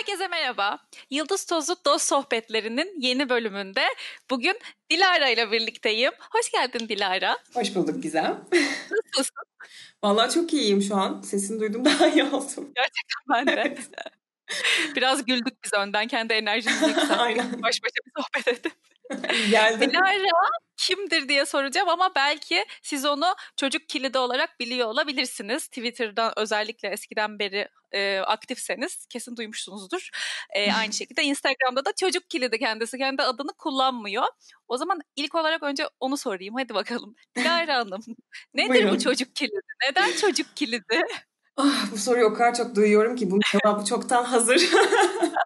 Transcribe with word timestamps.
Herkese 0.00 0.28
merhaba. 0.28 0.78
Yıldız 1.10 1.44
Tozu 1.44 1.76
Dost 1.84 2.08
Sohbetlerinin 2.08 3.00
yeni 3.00 3.28
bölümünde 3.28 3.82
bugün 4.30 4.58
Dilara 4.90 5.28
ile 5.28 5.52
birlikteyim. 5.52 6.12
Hoş 6.32 6.50
geldin 6.52 6.88
Dilara. 6.88 7.38
Hoş 7.54 7.74
bulduk 7.74 8.02
Gizem. 8.02 8.44
Nasılsın? 8.90 9.34
Vallahi 10.02 10.34
çok 10.34 10.52
iyiyim 10.52 10.82
şu 10.82 10.96
an. 10.96 11.20
Sesini 11.20 11.60
duydum 11.60 11.84
daha 11.84 12.08
iyi 12.08 12.24
oldum. 12.24 12.72
Gerçekten 12.76 13.28
ben 13.28 13.46
de. 13.46 13.76
Biraz 14.96 15.24
güldük 15.24 15.64
biz 15.64 15.72
önden 15.72 16.08
kendi 16.08 16.32
enerjimizi 16.32 16.84
yükselttik. 16.88 17.62
Baş 17.62 17.80
başa 17.82 18.00
bir 18.06 18.12
sohbet 18.22 18.48
edip. 18.48 18.72
Geldim. 19.50 19.90
Dilara 19.90 20.14
kimdir 20.80 21.28
diye 21.28 21.46
soracağım 21.46 21.88
ama 21.88 22.10
belki 22.16 22.64
siz 22.82 23.04
onu 23.04 23.34
çocuk 23.56 23.88
kilidi 23.88 24.18
olarak 24.18 24.60
biliyor 24.60 24.88
olabilirsiniz. 24.88 25.66
Twitter'dan 25.66 26.32
özellikle 26.36 26.88
eskiden 26.88 27.38
beri 27.38 27.68
e, 27.92 28.18
aktifseniz 28.18 29.06
kesin 29.06 29.36
duymuşsunuzdur. 29.36 30.10
E, 30.54 30.72
aynı 30.72 30.92
şekilde 30.92 31.22
Instagram'da 31.22 31.84
da 31.84 31.92
çocuk 31.92 32.30
kilidi 32.30 32.58
kendisi 32.58 32.98
kendi 32.98 33.22
adını 33.22 33.52
kullanmıyor. 33.58 34.24
O 34.68 34.76
zaman 34.76 35.00
ilk 35.16 35.34
olarak 35.34 35.62
önce 35.62 35.88
onu 36.00 36.16
sorayım. 36.16 36.54
Hadi 36.54 36.74
bakalım. 36.74 37.14
Dilara 37.36 37.76
Hanım 37.76 38.00
nedir 38.54 38.68
Buyurun. 38.68 38.90
bu 38.90 38.98
çocuk 38.98 39.34
kilidi? 39.34 39.60
Neden 39.88 40.12
çocuk 40.12 40.56
kilidi? 40.56 41.02
Ah, 41.56 41.92
bu 41.92 41.98
soruyu 41.98 42.24
o 42.26 42.34
kadar 42.34 42.54
çok 42.54 42.74
duyuyorum 42.74 43.16
ki 43.16 43.30
bunun 43.30 43.42
cevabı 43.52 43.84
çoktan 43.84 44.24
hazır. 44.24 44.70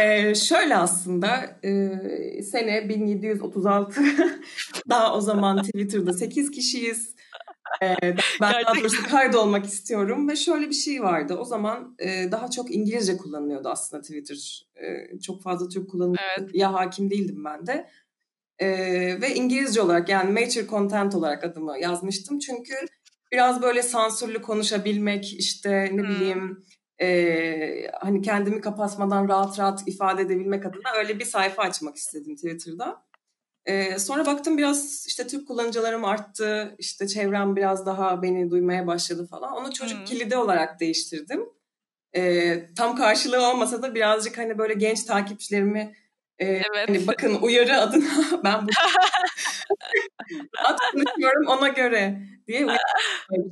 Ee, 0.00 0.34
şöyle 0.34 0.76
aslında 0.76 1.58
e, 1.64 2.42
sene 2.42 2.88
1736 2.88 4.00
daha 4.88 5.16
o 5.16 5.20
zaman 5.20 5.62
Twitter'da 5.62 6.12
8 6.12 6.50
kişiyiz. 6.50 7.14
Ee, 7.82 7.96
ben 8.02 8.16
daha 8.40 8.52
Gerçekten. 8.52 8.80
doğrusu 8.80 9.08
kaydolmak 9.10 9.64
istiyorum 9.66 10.28
ve 10.28 10.36
şöyle 10.36 10.68
bir 10.68 10.74
şey 10.74 11.02
vardı. 11.02 11.36
O 11.40 11.44
zaman 11.44 11.96
e, 11.98 12.32
daha 12.32 12.50
çok 12.50 12.74
İngilizce 12.74 13.16
kullanılıyordu 13.16 13.68
aslında 13.68 14.02
Twitter. 14.02 14.66
E, 14.76 15.18
çok 15.20 15.42
fazla 15.42 15.68
Türk 15.68 15.90
kullanılıyor. 15.90 16.22
Evet. 16.38 16.50
Ya 16.54 16.72
hakim 16.72 17.10
değildim 17.10 17.44
ben 17.44 17.66
de. 17.66 17.88
E, 18.58 18.68
ve 19.20 19.34
İngilizce 19.34 19.80
olarak 19.80 20.08
yani 20.08 20.40
mature 20.40 20.66
content 20.66 21.14
olarak 21.14 21.44
adımı 21.44 21.78
yazmıştım. 21.78 22.38
Çünkü 22.38 22.74
biraz 23.32 23.62
böyle 23.62 23.82
sansürlü 23.82 24.42
konuşabilmek 24.42 25.34
işte 25.40 25.70
ne 25.70 26.02
Hmm. 26.02 26.08
bileyim 26.08 26.64
e, 27.00 27.90
hani 28.00 28.22
kendimi 28.22 28.60
kapatmadan 28.60 29.28
rahat 29.28 29.58
rahat 29.58 29.88
ifade 29.88 30.22
edebilmek 30.22 30.66
adına 30.66 30.92
öyle 30.98 31.18
bir 31.18 31.24
sayfa 31.24 31.62
açmak 31.62 31.96
istedim 31.96 32.36
Twitter'da. 32.36 33.08
E, 33.64 33.98
sonra 33.98 34.26
baktım 34.26 34.58
biraz 34.58 35.06
işte 35.06 35.26
Türk 35.26 35.48
kullanıcılarım 35.48 36.04
arttı, 36.04 36.74
işte 36.78 37.08
çevrem 37.08 37.56
biraz 37.56 37.86
daha 37.86 38.22
beni 38.22 38.50
duymaya 38.50 38.86
başladı 38.86 39.26
falan. 39.30 39.52
Onu 39.52 39.72
çocuk 39.72 39.98
Hmm. 39.98 40.04
kilidi 40.04 40.36
olarak 40.36 40.80
değiştirdim. 40.80 41.40
E, 42.16 42.74
tam 42.74 42.96
karşılığı 42.96 43.50
olmasa 43.50 43.82
da 43.82 43.94
birazcık 43.94 44.38
hani 44.38 44.58
böyle 44.58 44.74
genç 44.74 45.04
takipçilerimi 45.04 45.94
e, 46.38 46.46
Evet. 46.46 46.88
hani 46.88 47.06
bakın 47.06 47.38
uyarı 47.42 47.80
adına 47.80 48.04
ben 48.44 48.66
bu 48.66 48.70
rahat 50.58 50.80
konuşuyorum 50.92 51.46
ona 51.46 51.68
göre 51.68 52.22
diye 52.46 52.60
bir 52.66 52.68
şey 52.68 52.78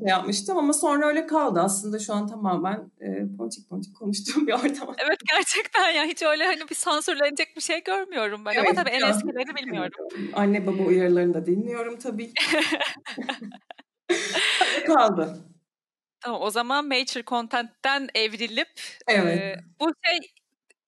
yapmıştım 0.06 0.58
ama 0.58 0.72
sonra 0.72 1.06
öyle 1.06 1.26
kaldı. 1.26 1.60
Aslında 1.60 1.98
şu 1.98 2.14
an 2.14 2.26
tamamen 2.26 2.90
e, 3.00 3.36
ponçik 3.38 3.68
ponçik 3.68 3.96
konuştuğum 3.96 4.46
bir 4.46 4.52
ortam. 4.52 4.94
Evet 4.98 5.18
gerçekten 5.34 5.90
ya 5.90 6.04
hiç 6.04 6.22
öyle 6.22 6.46
hani 6.46 6.68
bir 6.70 6.74
sansürlenecek 6.74 7.56
bir 7.56 7.60
şey 7.60 7.82
görmüyorum 7.84 8.44
ben. 8.44 8.50
Ama 8.50 8.60
Evet, 8.66 8.76
tabii 8.76 8.90
en 8.90 9.10
eskileri 9.10 9.56
bilmiyorum. 9.56 10.08
Anne 10.34 10.66
baba 10.66 10.82
uyarılarını 10.82 11.34
da 11.34 11.46
dinliyorum 11.46 11.98
tabii. 11.98 12.32
Kaldı. 14.86 15.38
Tamam 16.20 16.42
o 16.42 16.50
zaman 16.50 16.88
Mature 16.88 17.24
Content'ten 17.24 18.08
evrilip 18.14 18.68
Evet. 19.08 19.38
e, 19.38 19.56
bu 19.80 19.92
şey 20.06 20.18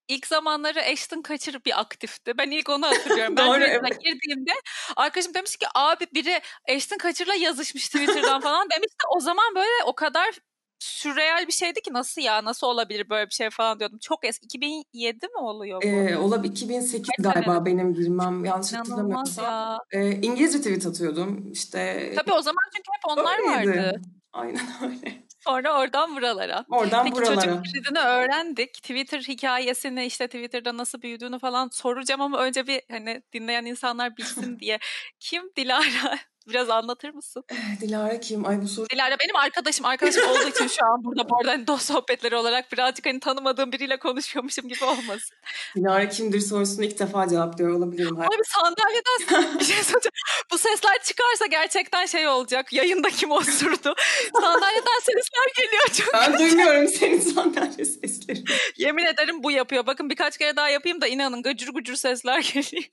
ilk 0.08 0.26
zamanları 0.26 0.80
Ashton 0.82 1.22
Kutcher 1.22 1.64
bir 1.64 1.80
aktifti. 1.80 2.38
Ben 2.38 2.50
ilk 2.50 2.68
onu 2.68 2.86
hatırlıyorum. 2.86 3.36
ben 3.36 3.46
Doğru, 3.48 3.64
evet. 3.64 4.00
girdiğimde 4.04 4.52
arkadaşım 4.96 5.34
demiş 5.34 5.56
ki 5.56 5.66
abi 5.74 6.06
biri 6.14 6.40
Ashton 6.76 6.98
Kutcher'la 6.98 7.34
yazışmış 7.34 7.86
Twitter'dan 7.88 8.40
falan 8.40 8.66
demişti. 8.76 9.04
O 9.16 9.20
zaman 9.20 9.54
böyle 9.54 9.84
o 9.86 9.94
kadar 9.94 10.34
sürreal 10.80 11.46
bir 11.46 11.52
şeydi 11.52 11.80
ki 11.82 11.92
nasıl 11.92 12.20
ya 12.22 12.44
nasıl 12.44 12.66
olabilir 12.66 13.10
böyle 13.10 13.26
bir 13.26 13.34
şey 13.34 13.50
falan 13.50 13.78
diyordum. 13.78 13.98
Çok 14.02 14.24
eski 14.26 14.44
2007 14.44 15.26
mi 15.26 15.38
oluyor 15.38 15.82
bu? 15.82 15.86
Ee, 15.86 16.16
olabilir 16.16 16.52
2008 16.52 17.02
Kaç 17.16 17.34
galiba 17.34 17.66
benim 17.66 17.94
girmem 17.94 18.44
yanlış 18.44 18.72
hatırlamıyorsam. 18.72 19.44
ya. 19.44 19.78
Ee, 19.92 20.10
İngilizce 20.10 20.58
tweet 20.58 20.86
atıyordum 20.86 21.52
işte. 21.52 22.12
Tabii 22.16 22.32
o 22.32 22.42
zaman 22.42 22.62
çünkü 22.76 22.88
hep 22.96 23.18
onlar 23.18 23.38
Öyleydi. 23.38 23.78
vardı. 23.78 24.00
Aynen 24.32 24.60
öyle. 24.82 25.27
Sonra 25.40 25.78
oradan 25.80 26.16
buralara. 26.16 26.64
Oradan 26.70 27.04
Peki 27.04 27.16
buralara. 27.16 27.40
çocuk 27.40 27.64
kilidini 27.64 27.98
öğrendik. 27.98 28.74
Twitter 28.74 29.20
hikayesini 29.20 30.06
işte 30.06 30.26
Twitter'da 30.26 30.76
nasıl 30.76 31.02
büyüdüğünü 31.02 31.38
falan 31.38 31.68
soracağım 31.68 32.20
ama 32.20 32.38
önce 32.38 32.66
bir 32.66 32.82
hani 32.90 33.22
dinleyen 33.32 33.64
insanlar 33.64 34.16
bilsin 34.16 34.58
diye. 34.60 34.78
Kim 35.20 35.42
Dilara? 35.56 36.18
Biraz 36.48 36.70
anlatır 36.70 37.10
mısın? 37.14 37.44
Dilara 37.80 38.20
kim? 38.20 38.46
Ay 38.46 38.62
bu 38.62 38.68
soru 38.68 38.86
Dilara 38.88 39.16
benim 39.24 39.36
arkadaşım. 39.36 39.86
Arkadaşım 39.86 40.28
olduğu 40.28 40.48
için 40.54 40.66
şu 40.66 40.86
an 40.86 41.04
burada 41.04 41.28
bu 41.28 41.36
arada 41.36 41.50
hani 41.50 41.66
dost 41.66 41.86
sohbetleri 41.86 42.36
olarak 42.36 42.72
birazcık 42.72 43.06
hani 43.06 43.20
tanımadığım 43.20 43.72
biriyle 43.72 43.98
konuşuyormuşum 43.98 44.68
gibi 44.68 44.84
olmasın. 44.84 45.36
Dilara 45.76 46.08
kimdir 46.08 46.40
sorusunu 46.40 46.84
ilk 46.84 46.98
defa 46.98 47.28
cevaplıyor 47.28 47.70
olabilirim. 47.70 48.20
Abi 48.20 48.42
sandalyeden 48.44 49.58
bir 49.60 49.64
şey 49.64 49.82
soracağım. 49.82 50.12
Bu 50.52 50.58
sesler 50.58 51.02
çıkarsa 51.04 51.46
gerçekten 51.46 52.06
şey 52.06 52.28
olacak. 52.28 52.72
Yayında 52.72 53.10
kim 53.10 53.30
osurdu? 53.30 53.94
Sandalyeden 54.40 54.98
sesler 55.00 55.64
geliyor 55.64 55.86
çok. 55.92 56.14
Ben 56.14 56.38
duymuyorum 56.38 56.88
senin 56.88 57.20
sandalye 57.20 57.84
seslerini. 57.84 58.44
Yemin 58.76 59.04
ederim 59.04 59.42
bu 59.42 59.50
yapıyor. 59.50 59.86
Bakın 59.86 60.10
birkaç 60.10 60.38
kere 60.38 60.56
daha 60.56 60.68
yapayım 60.68 61.00
da 61.00 61.06
inanın 61.06 61.42
gıcır 61.42 61.68
gıcır 61.68 61.94
sesler 61.96 62.40
geliyor. 62.40 62.84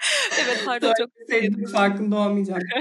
evet 0.44 0.62
pardon 0.66 0.92
çok 0.98 1.10
Sevdiğim 1.28 1.66
farkında 1.66 2.16
olmayacak. 2.16 2.62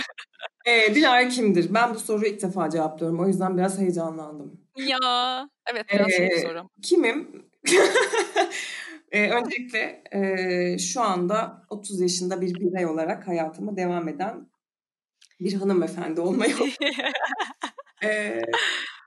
Ee, 0.65 0.95
Dilara 0.95 1.27
kimdir? 1.29 1.73
Ben 1.73 1.93
bu 1.95 1.99
soruyu 1.99 2.31
ilk 2.31 2.41
defa 2.41 2.69
cevaplıyorum. 2.69 3.19
O 3.19 3.27
yüzden 3.27 3.57
biraz 3.57 3.79
heyecanlandım. 3.79 4.61
ya. 4.77 5.49
Evet 5.73 5.85
biraz 5.93 6.11
şey 6.11 6.27
bir 6.29 6.31
Ee, 6.35 6.41
soru. 6.41 6.69
Kimim? 6.81 7.45
Ee, 9.11 9.29
öncelikle 9.29 10.03
e, 10.11 10.77
şu 10.77 11.01
anda 11.01 11.65
30 11.69 12.01
yaşında 12.01 12.41
bir 12.41 12.55
birey 12.55 12.85
olarak 12.85 13.27
hayatıma 13.27 13.77
devam 13.77 14.07
eden 14.07 14.49
bir 15.39 15.53
hanımefendi 15.53 16.21
olmayı 16.21 16.55
Ee, 18.03 18.41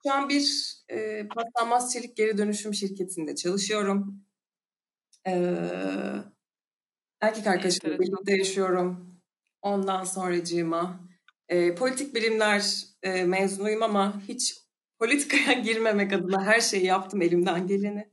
şu 0.06 0.12
an 0.12 0.28
bir 0.28 0.74
e, 0.88 1.28
paslanmaz 1.28 1.92
çelik 1.92 2.16
geri 2.16 2.38
dönüşüm 2.38 2.74
şirketinde 2.74 3.34
çalışıyorum. 3.34 4.24
Ee, 5.26 5.54
erkek 7.22 7.46
arkadaşımla 7.46 7.98
birlikte 7.98 8.36
yaşıyorum. 8.36 9.06
Ondan 9.62 10.04
sonracığıma 10.04 11.00
e, 11.48 11.74
politik 11.74 12.14
bilimler 12.14 12.84
e, 13.02 13.24
mezunuyum 13.24 13.82
ama 13.82 14.22
hiç 14.28 14.56
politikaya 14.98 15.52
girmemek 15.60 16.12
adına 16.12 16.44
her 16.44 16.60
şeyi 16.60 16.84
yaptım 16.84 17.22
elimden 17.22 17.66
geleni. 17.66 18.12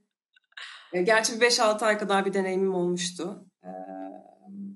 E, 0.93 1.01
gerçi 1.01 1.41
bir 1.41 1.45
5-6 1.45 1.85
ay 1.85 1.97
kadar 1.97 2.25
bir 2.25 2.33
deneyimim 2.33 2.73
olmuştu. 2.73 3.45
Ee, 3.63 3.67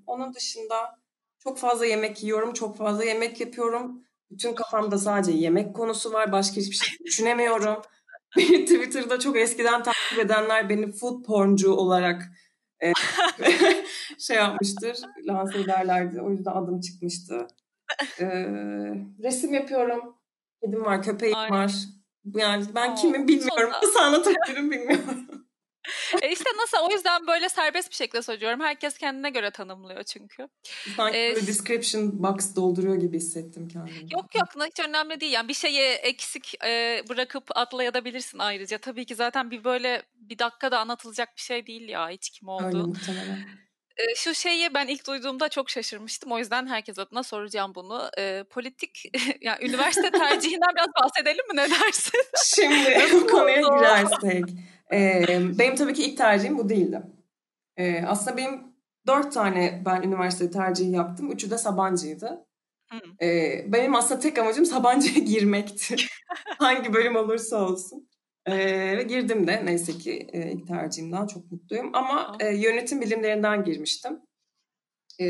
onun 0.07 0.33
dışında 0.33 0.99
çok 1.39 1.57
fazla 1.57 1.85
yemek 1.85 2.23
yiyorum, 2.23 2.53
çok 2.53 2.77
fazla 2.77 3.03
yemek 3.03 3.39
yapıyorum. 3.39 4.03
Bütün 4.31 4.53
kafamda 4.53 4.97
sadece 4.97 5.31
yemek 5.31 5.75
konusu 5.75 6.13
var. 6.13 6.31
Başka 6.31 6.55
hiçbir 6.55 6.75
şey 6.75 7.05
düşünemiyorum. 7.05 7.81
Beni 8.37 8.65
Twitter'da 8.65 9.19
çok 9.19 9.37
eskiden 9.37 9.83
takip 9.83 10.19
edenler 10.19 10.69
beni 10.69 10.91
food 10.91 11.23
porncu 11.23 11.73
olarak 11.73 12.23
e, 12.83 12.93
şey 14.19 14.37
yapmıştır. 14.37 14.97
Lanse 15.27 15.59
ederlerdi. 15.59 16.21
O 16.21 16.31
yüzden 16.31 16.51
adım 16.51 16.79
çıkmıştı. 16.79 17.47
E, 18.19 18.25
resim 19.23 19.53
yapıyorum. 19.53 20.15
Kedim 20.65 20.85
var, 20.85 21.03
köpeğim 21.03 21.37
Aynen. 21.37 21.57
var. 21.57 21.73
Yani 22.35 22.65
ben 22.75 22.91
Aa, 22.91 22.95
kimim 22.95 23.27
bilmiyorum. 23.27 23.69
Nasıl 23.83 23.99
anlatabilirim 23.99 24.71
bilmiyorum. 24.71 25.22
E 26.21 26.31
işte 26.31 26.49
nasıl 26.61 26.77
o 26.77 26.91
yüzden 26.91 27.27
böyle 27.27 27.49
serbest 27.49 27.89
bir 27.89 27.95
şekilde 27.95 28.21
soruyorum. 28.21 28.59
Herkes 28.61 28.97
kendine 28.97 29.29
göre 29.29 29.51
tanımlıyor 29.51 30.03
çünkü. 30.03 30.47
Sanki 30.97 31.17
Ee, 31.17 31.35
böyle 31.35 31.47
description 31.47 32.23
box 32.23 32.55
dolduruyor 32.55 32.95
gibi 32.95 33.17
hissettim 33.17 33.67
kendimi. 33.67 34.13
Yok 34.13 34.35
yok 34.35 34.65
hiç 34.67 34.79
önemli 34.87 35.19
değil. 35.19 35.31
Yani 35.31 35.47
bir 35.47 35.53
şeyi 35.53 35.81
eksik 35.81 36.63
e, 36.65 37.03
bırakıp 37.09 37.43
atlayabilirsin 37.57 38.39
ayrıca. 38.39 38.77
Tabii 38.77 39.05
ki 39.05 39.15
zaten 39.15 39.51
bir 39.51 39.63
böyle 39.63 40.03
bir 40.15 40.39
dakikada 40.39 40.79
anlatılacak 40.79 41.35
bir 41.35 41.41
şey 41.41 41.67
değil 41.67 41.89
ya 41.89 42.09
hiç 42.09 42.29
kim 42.29 42.49
Öyle 42.49 42.77
olduğu. 42.77 42.87
muhtemelen. 42.87 43.63
E, 43.97 44.15
şu 44.15 44.35
şeyi 44.35 44.73
ben 44.73 44.87
ilk 44.87 45.07
duyduğumda 45.07 45.49
çok 45.49 45.69
şaşırmıştım. 45.69 46.31
O 46.31 46.39
yüzden 46.39 46.67
herkes 46.67 46.99
adına 46.99 47.23
soracağım 47.23 47.75
bunu. 47.75 48.09
E, 48.17 48.43
politik 48.49 49.03
yani 49.41 49.65
üniversite 49.65 50.11
tercihinden 50.11 50.75
biraz 50.75 50.87
bahsedelim 51.03 51.47
mi 51.47 51.55
ne 51.55 51.69
dersin? 51.69 52.21
Şimdi 52.45 53.07
bu 53.13 53.27
konuya 53.27 53.67
oldu? 53.67 53.77
girersek. 53.77 54.43
Benim 55.59 55.75
tabii 55.75 55.93
ki 55.93 56.03
ilk 56.03 56.17
tercihim 56.17 56.57
bu 56.57 56.69
değildi. 56.69 57.03
E, 57.77 58.03
aslında 58.03 58.37
benim 58.37 58.61
dört 59.07 59.33
tane 59.33 59.81
ben 59.85 60.01
üniversite 60.01 60.51
tercihi 60.51 60.91
yaptım. 60.91 61.31
Üçü 61.31 61.51
de 61.51 61.57
Sabancı'ydı. 61.57 62.45
Hı. 62.91 63.25
E, 63.25 63.65
benim 63.67 63.95
aslında 63.95 64.19
tek 64.19 64.39
amacım 64.39 64.65
Sabancı'ya 64.65 65.19
girmekti. 65.25 65.95
Hangi 66.59 66.93
bölüm 66.93 67.15
olursa 67.15 67.57
olsun. 67.57 68.09
Ee, 68.45 68.97
ve 68.97 69.03
girdim 69.03 69.47
de 69.47 69.65
neyse 69.65 69.91
ki 69.91 70.27
e, 70.33 70.51
ilk 70.51 70.67
tercihimden 70.67 71.27
çok 71.27 71.51
mutluyum. 71.51 71.89
Ama 71.93 72.37
e, 72.39 72.55
yönetim 72.55 73.01
bilimlerinden 73.01 73.63
girmiştim. 73.63 74.19
E, 75.19 75.25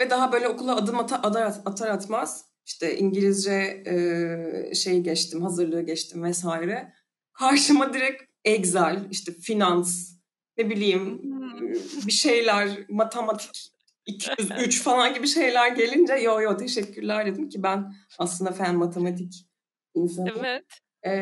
ve 0.00 0.10
daha 0.10 0.32
böyle 0.32 0.48
okula 0.48 0.76
adım 0.76 0.98
ata, 0.98 1.16
atar, 1.16 1.54
atar 1.64 1.88
atmaz 1.88 2.44
işte 2.66 2.98
İngilizce 2.98 3.82
e, 3.86 4.74
şeyi 4.74 5.02
geçtim, 5.02 5.42
hazırlığı 5.42 5.82
geçtim 5.82 6.22
vesaire. 6.22 6.92
Karşıma 7.32 7.94
direkt 7.94 8.22
Excel, 8.44 9.08
işte 9.10 9.32
finans, 9.32 10.14
ne 10.56 10.70
bileyim 10.70 11.22
hmm. 11.22 11.72
bir 12.06 12.12
şeyler, 12.12 12.86
matematik, 12.88 13.70
203 14.06 14.82
falan 14.82 15.14
gibi 15.14 15.26
şeyler 15.26 15.68
gelince 15.68 16.14
yo 16.14 16.40
yo 16.40 16.56
teşekkürler 16.56 17.26
dedim 17.26 17.48
ki 17.48 17.62
ben 17.62 17.94
aslında 18.18 18.52
fen 18.52 18.76
matematik 18.76 19.46
insanım. 19.94 20.44
Evet. 20.44 20.64
E, 21.06 21.12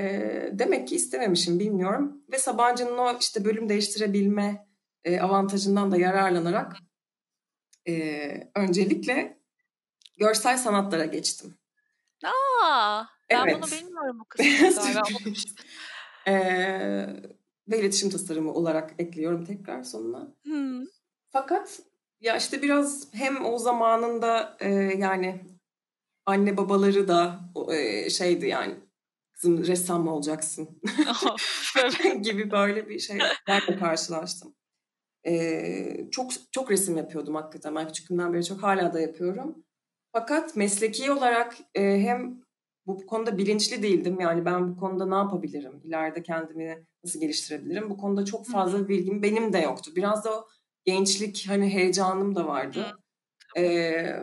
demek 0.52 0.88
ki 0.88 0.94
istememişim 0.94 1.58
bilmiyorum. 1.58 2.22
Ve 2.32 2.38
Sabancı'nın 2.38 2.98
o 2.98 3.18
işte 3.20 3.44
bölüm 3.44 3.68
değiştirebilme 3.68 4.66
e, 5.04 5.20
avantajından 5.20 5.90
da 5.90 5.96
yararlanarak 5.96 6.76
e, 7.88 8.50
öncelikle 8.54 9.38
görsel 10.18 10.58
sanatlara 10.58 11.04
geçtim. 11.04 11.54
Aa, 12.24 13.04
ben 13.30 13.46
evet. 13.46 13.56
bunu 13.62 13.70
bilmiyorum 13.70 14.18
bu 14.20 14.24
kısmını 14.28 15.02
ee, 16.26 17.06
ve 17.68 17.80
iletişim 17.80 18.10
tasarımı 18.10 18.52
olarak 18.52 18.94
ekliyorum 18.98 19.44
tekrar 19.44 19.82
sonuna. 19.82 20.34
Hmm. 20.44 20.84
Fakat 21.30 21.80
ya 22.20 22.36
işte 22.36 22.62
biraz 22.62 23.14
hem 23.14 23.44
o 23.44 23.58
zamanında 23.58 24.56
e, 24.60 24.70
yani 24.98 25.40
anne 26.26 26.56
babaları 26.56 27.08
da 27.08 27.40
e, 27.72 28.10
şeydi 28.10 28.46
yani 28.46 28.74
kızım 29.32 29.66
ressam 29.66 30.04
mı 30.04 30.14
olacaksın 30.14 30.80
gibi 32.22 32.50
böyle 32.50 32.88
bir 32.88 32.98
şeylerle 32.98 33.78
karşılaştım. 33.78 34.54
Ee, 35.26 36.08
çok 36.10 36.30
çok 36.52 36.70
resim 36.70 36.96
yapıyordum 36.96 37.34
hakikaten. 37.34 37.74
Ben 37.74 37.86
küçüklüğümden 37.86 38.34
beri 38.34 38.44
çok 38.44 38.62
hala 38.62 38.92
da 38.92 39.00
yapıyorum. 39.00 39.64
Fakat 40.12 40.56
mesleki 40.56 41.12
olarak 41.12 41.56
e, 41.74 41.82
hem 41.82 42.41
bu 42.86 43.06
konuda 43.06 43.38
bilinçli 43.38 43.82
değildim. 43.82 44.20
Yani 44.20 44.44
ben 44.44 44.68
bu 44.68 44.76
konuda 44.76 45.06
ne 45.06 45.14
yapabilirim? 45.14 45.80
İleride 45.84 46.22
kendimi 46.22 46.86
nasıl 47.04 47.20
geliştirebilirim? 47.20 47.90
Bu 47.90 47.96
konuda 47.96 48.24
çok 48.24 48.46
fazla 48.46 48.88
bilgim 48.88 49.22
benim 49.22 49.52
de 49.52 49.58
yoktu. 49.58 49.90
Biraz 49.96 50.24
da 50.24 50.38
o 50.38 50.46
gençlik 50.84 51.44
hani 51.48 51.74
heyecanım 51.74 52.34
da 52.34 52.46
vardı. 52.46 52.98
Ee, 53.56 54.16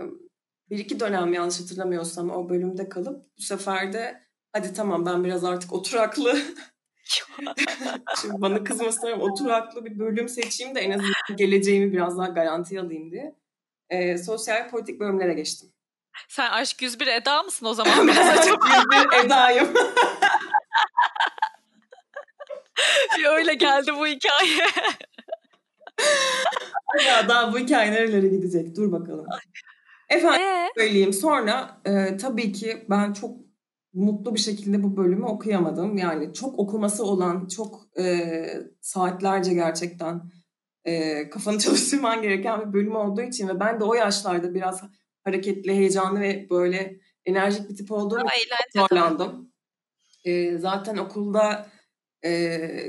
bir 0.70 0.80
iki 0.80 1.00
dönem 1.00 1.34
yanlış 1.34 1.60
hatırlamıyorsam 1.60 2.30
o 2.30 2.50
bölümde 2.50 2.90
kalıp 2.90 3.26
bu 3.38 3.42
sefer 3.42 3.94
de 3.94 4.24
hadi 4.54 4.74
tamam 4.74 5.06
ben 5.06 5.24
biraz 5.24 5.44
artık 5.44 5.74
oturaklı 5.74 6.36
Şimdi 8.22 8.42
bana 8.42 8.64
kızmasınlar 8.64 9.18
oturaklı 9.18 9.86
bir 9.86 10.00
bölüm 10.00 10.30
seçeyim 10.30 10.76
de 10.76 10.80
en 10.80 10.92
azından 10.92 11.38
geleceğimi 11.38 11.92
biraz 11.92 12.18
daha 12.18 12.28
garanti 12.28 12.80
alayım 12.80 13.12
diye. 13.12 13.36
Ee, 13.90 14.18
sosyal 14.18 14.70
politik 14.70 15.00
bölümlere 15.00 15.34
geçtim. 15.34 15.70
Sen 16.28 16.52
aşk 16.52 16.82
101 16.82 17.08
Eda 17.08 17.44
mısın 17.44 17.66
o 17.66 17.74
zaman? 17.74 18.08
Biraz 18.08 18.40
acaba? 18.40 18.66
101 19.14 19.26
Eda'yım. 19.26 19.74
Öyle 23.30 23.54
geldi 23.54 23.92
bu 24.00 24.08
hikaye. 24.08 24.68
ya 27.08 27.30
daha 27.30 27.54
bu 27.54 27.60
hikaye 27.60 27.92
nerelere 27.92 28.28
gidecek? 28.28 28.76
Dur 28.76 28.92
bakalım. 28.92 29.26
Efendim 30.10 30.42
ee? 30.42 30.70
söyleyeyim. 30.78 31.14
Sonra 31.14 31.82
e, 31.86 32.18
tabii 32.18 32.52
ki 32.52 32.86
ben 32.90 33.14
çok 33.14 33.38
mutlu 33.94 34.36
bir 34.36 34.40
şekilde 34.40 34.84
bu 34.84 34.98
bölümü 34.98 35.26
okuyamadım. 35.26 35.98
Yani 35.98 36.34
çok 36.34 36.60
okuması 36.60 37.06
olan, 37.06 37.48
çok 37.48 38.00
e, 38.00 38.46
saatlerce 38.82 39.54
gerçekten 39.54 40.22
e, 40.86 41.30
kafanı 41.30 41.60
çalıştırman 41.60 42.22
gereken 42.22 42.62
bir 42.62 42.74
bölüm 42.74 42.96
olduğu 42.96 43.22
için 43.22 43.48
ve 43.48 43.60
ben 43.60 43.80
de 43.80 43.84
o 43.84 43.94
yaşlarda 43.94 44.54
biraz 44.54 44.84
hareketli, 45.24 45.76
heyecanlı 45.76 46.20
ve 46.20 46.48
böyle 46.50 47.00
enerjik 47.26 47.70
bir 47.70 47.76
tip 47.76 47.92
olduğum 47.92 48.20
için 48.20 48.82
zorlandım. 48.82 49.54
E, 50.26 50.58
zaten 50.58 50.98
okulda 50.98 51.70
e, 52.24 52.32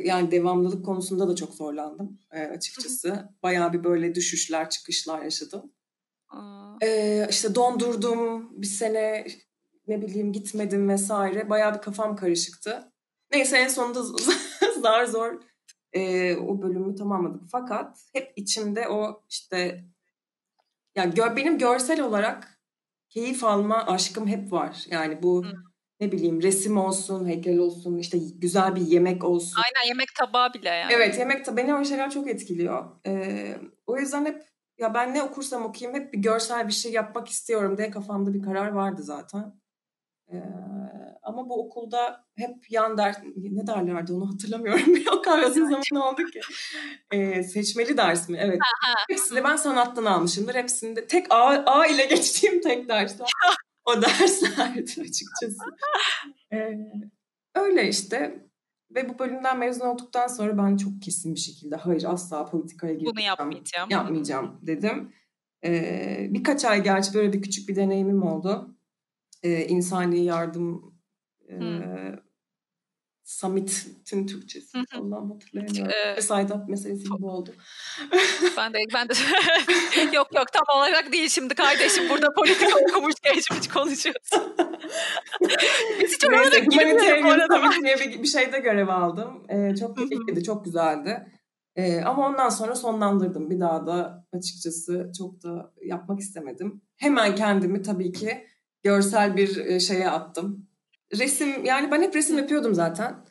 yani 0.04 0.30
devamlılık 0.30 0.84
konusunda 0.84 1.28
da 1.28 1.36
çok 1.36 1.54
zorlandım 1.54 2.18
e, 2.32 2.42
açıkçası. 2.42 3.28
Bayağı 3.42 3.72
bir 3.72 3.84
böyle 3.84 4.14
düşüşler, 4.14 4.70
çıkışlar 4.70 5.22
yaşadım. 5.22 5.72
E, 6.82 7.26
işte 7.30 7.54
dondurdum 7.54 8.60
bir 8.62 8.66
sene 8.66 9.26
ne 9.86 10.02
bileyim 10.02 10.32
gitmedim 10.32 10.88
vesaire. 10.88 11.50
Bayağı 11.50 11.74
bir 11.74 11.80
kafam 11.80 12.16
karışıktı. 12.16 12.92
Neyse 13.32 13.58
en 13.58 13.68
sonunda 13.68 14.02
zar 14.82 15.04
zor 15.04 15.40
e, 15.92 16.36
o 16.36 16.62
bölümü 16.62 16.94
tamamladık. 16.94 17.42
Fakat 17.52 17.98
hep 18.12 18.32
içimde 18.36 18.88
o 18.88 19.22
işte 19.30 19.84
yani 21.00 21.14
gö 21.14 21.36
benim 21.36 21.58
görsel 21.58 22.00
olarak 22.00 22.60
keyif 23.08 23.44
alma 23.44 23.86
aşkım 23.86 24.26
hep 24.26 24.52
var. 24.52 24.84
Yani 24.90 25.22
bu 25.22 25.44
Hı. 25.44 25.52
ne 26.00 26.12
bileyim 26.12 26.42
resim 26.42 26.76
olsun, 26.76 27.28
heykel 27.28 27.58
olsun, 27.58 27.98
işte 27.98 28.18
güzel 28.38 28.76
bir 28.76 28.80
yemek 28.80 29.24
olsun. 29.24 29.56
Aynen 29.56 29.88
yemek 29.88 30.08
tabağı 30.14 30.54
bile 30.54 30.68
yani. 30.68 30.92
Evet 30.92 31.18
yemek 31.18 31.44
tabağı 31.44 31.56
beni 31.56 31.74
o 31.74 31.84
şeyler 31.84 32.10
çok 32.10 32.28
etkiliyor. 32.28 32.84
Ee, 33.06 33.56
o 33.86 33.98
yüzden 33.98 34.24
hep 34.24 34.42
ya 34.78 34.94
ben 34.94 35.14
ne 35.14 35.22
okursam 35.22 35.64
okuyayım 35.64 36.00
hep 36.00 36.12
bir 36.12 36.18
görsel 36.18 36.68
bir 36.68 36.72
şey 36.72 36.92
yapmak 36.92 37.28
istiyorum 37.28 37.78
diye 37.78 37.90
kafamda 37.90 38.34
bir 38.34 38.42
karar 38.42 38.68
vardı 38.68 39.02
zaten. 39.02 39.59
Ee, 40.32 40.42
ama 41.22 41.48
bu 41.48 41.66
okulda 41.66 42.24
hep 42.36 42.70
yan 42.70 42.98
ders, 42.98 43.16
ne 43.36 43.66
derlerdi 43.66 44.12
onu 44.12 44.32
hatırlamıyorum. 44.32 44.94
o 45.18 45.22
kadar 45.22 45.42
uzun 45.42 45.64
zaman 45.64 46.12
oldu 46.12 46.26
ki. 46.26 46.40
Ee, 47.12 47.42
seçmeli 47.42 47.96
ders 47.96 48.28
mi? 48.28 48.38
Evet. 48.40 48.58
Hepsini 49.08 49.44
ben 49.44 49.56
sanattan 49.56 50.04
almışımdır. 50.04 50.54
Hepsinde 50.54 51.06
tek 51.06 51.26
A, 51.30 51.62
A 51.66 51.86
ile 51.86 52.06
geçtiğim 52.10 52.60
tek 52.60 52.88
dersler. 52.88 53.28
o 53.84 54.02
derslerdi 54.02 54.80
açıkçası. 54.80 55.64
Ee, 56.52 56.78
öyle 57.54 57.88
işte. 57.88 58.46
Ve 58.94 59.08
bu 59.08 59.18
bölümden 59.18 59.58
mezun 59.58 59.86
olduktan 59.86 60.26
sonra 60.26 60.58
ben 60.58 60.76
çok 60.76 61.02
kesin 61.02 61.34
bir 61.34 61.40
şekilde 61.40 61.76
hayır 61.76 62.04
asla 62.06 62.46
politikaya 62.46 62.92
girmeyeceğim. 62.92 63.16
Bunu 63.16 63.24
yapmayacağım. 63.24 63.90
Yapmayacağım 63.90 64.58
dedim. 64.62 65.12
Ee, 65.64 66.26
birkaç 66.30 66.64
ay 66.64 66.82
gerçi 66.82 67.14
böyle 67.14 67.32
bir 67.32 67.42
küçük 67.42 67.68
bir 67.68 67.76
deneyimim 67.76 68.22
oldu 68.22 68.76
e, 69.42 69.66
insani 69.66 70.24
yardım 70.24 70.94
e, 71.48 71.56
Summit'in 73.30 74.26
Türkçesi. 74.26 74.78
Hı 74.78 74.84
Allah'ım 74.98 75.30
hatırlayamıyorum. 75.30 75.92
Ee, 75.92 76.16
Vesaydat 76.16 76.68
meselesi 76.68 77.04
gibi 77.04 77.26
oldu. 77.26 77.54
ben 78.56 78.74
de 78.74 78.78
ben 78.94 79.08
de 79.08 79.12
yok 80.16 80.34
yok 80.34 80.52
tam 80.52 80.78
olarak 80.78 81.12
değil 81.12 81.28
şimdi 81.28 81.54
kardeşim 81.54 82.08
burada 82.08 82.32
politika 82.32 82.78
okumuş 82.90 83.14
geçmiş 83.22 83.68
konuşuyorsun. 83.68 84.56
Biz 86.02 86.14
hiç 86.14 86.24
oraya 86.28 86.52
da 86.52 86.58
girmiyoruz 86.58 87.24
bu 87.24 87.28
arada. 87.28 87.70
bir, 87.84 88.22
bir 88.22 88.28
şeyde 88.28 88.58
görev 88.58 88.88
aldım. 88.88 89.44
Ee, 89.48 89.76
çok 89.76 89.96
keyifliydi, 89.96 90.44
çok 90.44 90.64
güzeldi. 90.64 91.26
Ee, 91.76 92.00
ama 92.00 92.26
ondan 92.26 92.48
sonra 92.48 92.74
sonlandırdım. 92.74 93.50
Bir 93.50 93.60
daha 93.60 93.86
da 93.86 94.26
açıkçası 94.32 95.12
çok 95.18 95.42
da 95.42 95.72
yapmak 95.84 96.20
istemedim. 96.20 96.82
Hemen 96.96 97.34
kendimi 97.34 97.82
tabii 97.82 98.12
ki 98.12 98.46
görsel 98.82 99.36
bir 99.36 99.56
e, 99.56 99.80
şeye 99.80 100.10
attım. 100.10 100.66
Resim 101.18 101.64
yani 101.64 101.90
ben 101.90 102.02
hep 102.02 102.16
resim 102.16 102.38
yapıyordum 102.38 102.74
zaten. 102.74 103.24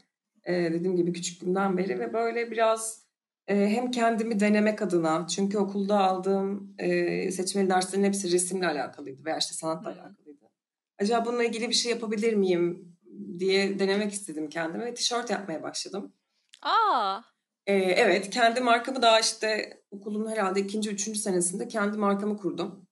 Ee, 0.44 0.54
dediğim 0.54 0.96
gibi 0.96 1.14
küçüklüğümden 1.14 1.78
beri 1.78 2.00
ve 2.00 2.14
böyle 2.14 2.52
biraz 2.52 3.06
e, 3.48 3.56
hem 3.56 3.92
kendimi 3.92 4.40
denemek 4.40 4.82
adına 4.82 5.28
çünkü 5.28 5.58
okulda 5.58 6.00
aldığım 6.00 6.76
e, 6.78 7.32
seçmeli 7.32 7.70
derslerin 7.70 8.04
hepsi 8.04 8.32
resimle 8.32 8.68
alakalıydı 8.68 9.26
veya 9.26 9.38
işte 9.38 9.54
sanatla 9.54 9.90
alakalıydı. 9.90 10.50
Acaba 11.00 11.26
bununla 11.26 11.44
ilgili 11.44 11.70
bir 11.70 11.74
şey 11.74 11.92
yapabilir 11.92 12.34
miyim 12.34 12.98
diye 13.40 13.80
denemek 13.80 14.12
istedim 14.14 14.50
kendime 14.50 14.86
ve 14.86 14.94
tişört 14.94 15.30
yapmaya 15.30 15.64
başladım. 15.64 16.14
Aa. 16.62 17.22
Ee, 17.66 17.74
evet 17.74 18.30
kendi 18.30 18.62
markamı 18.62 19.02
daha 19.02 19.20
işte 19.20 19.80
okulun 19.92 20.32
herhalde 20.32 20.60
ikinci, 20.60 20.90
üçüncü 20.90 21.20
senesinde 21.20 21.68
kendi 21.68 21.98
markamı 21.98 22.38
kurdum. 22.38 22.89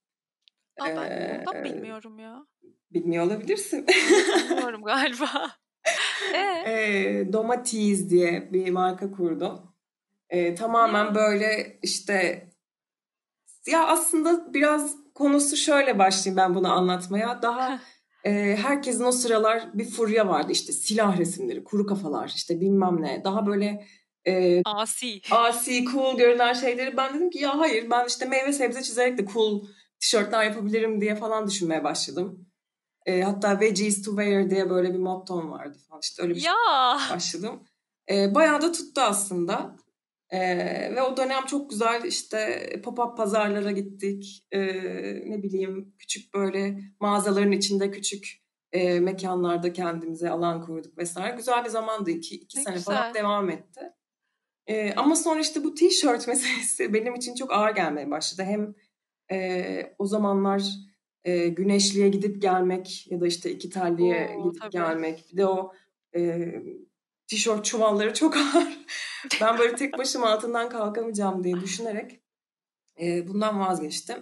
Aa, 0.78 0.86
ben 0.86 1.10
ee, 1.10 1.44
ondan 1.48 1.64
bilmiyorum 1.64 2.18
ya. 2.18 2.46
Bilmiyor 2.90 3.26
olabilirsin. 3.26 3.86
Bilmiyorum 3.86 4.82
galiba. 4.82 5.50
ee? 6.34 6.64
E, 6.66 7.32
Domatiz 7.32 8.10
diye 8.10 8.52
bir 8.52 8.70
marka 8.70 9.10
kurdum. 9.10 9.74
E, 10.30 10.54
tamamen 10.54 11.14
böyle 11.14 11.78
işte 11.82 12.48
ya 13.66 13.86
aslında 13.86 14.54
biraz 14.54 14.96
konusu 15.14 15.56
şöyle 15.56 15.98
başlayayım 15.98 16.36
ben 16.36 16.54
bunu 16.54 16.72
anlatmaya. 16.72 17.42
Daha 17.42 17.80
e, 18.24 18.56
herkesin 18.62 19.04
o 19.04 19.12
sıralar 19.12 19.78
bir 19.78 19.90
furya 19.90 20.28
vardı 20.28 20.52
işte 20.52 20.72
silah 20.72 21.18
resimleri, 21.18 21.64
kuru 21.64 21.86
kafalar 21.86 22.32
işte 22.36 22.60
bilmem 22.60 23.02
ne. 23.02 23.24
Daha 23.24 23.46
böyle 23.46 23.86
e, 24.26 24.62
asi. 24.64 25.20
Asi, 25.30 25.84
cool 25.84 26.18
görünen 26.18 26.52
şeyleri 26.52 26.96
ben 26.96 27.14
dedim 27.14 27.30
ki 27.30 27.38
ya 27.38 27.58
hayır 27.58 27.90
ben 27.90 28.06
işte 28.06 28.24
meyve 28.24 28.52
sebze 28.52 28.82
çizerek 28.82 29.18
de 29.18 29.26
cool 29.26 29.66
tişörtler 30.00 30.44
yapabilirim 30.44 31.00
diye 31.00 31.14
falan 31.14 31.46
düşünmeye 31.46 31.84
başladım. 31.84 32.46
E, 33.06 33.22
hatta 33.22 33.60
veggies 33.60 34.02
to 34.02 34.10
wear 34.10 34.50
diye 34.50 34.70
böyle 34.70 34.94
bir 34.94 34.98
mottom 34.98 35.50
vardı 35.50 35.78
falan. 35.88 36.00
İşte 36.02 36.22
öyle 36.22 36.34
bir 36.34 36.42
ya. 36.42 36.98
şey 37.06 37.16
başladım. 37.16 37.64
E, 38.10 38.34
bayağı 38.34 38.62
da 38.62 38.72
tuttu 38.72 39.00
aslında. 39.00 39.76
E, 40.30 40.38
ve 40.94 41.02
o 41.02 41.16
dönem 41.16 41.46
çok 41.46 41.70
güzel 41.70 42.04
işte 42.04 42.70
pop-up 42.84 43.16
pazarlara 43.16 43.72
gittik. 43.72 44.46
E, 44.52 44.60
ne 45.30 45.42
bileyim 45.42 45.94
küçük 45.98 46.34
böyle 46.34 46.78
mağazaların 47.00 47.52
içinde 47.52 47.90
küçük 47.90 48.42
e, 48.72 49.00
mekanlarda 49.00 49.72
kendimize 49.72 50.30
alan 50.30 50.62
kurduk 50.62 50.98
vesaire. 50.98 51.36
Güzel 51.36 51.64
bir 51.64 51.70
zamandı. 51.70 52.10
İki, 52.10 52.34
iki 52.34 52.60
sene 52.60 52.74
güzel. 52.74 52.94
falan 52.94 53.14
devam 53.14 53.50
etti. 53.50 53.80
E, 54.66 54.94
ama 54.94 55.16
sonra 55.16 55.40
işte 55.40 55.64
bu 55.64 55.74
tişört 55.74 56.28
meselesi 56.28 56.94
benim 56.94 57.14
için 57.14 57.34
çok 57.34 57.52
ağır 57.52 57.74
gelmeye 57.74 58.10
başladı. 58.10 58.42
Hem 58.42 58.74
e, 59.32 59.94
o 59.98 60.06
zamanlar 60.06 60.62
e, 61.24 61.48
güneşliğe 61.48 62.08
gidip 62.08 62.42
gelmek 62.42 63.06
ya 63.10 63.20
da 63.20 63.26
işte 63.26 63.50
iki 63.50 63.70
telliye 63.70 64.36
Oo, 64.36 64.42
gidip 64.48 64.60
tabii. 64.60 64.70
gelmek. 64.72 65.24
Bir 65.32 65.36
de 65.36 65.46
o 65.46 65.72
e, 66.16 66.52
tişört 67.26 67.64
çuvalları 67.64 68.14
çok 68.14 68.36
ağır. 68.54 68.78
ben 69.40 69.58
böyle 69.58 69.74
tek 69.76 69.98
başıma 69.98 70.30
altından 70.30 70.68
kalkamayacağım 70.68 71.44
diye 71.44 71.60
düşünerek 71.60 72.20
e, 73.02 73.28
bundan 73.28 73.60
vazgeçtim. 73.60 74.16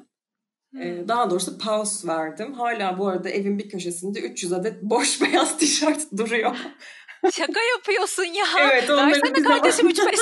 Hmm. 0.70 1.08
Daha 1.08 1.30
doğrusu 1.30 1.58
pause 1.58 2.08
verdim. 2.08 2.52
Hala 2.52 2.98
bu 2.98 3.08
arada 3.08 3.30
evin 3.30 3.58
bir 3.58 3.68
köşesinde 3.68 4.20
300 4.20 4.52
adet 4.52 4.82
boş 4.82 5.20
beyaz 5.22 5.58
tişört 5.58 6.12
duruyor. 6.16 6.56
Şaka 7.32 7.60
yapıyorsun 7.76 8.24
ya. 8.24 8.46
Evet. 8.60 8.90
Versene 8.90 9.42
kardeşim 9.42 9.88
3 9.88 9.98
5 9.98 10.18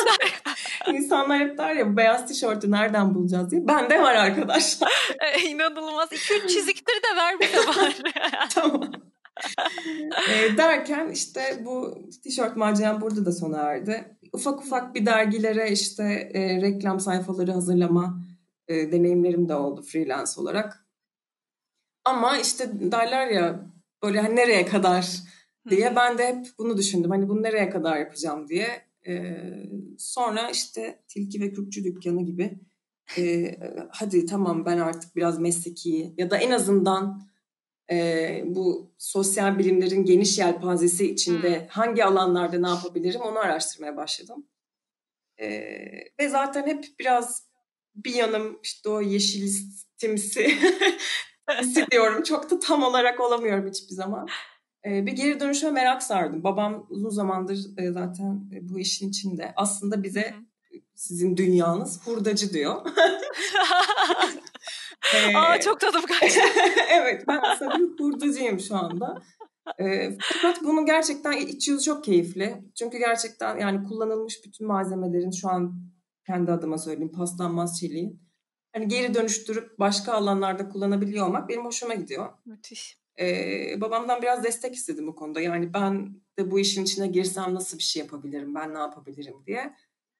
İnsanlar 0.94 1.38
hep 1.40 1.58
der 1.58 1.74
ya 1.74 1.96
beyaz 1.96 2.26
tişörtü 2.28 2.70
nereden 2.70 3.14
bulacağız 3.14 3.50
diye. 3.50 3.68
Bende 3.68 4.02
var 4.02 4.14
arkadaşlar. 4.14 4.92
e, 5.20 5.40
inanılmaz. 5.40 6.12
2-3 6.12 6.48
çiziktir 6.48 6.94
de 6.94 7.16
ver 7.16 7.40
bir 7.40 7.52
de 7.52 7.58
var. 7.58 7.96
tamam. 8.54 8.92
e, 10.30 10.56
derken 10.56 11.08
işte 11.08 11.58
bu 11.60 11.98
tişört 12.22 12.56
maceram 12.56 13.00
burada 13.00 13.26
da 13.26 13.32
sona 13.32 13.58
erdi. 13.58 14.16
Ufak 14.32 14.60
ufak 14.60 14.94
bir 14.94 15.06
dergilere 15.06 15.70
işte 15.70 16.30
e, 16.34 16.60
reklam 16.60 17.00
sayfaları 17.00 17.52
hazırlama 17.52 18.20
e, 18.68 18.92
deneyimlerim 18.92 19.48
de 19.48 19.54
oldu 19.54 19.82
freelance 19.82 20.32
olarak. 20.36 20.86
Ama 22.04 22.38
işte 22.38 22.70
derler 22.72 23.26
ya 23.26 23.60
böyle 24.02 24.20
hani 24.20 24.36
nereye 24.36 24.66
kadar 24.66 25.06
diye 25.70 25.96
ben 25.96 26.18
de 26.18 26.26
hep 26.26 26.46
bunu 26.58 26.76
düşündüm. 26.76 27.10
Hani 27.10 27.28
bunu 27.28 27.42
nereye 27.42 27.70
kadar 27.70 27.96
yapacağım 27.96 28.48
diye. 28.48 28.82
Ee, 29.06 29.36
sonra 29.98 30.50
işte 30.50 31.02
Tilki 31.08 31.40
ve 31.40 31.52
Kürkçü 31.52 31.84
Dükkanı 31.84 32.22
gibi 32.22 32.60
e, 33.18 33.56
hadi 33.90 34.26
tamam 34.26 34.66
ben 34.66 34.78
artık 34.78 35.16
biraz 35.16 35.38
mesleki 35.38 36.14
ya 36.18 36.30
da 36.30 36.36
en 36.36 36.50
azından 36.50 37.28
e, 37.90 38.42
bu 38.46 38.94
sosyal 38.98 39.58
bilimlerin 39.58 40.04
geniş 40.04 40.38
yelpazesi 40.38 41.10
içinde 41.10 41.60
hmm. 41.60 41.66
hangi 41.68 42.04
alanlarda 42.04 42.58
ne 42.58 42.68
yapabilirim 42.68 43.20
onu 43.20 43.38
araştırmaya 43.38 43.96
başladım. 43.96 44.46
E, 45.40 45.48
ve 46.20 46.28
zaten 46.28 46.66
hep 46.66 46.84
biraz 46.98 47.48
bir 47.94 48.14
yanım 48.14 48.58
işte 48.62 48.88
o 48.88 49.00
yeşilistimsi 49.00 50.46
hissediyorum. 51.60 52.22
Çok 52.22 52.50
da 52.50 52.58
tam 52.58 52.82
olarak 52.82 53.20
olamıyorum 53.20 53.68
hiçbir 53.68 53.94
zaman. 53.94 54.28
Ee, 54.86 55.06
bir 55.06 55.12
geri 55.12 55.40
dönüşe 55.40 55.70
merak 55.70 56.02
sardım. 56.02 56.44
Babam 56.44 56.86
uzun 56.90 57.10
zamandır 57.10 57.58
e, 57.76 57.92
zaten 57.92 58.50
e, 58.52 58.68
bu 58.68 58.78
işin 58.78 59.08
içinde. 59.08 59.52
Aslında 59.56 60.02
bize 60.02 60.34
sizin 60.94 61.36
dünyanız 61.36 62.06
hurdacı 62.06 62.52
diyor. 62.52 62.86
ee, 65.14 65.36
Aa 65.36 65.60
çok 65.60 65.80
tadım 65.80 66.02
kaçtı. 66.02 66.40
evet 66.90 67.24
ben 67.28 67.40
aslında 67.42 67.78
bir 67.78 68.04
hurdacıyım 68.04 68.60
şu 68.60 68.76
anda. 68.76 69.22
E, 69.80 70.16
fakat 70.20 70.62
bunun 70.64 70.86
gerçekten 70.86 71.32
iç 71.32 71.68
yüzü 71.68 71.82
çok 71.82 72.04
keyifli. 72.04 72.64
Çünkü 72.78 72.98
gerçekten 72.98 73.58
yani 73.58 73.88
kullanılmış 73.88 74.40
bütün 74.46 74.66
malzemelerin 74.66 75.30
şu 75.30 75.48
an 75.48 75.74
kendi 76.26 76.52
adıma 76.52 76.78
söyleyeyim 76.78 77.12
paslanmaz 77.12 77.80
çeliğin. 77.80 78.24
Hani 78.72 78.88
geri 78.88 79.14
dönüştürüp 79.14 79.78
başka 79.78 80.12
alanlarda 80.12 80.68
kullanabiliyor 80.68 81.26
olmak 81.26 81.48
benim 81.48 81.64
hoşuma 81.64 81.94
gidiyor. 81.94 82.28
Müthiş. 82.46 83.03
Ee, 83.20 83.80
babamdan 83.80 84.22
biraz 84.22 84.44
destek 84.44 84.74
istedim 84.74 85.06
bu 85.06 85.14
konuda. 85.14 85.40
Yani 85.40 85.74
ben 85.74 86.14
de 86.38 86.50
bu 86.50 86.60
işin 86.60 86.84
içine 86.84 87.06
girsem 87.06 87.54
nasıl 87.54 87.78
bir 87.78 87.82
şey 87.82 88.02
yapabilirim, 88.02 88.54
ben 88.54 88.74
ne 88.74 88.78
yapabilirim 88.78 89.34
diye. 89.46 89.74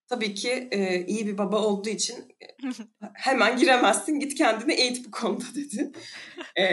Tabii 0.09 0.35
ki 0.35 0.69
e, 0.71 1.07
iyi 1.07 1.27
bir 1.27 1.39
baba 1.39 1.59
olduğu 1.59 1.89
için 1.89 2.37
hemen 3.15 3.57
giremezsin, 3.57 4.21
git 4.21 4.35
kendini 4.35 4.73
eğit 4.73 5.07
bu 5.07 5.11
konuda 5.11 5.45
dedi. 5.55 5.93
E, 6.57 6.67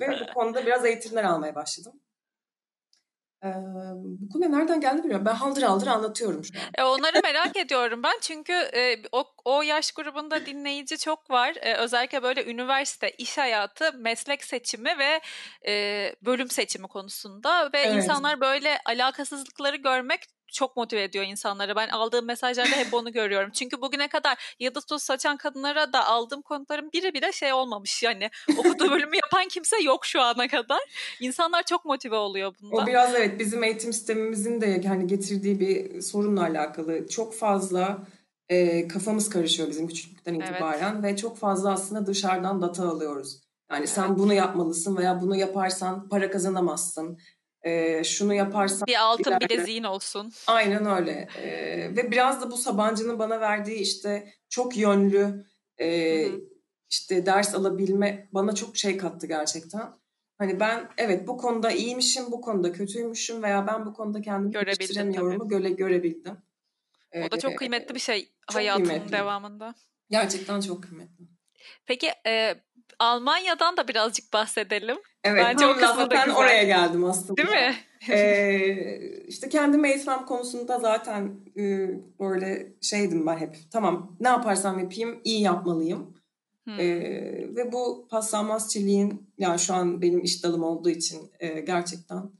ve 0.00 0.20
bu 0.20 0.34
konuda 0.34 0.66
biraz 0.66 0.84
eğitimler 0.84 1.24
almaya 1.24 1.54
başladım. 1.54 2.00
Ee, 3.44 3.48
bu 3.94 4.28
konu 4.28 4.52
nereden 4.52 4.80
geldi 4.80 4.98
bilmiyorum. 4.98 5.26
Ben 5.26 5.34
haldır 5.34 5.62
haldır 5.62 5.86
anlatıyorum 5.86 6.44
şu 6.44 6.58
an. 6.58 6.64
E, 6.78 6.88
onları 6.88 7.20
merak 7.22 7.56
ediyorum 7.56 8.02
ben 8.02 8.18
çünkü 8.20 8.52
e, 8.52 9.02
o, 9.12 9.24
o 9.44 9.62
yaş 9.62 9.92
grubunda 9.92 10.46
dinleyici 10.46 10.98
çok 10.98 11.30
var. 11.30 11.54
E, 11.60 11.74
özellikle 11.74 12.22
böyle 12.22 12.44
üniversite, 12.44 13.10
iş 13.10 13.38
hayatı, 13.38 13.92
meslek 13.92 14.44
seçimi 14.44 14.98
ve 14.98 15.20
e, 15.68 16.14
bölüm 16.22 16.50
seçimi 16.50 16.88
konusunda 16.88 17.70
ve 17.72 17.78
evet. 17.80 17.96
insanlar 17.96 18.40
böyle 18.40 18.78
alakasızlıkları 18.86 19.76
görmek 19.76 20.20
çok 20.52 20.76
motive 20.76 21.02
ediyor 21.02 21.24
insanları. 21.24 21.76
Ben 21.76 21.88
aldığım 21.88 22.26
mesajlarda 22.26 22.76
hep 22.76 22.94
onu 22.94 23.12
görüyorum. 23.12 23.50
Çünkü 23.54 23.80
bugüne 23.80 24.08
kadar 24.08 24.54
yıldız 24.60 24.84
toz 24.84 25.02
saçan 25.02 25.36
kadınlara 25.36 25.92
da 25.92 26.06
aldığım 26.06 26.42
konukların 26.42 26.92
biri 26.92 27.14
bile 27.14 27.32
şey 27.32 27.52
olmamış. 27.52 28.02
Yani 28.02 28.30
okuduğu 28.58 28.90
bölümü 28.90 29.16
yapan 29.16 29.48
kimse 29.48 29.82
yok 29.82 30.06
şu 30.06 30.20
ana 30.20 30.48
kadar. 30.48 30.80
İnsanlar 31.20 31.62
çok 31.62 31.84
motive 31.84 32.16
oluyor 32.16 32.54
bunda. 32.62 32.76
O 32.76 32.86
biraz 32.86 33.14
evet 33.14 33.38
bizim 33.38 33.64
eğitim 33.64 33.92
sistemimizin 33.92 34.60
de 34.60 34.82
hani 34.88 35.06
getirdiği 35.06 35.60
bir 35.60 36.00
sorunla 36.00 36.42
alakalı. 36.42 37.08
Çok 37.08 37.34
fazla 37.34 37.98
e, 38.48 38.88
kafamız 38.88 39.28
karışıyor 39.28 39.68
bizim 39.68 39.88
küçüklükten 39.88 40.34
itibaren 40.34 40.94
evet. 40.94 41.04
ve 41.04 41.16
çok 41.16 41.36
fazla 41.38 41.72
aslında 41.72 42.06
dışarıdan 42.06 42.62
data 42.62 42.88
alıyoruz. 42.88 43.40
Yani 43.70 43.78
evet. 43.78 43.88
sen 43.88 44.18
bunu 44.18 44.34
yapmalısın 44.34 44.96
veya 44.96 45.20
bunu 45.20 45.36
yaparsan 45.36 46.08
para 46.08 46.30
kazanamazsın 46.30 47.18
e, 47.62 48.04
şunu 48.04 48.34
yaparsan... 48.34 48.86
Bir 48.86 49.02
altın 49.02 49.30
ileride... 49.30 49.48
bileziğin 49.48 49.84
olsun. 49.84 50.32
Aynen 50.46 50.86
öyle. 50.86 51.28
E, 51.42 51.50
ve 51.96 52.10
biraz 52.10 52.42
da 52.42 52.50
bu 52.50 52.56
Sabancı'nın 52.56 53.18
bana 53.18 53.40
verdiği 53.40 53.76
işte 53.76 54.32
çok 54.48 54.76
yönlü 54.76 55.46
e, 55.80 56.26
işte 56.90 57.26
ders 57.26 57.54
alabilme 57.54 58.28
bana 58.32 58.54
çok 58.54 58.76
şey 58.76 58.96
kattı 58.96 59.26
gerçekten. 59.26 60.02
Hani 60.38 60.60
ben 60.60 60.88
evet 60.96 61.28
bu 61.28 61.36
konuda 61.36 61.70
iyiymişim, 61.70 62.24
bu 62.32 62.40
konuda 62.40 62.72
kötüymüşüm 62.72 63.42
veya 63.42 63.66
ben 63.66 63.86
bu 63.86 63.94
konuda 63.94 64.22
kendimi 64.22 64.52
geliştiremiyorumu 64.52 65.48
göre, 65.48 65.70
görebildim. 65.70 66.36
O 67.26 67.30
da 67.30 67.38
çok 67.38 67.58
kıymetli 67.58 67.94
bir 67.94 68.00
şey 68.00 68.32
hayatın 68.46 68.84
kıymetli. 68.84 69.12
devamında. 69.12 69.74
Gerçekten 70.10 70.60
çok 70.60 70.82
kıymetli. 70.82 71.24
Peki 71.86 72.10
e, 72.26 72.54
Almanya'dan 72.98 73.76
da 73.76 73.88
birazcık 73.88 74.32
bahsedelim. 74.32 74.98
Evet 75.24 75.44
Bence 75.44 75.64
tam 75.64 75.96
zaten 75.96 76.30
oraya 76.30 76.62
geldim 76.62 77.04
aslında. 77.04 77.36
Değil 77.36 77.48
mi? 77.48 77.74
ee, 78.08 79.24
işte 79.26 79.48
kendimi 79.48 79.88
eğitmem 79.88 80.26
konusunda 80.26 80.78
zaten 80.78 81.40
e, 81.56 81.90
böyle 82.20 82.72
şeydim 82.80 83.26
ben 83.26 83.36
hep. 83.36 83.56
Tamam 83.72 84.16
ne 84.20 84.28
yaparsam 84.28 84.78
yapayım 84.78 85.20
iyi 85.24 85.42
yapmalıyım. 85.42 86.14
Hmm. 86.64 86.80
Ee, 86.80 87.56
ve 87.56 87.72
bu 87.72 88.08
paslanmaz 88.10 88.72
çeliğin 88.72 89.30
yani 89.38 89.58
şu 89.58 89.74
an 89.74 90.02
benim 90.02 90.22
iş 90.22 90.44
dalım 90.44 90.62
olduğu 90.62 90.90
için 90.90 91.30
e, 91.40 91.60
gerçekten 91.60 92.30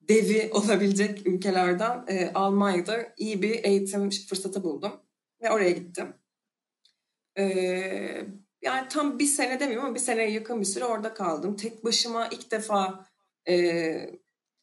devi 0.00 0.50
olabilecek 0.52 1.26
ülkelerden 1.26 2.04
e, 2.08 2.30
Almanya'da 2.34 3.12
iyi 3.16 3.42
bir 3.42 3.64
eğitim 3.64 4.10
fırsatı 4.10 4.62
buldum. 4.62 4.92
Ve 5.42 5.50
oraya 5.50 5.70
gittim. 5.70 6.14
Ee, 7.38 8.26
yani 8.62 8.88
tam 8.88 9.18
bir 9.18 9.26
sene 9.26 9.60
demiyorum 9.60 9.86
ama 9.86 9.94
bir 9.94 10.00
seneye 10.00 10.30
yakın 10.30 10.60
bir 10.60 10.66
süre 10.66 10.84
orada 10.84 11.14
kaldım. 11.14 11.56
Tek 11.56 11.84
başıma 11.84 12.28
ilk 12.28 12.50
defa 12.50 13.06
e, 13.48 14.20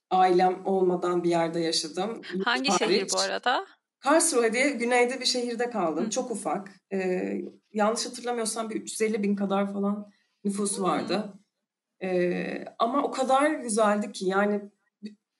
ailem 0.09 0.65
olmadan 0.65 1.23
bir 1.23 1.29
yerde 1.29 1.59
yaşadım. 1.59 2.21
Hangi 2.45 2.69
Hariç. 2.69 2.87
şehir 2.87 3.07
bu 3.13 3.19
arada? 3.19 3.65
Karlsruhe 3.99 4.53
diye 4.53 4.69
güneyde 4.69 5.19
bir 5.19 5.25
şehirde 5.25 5.69
kaldım. 5.69 6.05
Hı. 6.05 6.09
Çok 6.09 6.31
ufak. 6.31 6.71
E, 6.93 7.31
yanlış 7.73 8.05
hatırlamıyorsam 8.05 8.69
bir 8.69 8.75
350 8.75 9.23
bin 9.23 9.35
kadar 9.35 9.73
falan 9.73 10.11
nüfusu 10.43 10.83
vardı. 10.83 11.33
E, 12.03 12.65
ama 12.79 13.03
o 13.03 13.11
kadar 13.11 13.51
güzeldi 13.51 14.11
ki 14.11 14.25
yani 14.25 14.61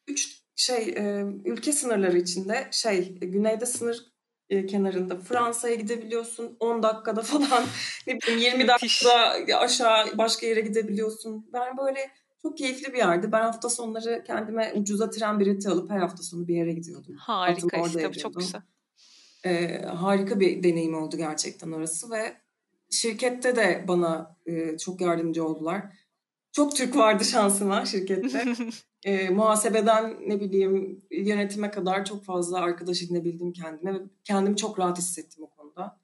üç 0.07 0.41
şey 0.55 0.89
e, 0.97 1.25
ülke 1.45 1.71
sınırları 1.71 2.17
içinde 2.17 2.67
şey 2.71 3.15
güneyde 3.19 3.65
sınır 3.65 4.14
e, 4.49 4.65
kenarında 4.65 5.15
Fransa'ya 5.19 5.75
gidebiliyorsun 5.75 6.57
10 6.59 6.83
dakikada 6.83 7.21
falan 7.23 7.63
ne 8.07 8.21
bileyim 8.21 8.39
20 8.39 8.67
dakikada 8.67 9.57
aşağı 9.57 10.17
başka 10.17 10.45
yere 10.45 10.61
gidebiliyorsun. 10.61 11.49
Ben 11.53 11.77
böyle 11.77 12.11
çok 12.41 12.57
keyifli 12.57 12.93
bir 12.93 12.97
yerdi. 12.97 13.31
Ben 13.31 13.41
hafta 13.41 13.69
sonları 13.69 14.23
kendime 14.27 14.73
ucuza 14.75 15.09
tren 15.09 15.39
bileti 15.39 15.69
alıp 15.69 15.89
her 15.89 15.99
hafta 15.99 16.23
sonu 16.23 16.47
bir 16.47 16.55
yere 16.55 16.73
gidiyordum. 16.73 17.15
Harika 17.17 17.77
işte 17.85 18.11
çok 18.11 18.35
güzel. 18.35 18.61
Ee, 19.45 19.81
harika 19.81 20.39
bir 20.39 20.63
deneyim 20.63 20.95
oldu 20.95 21.17
gerçekten 21.17 21.71
orası 21.71 22.11
ve 22.11 22.33
şirkette 22.91 23.55
de 23.55 23.85
bana 23.87 24.37
e, 24.45 24.77
çok 24.77 25.01
yardımcı 25.01 25.45
oldular. 25.45 25.81
Çok 26.55 26.75
Türk 26.75 26.95
vardı 26.95 27.25
şansıma 27.25 27.85
şirkette. 27.85 28.45
e, 29.03 29.29
muhasebeden 29.29 30.17
ne 30.27 30.39
bileyim 30.39 31.01
yönetime 31.11 31.71
kadar 31.71 32.05
çok 32.05 32.23
fazla 32.23 32.59
arkadaş 32.59 33.01
edinebildim 33.01 33.53
kendime. 33.53 33.99
Kendimi 34.23 34.57
çok 34.57 34.79
rahat 34.79 34.97
hissettim 34.97 35.43
o 35.43 35.49
konuda. 35.49 35.99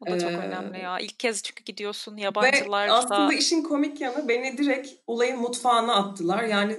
Bu 0.00 0.06
da 0.06 0.18
çok 0.18 0.30
ee, 0.30 0.36
önemli 0.36 0.78
ya. 0.78 0.98
İlk 0.98 1.20
kez 1.20 1.42
çünkü 1.42 1.64
gidiyorsun 1.64 2.16
yabancılarda. 2.16 2.92
Ve 2.92 2.96
aslında 2.96 3.34
işin 3.34 3.62
komik 3.62 4.00
yanı 4.00 4.28
beni 4.28 4.58
direkt 4.58 4.88
olayın 5.06 5.40
mutfağına 5.40 5.94
attılar. 5.94 6.42
Yani 6.42 6.76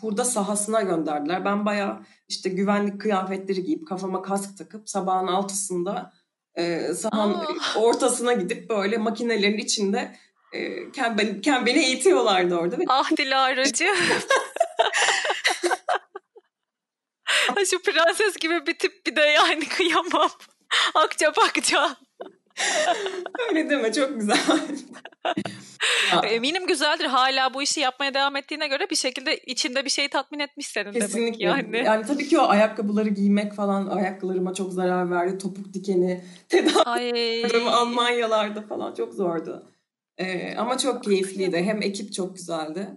hurda 0.00 0.24
sahasına 0.24 0.82
gönderdiler. 0.82 1.44
Ben 1.44 1.66
bayağı 1.66 2.02
işte 2.28 2.50
güvenlik 2.50 3.00
kıyafetleri 3.00 3.64
giyip 3.64 3.88
kafama 3.88 4.22
kask 4.22 4.58
takıp 4.58 4.88
sabahın 4.88 5.26
altısında 5.26 6.12
e, 6.54 6.94
sahanın 6.94 7.34
Aa. 7.34 7.80
ortasına 7.80 8.32
gidip 8.32 8.70
böyle 8.70 8.98
makinelerin 8.98 9.58
içinde 9.58 10.16
ken, 10.92 11.18
ben, 11.18 11.40
ken 11.40 11.66
beni 11.66 11.84
eğitiyorlardı 11.84 12.56
orada. 12.56 12.76
Ah 12.88 13.16
Dilara'cı. 13.16 13.88
Şu 17.70 17.82
prenses 17.82 18.36
gibi 18.36 18.66
bir 18.66 18.78
tip 18.78 19.06
bir 19.06 19.16
de 19.16 19.20
yani 19.20 19.68
kıyamam. 19.68 20.30
Akça 20.94 21.36
bakça. 21.36 21.96
Öyle 23.48 23.70
deme 23.70 23.92
çok 23.92 24.20
güzel. 24.20 24.38
Eminim 26.22 26.66
güzeldir. 26.66 27.04
Hala 27.04 27.54
bu 27.54 27.62
işi 27.62 27.80
yapmaya 27.80 28.14
devam 28.14 28.36
ettiğine 28.36 28.68
göre 28.68 28.90
bir 28.90 28.96
şekilde 28.96 29.38
içinde 29.38 29.84
bir 29.84 29.90
şeyi 29.90 30.08
tatmin 30.08 30.38
etmiş 30.38 30.66
senin 30.66 30.92
Kesinlikle. 30.92 31.44
yani. 31.44 31.82
Yani 31.84 32.06
tabii 32.06 32.28
ki 32.28 32.38
o 32.38 32.48
ayakkabıları 32.48 33.08
giymek 33.08 33.54
falan 33.54 33.86
ayaklarıma 33.86 34.54
çok 34.54 34.72
zarar 34.72 35.10
verdi. 35.10 35.38
Topuk 35.38 35.72
dikeni 35.74 36.24
tedavi 36.48 37.46
Almanyalarda 37.70 38.62
falan 38.62 38.94
çok 38.94 39.14
zordu. 39.14 39.73
Ee, 40.18 40.54
ama 40.56 40.78
çok 40.78 41.04
keyifliydi. 41.04 41.56
Hem 41.56 41.82
ekip 41.82 42.12
çok 42.12 42.36
güzeldi. 42.36 42.88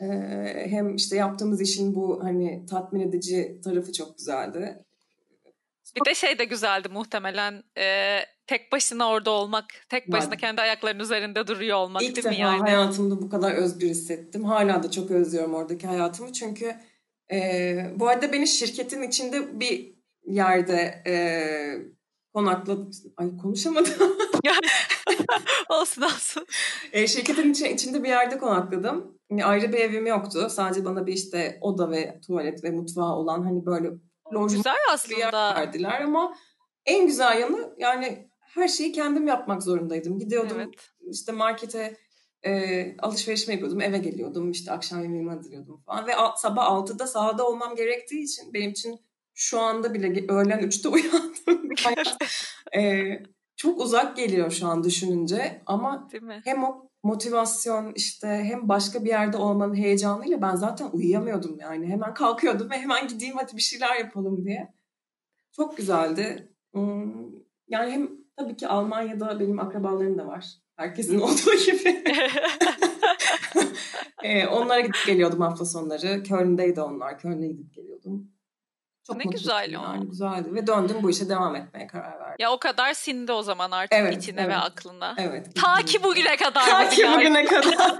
Ee, 0.00 0.66
hem 0.70 0.96
işte 0.96 1.16
yaptığımız 1.16 1.60
işin 1.60 1.94
bu 1.94 2.24
hani 2.24 2.66
tatmin 2.66 3.00
edici 3.00 3.60
tarafı 3.64 3.92
çok 3.92 4.18
güzeldi. 4.18 4.84
Bir 5.96 6.04
de 6.04 6.14
şey 6.14 6.38
de 6.38 6.44
güzeldi 6.44 6.88
muhtemelen. 6.88 7.62
E, 7.78 8.18
tek 8.46 8.72
başına 8.72 9.08
orada 9.08 9.30
olmak, 9.30 9.64
tek 9.88 10.12
başına 10.12 10.30
ben, 10.30 10.38
kendi 10.38 10.60
ayaklarının 10.60 11.02
üzerinde 11.02 11.46
duruyor 11.46 11.76
olmak 11.76 12.02
İlk 12.02 12.16
değil 12.16 12.26
mi 12.26 12.36
yani? 12.36 12.60
hayatımda 12.60 13.22
bu 13.22 13.30
kadar 13.30 13.52
özgür 13.52 13.88
hissettim. 13.88 14.44
Hala 14.44 14.82
da 14.82 14.90
çok 14.90 15.10
özlüyorum 15.10 15.54
oradaki 15.54 15.86
hayatımı. 15.86 16.32
Çünkü 16.32 16.76
e, 17.32 17.76
bu 17.96 18.08
arada 18.08 18.32
beni 18.32 18.46
şirketin 18.46 19.02
içinde 19.02 19.60
bir 19.60 19.94
yerde 20.26 21.02
e, 21.06 21.14
konakladı. 22.34 22.90
Ay 23.16 23.36
konuşamadım. 23.36 23.92
olsun 25.68 26.02
olsun. 26.02 26.46
E, 26.92 27.06
şirketin 27.06 27.52
içi, 27.52 27.68
içinde 27.68 28.02
bir 28.02 28.08
yerde 28.08 28.38
konakladım. 28.38 29.18
Yani 29.30 29.44
ayrı 29.44 29.72
bir 29.72 29.78
evim 29.78 30.06
yoktu. 30.06 30.48
Sadece 30.50 30.84
bana 30.84 31.06
bir 31.06 31.12
işte 31.12 31.58
oda 31.60 31.90
ve 31.90 32.20
tuvalet 32.26 32.64
ve 32.64 32.70
mutfağı 32.70 33.14
olan 33.14 33.42
hani 33.42 33.66
böyle 33.66 33.88
lojman 34.34 34.48
Güzel 34.48 34.74
aslında. 34.92 35.16
bir 35.16 35.20
yer 35.20 35.32
verdiler 35.32 36.00
ama 36.00 36.34
en 36.86 37.06
güzel 37.06 37.40
yanı 37.40 37.74
yani 37.78 38.30
her 38.40 38.68
şeyi 38.68 38.92
kendim 38.92 39.26
yapmak 39.26 39.62
zorundaydım. 39.62 40.18
Gidiyordum 40.18 40.60
evet. 40.60 40.74
işte 41.10 41.32
markete 41.32 41.96
e, 42.46 42.96
alışveriş 42.98 43.48
mi 43.48 43.54
yapıyordum, 43.54 43.80
eve 43.80 43.98
geliyordum, 43.98 44.50
işte 44.50 44.72
akşam 44.72 45.02
yemeğimi 45.02 45.30
hazırlıyordum 45.30 45.82
falan. 45.86 46.06
Ve 46.06 46.16
a, 46.16 46.36
sabah 46.36 46.66
6'da 46.66 47.06
sahada 47.06 47.46
olmam 47.46 47.76
gerektiği 47.76 48.24
için 48.24 48.54
benim 48.54 48.70
için 48.70 49.00
şu 49.34 49.60
anda 49.60 49.94
bile 49.94 50.32
öğlen 50.32 50.60
3'te 50.60 50.88
uyandım. 50.94 51.70
e, 52.76 53.10
çok 53.60 53.80
uzak 53.80 54.16
geliyor 54.16 54.50
şu 54.50 54.66
an 54.66 54.84
düşününce 54.84 55.62
ama 55.66 56.08
hem 56.44 56.64
o 56.64 56.88
motivasyon 57.02 57.92
işte 57.94 58.28
hem 58.28 58.68
başka 58.68 59.04
bir 59.04 59.08
yerde 59.08 59.36
olmanın 59.36 59.74
heyecanıyla 59.74 60.42
ben 60.42 60.56
zaten 60.56 60.88
uyuyamıyordum 60.92 61.58
yani. 61.58 61.86
Hemen 61.86 62.14
kalkıyordum 62.14 62.70
ve 62.70 62.78
hemen 62.78 63.08
gideyim 63.08 63.36
hadi 63.36 63.56
bir 63.56 63.62
şeyler 63.62 63.96
yapalım 63.96 64.44
diye. 64.44 64.74
Çok 65.52 65.76
güzeldi. 65.76 66.52
Hmm, 66.72 67.12
yani 67.68 67.90
hem 67.90 68.10
tabii 68.36 68.56
ki 68.56 68.68
Almanya'da 68.68 69.40
benim 69.40 69.58
akrabalarım 69.58 70.18
da 70.18 70.26
var. 70.26 70.46
Herkesin 70.76 71.20
olduğu 71.20 71.54
gibi. 71.66 72.04
ee, 74.22 74.46
onlara 74.46 74.80
gidip 74.80 75.06
geliyordum 75.06 75.40
hafta 75.40 75.64
sonları. 75.64 76.22
Köln'deydi 76.22 76.80
onlar. 76.80 77.18
Köln'e 77.18 77.48
gidip 77.48 77.74
geliyordum. 77.74 78.30
Çok 79.10 79.24
ne 79.24 79.30
güzel 79.30 79.76
o. 79.76 79.82
Yani 79.82 80.08
güzeldi 80.08 80.54
ve 80.54 80.66
döndüm 80.66 80.96
bu 81.02 81.10
işe 81.10 81.28
devam 81.28 81.56
etmeye 81.56 81.86
karar 81.86 82.20
verdim. 82.20 82.36
Ya 82.38 82.52
o 82.52 82.58
kadar 82.58 82.94
sindi 82.94 83.32
o 83.32 83.42
zaman 83.42 83.70
artık 83.70 83.92
evet, 83.92 84.16
içine 84.22 84.40
evet. 84.40 84.50
ve 84.50 84.56
aklına. 84.56 85.14
Evet. 85.18 85.46
Ta 85.54 85.76
ki 85.76 86.02
bugüne 86.02 86.36
kadar. 86.36 86.64
Ta 86.64 86.88
ki 86.88 87.08
bugüne 87.12 87.44
kadar. 87.44 87.98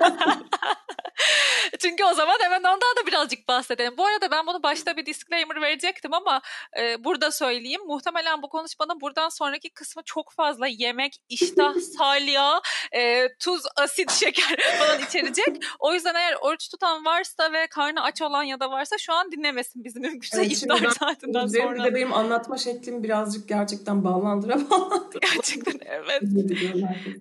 Çünkü 1.78 2.04
o 2.04 2.14
zaman 2.14 2.38
hemen 2.42 2.58
ondan 2.58 2.96
da 3.02 3.06
birazcık 3.06 3.48
bahsedelim. 3.48 3.96
Bu 3.96 4.06
arada 4.06 4.30
ben 4.30 4.46
bunu 4.46 4.62
başta 4.62 4.96
bir 4.96 5.06
disclaimer 5.06 5.60
verecektim 5.60 6.14
ama 6.14 6.40
e, 6.78 7.04
burada 7.04 7.30
söyleyeyim. 7.30 7.80
Muhtemelen 7.86 8.42
bu 8.42 8.48
konuşmanın 8.48 9.00
buradan 9.00 9.28
sonraki 9.28 9.70
kısmı 9.70 10.02
çok 10.02 10.32
fazla 10.32 10.66
yemek, 10.66 11.16
iştah, 11.28 11.74
salya, 11.98 12.60
e, 12.92 13.28
tuz, 13.38 13.62
asit, 13.76 14.12
şeker 14.12 14.56
falan 14.78 15.00
içerecek. 15.02 15.64
O 15.78 15.94
yüzden 15.94 16.14
eğer 16.14 16.36
oruç 16.40 16.68
tutan 16.68 17.04
varsa 17.04 17.52
ve 17.52 17.66
karnı 17.66 18.02
aç 18.02 18.22
olan 18.22 18.42
ya 18.42 18.60
da 18.60 18.70
varsa 18.70 18.98
şu 18.98 19.12
an 19.12 19.32
dinlemesin 19.32 19.84
bizi 19.84 20.00
mümkünse 20.00 20.40
evet, 20.40 20.52
iftar 20.52 20.82
saatinden 21.00 21.46
sonra. 21.46 21.74
Bir 21.74 21.84
de 21.84 21.94
benim 21.94 22.12
anlatma 22.12 22.58
şeklim 22.58 23.02
birazcık 23.02 23.48
gerçekten 23.48 24.04
bağlandıra 24.04 24.70
bağlandıra. 24.70 25.18
Gerçekten 25.34 25.80
evet. 25.86 26.22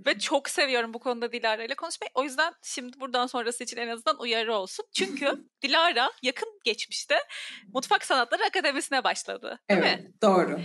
ve 0.06 0.20
çok 0.20 0.50
seviyorum 0.50 0.94
bu 0.94 1.00
konuda 1.00 1.32
Dilara 1.32 1.64
ile 1.64 1.76
konuşmayı. 1.76 2.10
O 2.14 2.24
yüzden 2.24 2.54
şimdi 2.64 3.00
buradan 3.00 3.28
sonrası 3.28 3.64
için 3.64 3.78
en 3.78 3.88
azından 3.88 4.20
uyarı 4.20 4.54
olsun. 4.54 4.86
Çünkü 4.94 5.46
Dilara 5.62 6.12
yakın 6.22 6.50
geçmişte 6.64 7.16
Mutfak 7.74 8.06
Sanatları 8.06 8.44
Akademisi'ne 8.44 9.04
başladı. 9.04 9.60
Değil 9.70 9.82
evet, 9.84 10.00
mi? 10.00 10.12
doğru. 10.22 10.60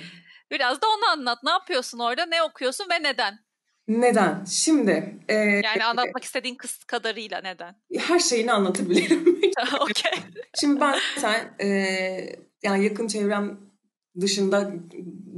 Biraz 0.50 0.82
da 0.82 0.86
onu 0.86 1.10
anlat. 1.10 1.38
Ne 1.44 1.50
yapıyorsun 1.50 1.98
orada? 1.98 2.26
Ne 2.26 2.42
okuyorsun 2.42 2.86
ve 2.90 3.02
neden? 3.02 3.38
Neden? 3.88 4.44
Şimdi... 4.44 5.18
E, 5.28 5.34
yani 5.34 5.84
anlatmak 5.84 6.24
istediğin 6.24 6.54
kız 6.54 6.84
kadarıyla 6.84 7.40
neden? 7.40 7.76
Her 7.98 8.18
şeyini 8.18 8.52
anlatabilirim. 8.52 9.40
Okey. 9.80 10.12
Şimdi 10.60 10.80
ben 10.80 10.98
sen 11.18 11.54
e, 11.60 11.66
yani 12.64 12.84
yakın 12.84 13.06
çevrem 13.06 13.60
dışında 14.20 14.72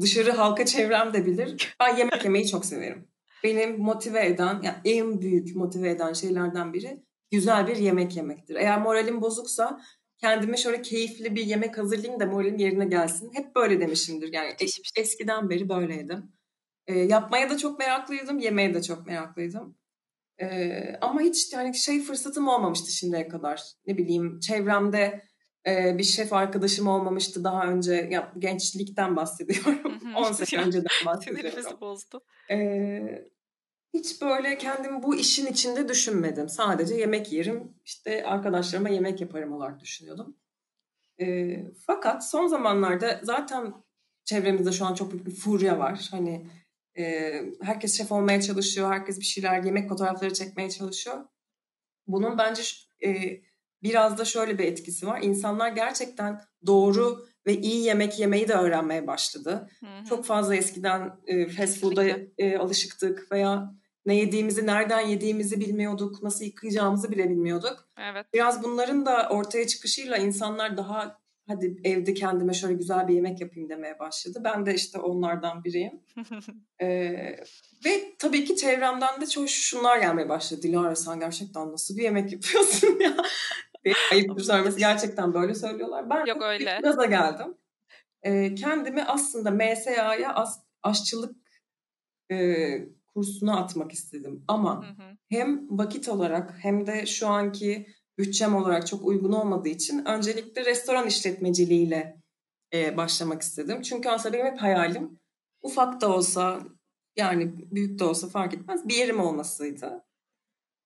dışarı 0.01 0.31
halka 0.31 0.67
çevrem 0.67 1.13
de 1.13 1.27
bilir. 1.27 1.77
Ben 1.81 1.97
yemek 1.97 2.25
yemeyi 2.25 2.49
çok 2.49 2.65
severim. 2.65 3.09
Benim 3.45 3.79
motive 3.79 4.27
eden, 4.27 4.61
yani 4.63 4.77
en 4.85 5.21
büyük 5.21 5.57
motive 5.57 5.91
eden 5.91 6.13
şeylerden 6.13 6.73
biri 6.73 7.03
güzel 7.31 7.67
bir 7.67 7.77
yemek 7.77 8.17
yemektir. 8.17 8.55
Eğer 8.55 8.81
moralim 8.81 9.21
bozuksa 9.21 9.81
kendime 10.19 10.57
şöyle 10.57 10.83
keyifli 10.83 11.37
bir 11.37 11.47
yemek 11.47 11.79
hazırlayayım 11.79 12.21
da 12.21 12.27
moralim 12.27 12.57
yerine 12.57 12.85
gelsin. 12.85 13.31
Hep 13.35 13.55
böyle 13.57 13.81
demişimdir. 13.81 14.33
Yani 14.33 14.51
es- 14.51 15.01
eskiden 15.01 15.51
beri 15.51 15.69
böyleydim. 15.69 16.33
E, 16.87 16.99
yapmaya 16.99 17.51
da 17.51 17.59
çok 17.59 17.79
meraklıydım, 17.79 18.39
yemeye 18.39 18.75
de 18.75 18.83
çok 18.83 19.07
meraklıydım. 19.07 19.79
E, 20.41 20.71
ama 21.01 21.21
hiç 21.21 21.53
yani 21.53 21.75
şey 21.75 22.03
fırsatım 22.03 22.49
olmamıştı 22.49 22.91
şimdiye 22.91 23.29
kadar. 23.29 23.63
Ne 23.87 23.97
bileyim 23.97 24.41
çevremde 24.41 25.01
e, 25.01 25.26
bir 25.67 26.05
şef 26.05 26.33
arkadaşım 26.33 26.89
olmamıştı 26.89 27.45
daha 27.45 27.67
önce. 27.67 28.09
Ya, 28.11 28.33
gençlikten 28.39 29.17
bahsediyorum. 29.17 30.01
10 30.17 30.33
sene 30.33 30.63
önceden 30.63 30.87
bahsediyorum. 31.07 31.51
Sinirimizi 31.51 31.81
bozdu. 31.81 32.21
E, 32.51 33.29
hiç 33.95 34.23
böyle 34.23 34.59
kendimi 34.59 35.03
bu 35.03 35.17
işin 35.17 35.47
içinde 35.47 35.89
düşünmedim. 35.89 36.49
Sadece 36.49 36.95
yemek 36.95 37.33
yerim, 37.33 37.75
işte 37.85 38.27
arkadaşlarıma 38.27 38.89
yemek 38.89 39.21
yaparım 39.21 39.53
olarak 39.53 39.81
düşünüyordum. 39.81 40.37
E, 41.21 41.57
fakat 41.87 42.31
son 42.31 42.47
zamanlarda 42.47 43.21
zaten 43.23 43.75
çevremizde 44.25 44.73
şu 44.73 44.87
an 44.87 44.95
çok 44.95 45.13
büyük 45.13 45.27
bir 45.27 45.35
furya 45.35 45.79
var. 45.79 46.09
Hani 46.11 46.47
e, 46.99 47.33
herkes 47.63 47.99
şef 47.99 48.13
olmaya 48.13 48.41
çalışıyor, 48.41 48.93
herkes 48.93 49.21
bir 49.21 49.25
şeyler 49.25 49.63
yemek 49.63 49.89
fotoğrafları 49.89 50.33
çekmeye 50.33 50.71
çalışıyor. 50.71 51.25
Bunun 52.07 52.39
bence 52.39 52.63
e, 53.05 53.41
biraz 53.89 54.19
da 54.19 54.25
şöyle 54.25 54.59
bir 54.59 54.65
etkisi 54.65 55.07
var. 55.07 55.23
İnsanlar 55.23 55.69
gerçekten 55.69 56.41
doğru 56.67 57.27
ve 57.47 57.57
iyi 57.57 57.85
yemek 57.85 58.19
yemeyi 58.19 58.49
de 58.49 58.55
öğrenmeye 58.55 59.07
başladı. 59.07 59.69
Hı 59.81 59.87
hı. 59.87 60.05
Çok 60.09 60.25
fazla 60.25 60.57
eskiden 60.57 61.13
e, 61.27 61.49
fast 61.49 61.81
food'a 61.81 62.05
e, 62.39 62.59
alışıktık 62.59 63.33
veya 63.33 63.75
ne 64.07 64.17
yediğimizi, 64.17 64.67
nereden 64.67 65.01
yediğimizi 65.01 65.61
bilmiyorduk, 65.61 66.23
nasıl 66.23 66.45
yıkayacağımızı 66.45 67.13
bile 67.13 67.31
bilmiyorduk. 67.31 67.89
Evet. 67.99 68.27
Biraz 68.35 68.63
bunların 68.63 69.07
da 69.07 69.29
ortaya 69.31 69.67
çıkışıyla 69.67 70.17
insanlar 70.17 70.77
daha 70.77 71.19
hadi 71.49 71.77
evde 71.85 72.15
kendime 72.15 72.55
şöyle 72.55 72.75
güzel 72.75 73.09
bir 73.09 73.15
yemek 73.15 73.41
yapayım 73.41 73.69
demeye 73.69 73.99
başladı. 73.99 74.41
Ben 74.45 74.67
de 74.67 74.75
işte 74.75 74.99
onlardan 74.99 75.65
biriyim. 75.65 76.01
ee, 76.81 76.87
ve 77.85 78.15
tabii 78.19 78.45
ki 78.45 78.57
çevremden 78.57 79.21
de 79.21 79.27
çok 79.27 79.49
şunlar 79.49 79.99
gelmeye 79.99 80.29
başladı. 80.29 80.63
Dilara 80.63 80.97
sen 80.97 81.21
gerçekten 81.21 81.73
nasıl 81.73 81.97
bir 81.97 82.03
yemek 82.03 82.33
yapıyorsun 82.33 82.99
ya? 83.01 83.17
Ayıp 84.13 84.43
söylemesi 84.43 84.79
gerçekten 84.79 85.35
böyle 85.35 85.55
söylüyorlar. 85.55 86.11
Ben 86.11 86.27
Yok 86.27 86.43
öyle. 86.43 86.81
gaza 86.83 87.05
geldim. 87.05 87.55
Ee, 88.23 88.55
kendimi 88.55 89.05
aslında 89.05 89.51
MSA'ya 89.51 90.35
as, 90.35 90.61
aşçılık 90.83 91.37
e, 92.31 92.37
kursuna 93.15 93.61
atmak 93.61 93.93
istedim. 93.93 94.45
Ama 94.49 94.83
hı 94.83 95.03
hı. 95.03 95.17
hem 95.29 95.79
vakit 95.79 96.09
olarak 96.09 96.55
hem 96.59 96.87
de 96.87 97.07
şu 97.07 97.29
anki 97.29 97.87
bütçem 98.19 98.55
olarak 98.55 98.87
çok 98.87 99.07
uygun 99.07 99.33
olmadığı 99.33 99.69
için 99.69 100.05
öncelikle 100.05 100.65
restoran 100.65 101.07
işletmeciliğiyle 101.07 102.23
e, 102.73 102.97
başlamak 102.97 103.43
istedim. 103.43 103.83
Çünkü 103.83 104.09
aslında 104.09 104.33
benim 104.35 104.47
hep 104.47 104.59
hayalim 104.59 105.19
ufak 105.63 106.01
da 106.01 106.13
olsa 106.13 106.61
yani 107.17 107.53
büyük 107.75 107.99
de 107.99 108.05
olsa 108.05 108.29
fark 108.29 108.55
etmez 108.55 108.89
bir 108.89 108.95
yerim 108.95 109.21
olmasıydı. 109.21 110.06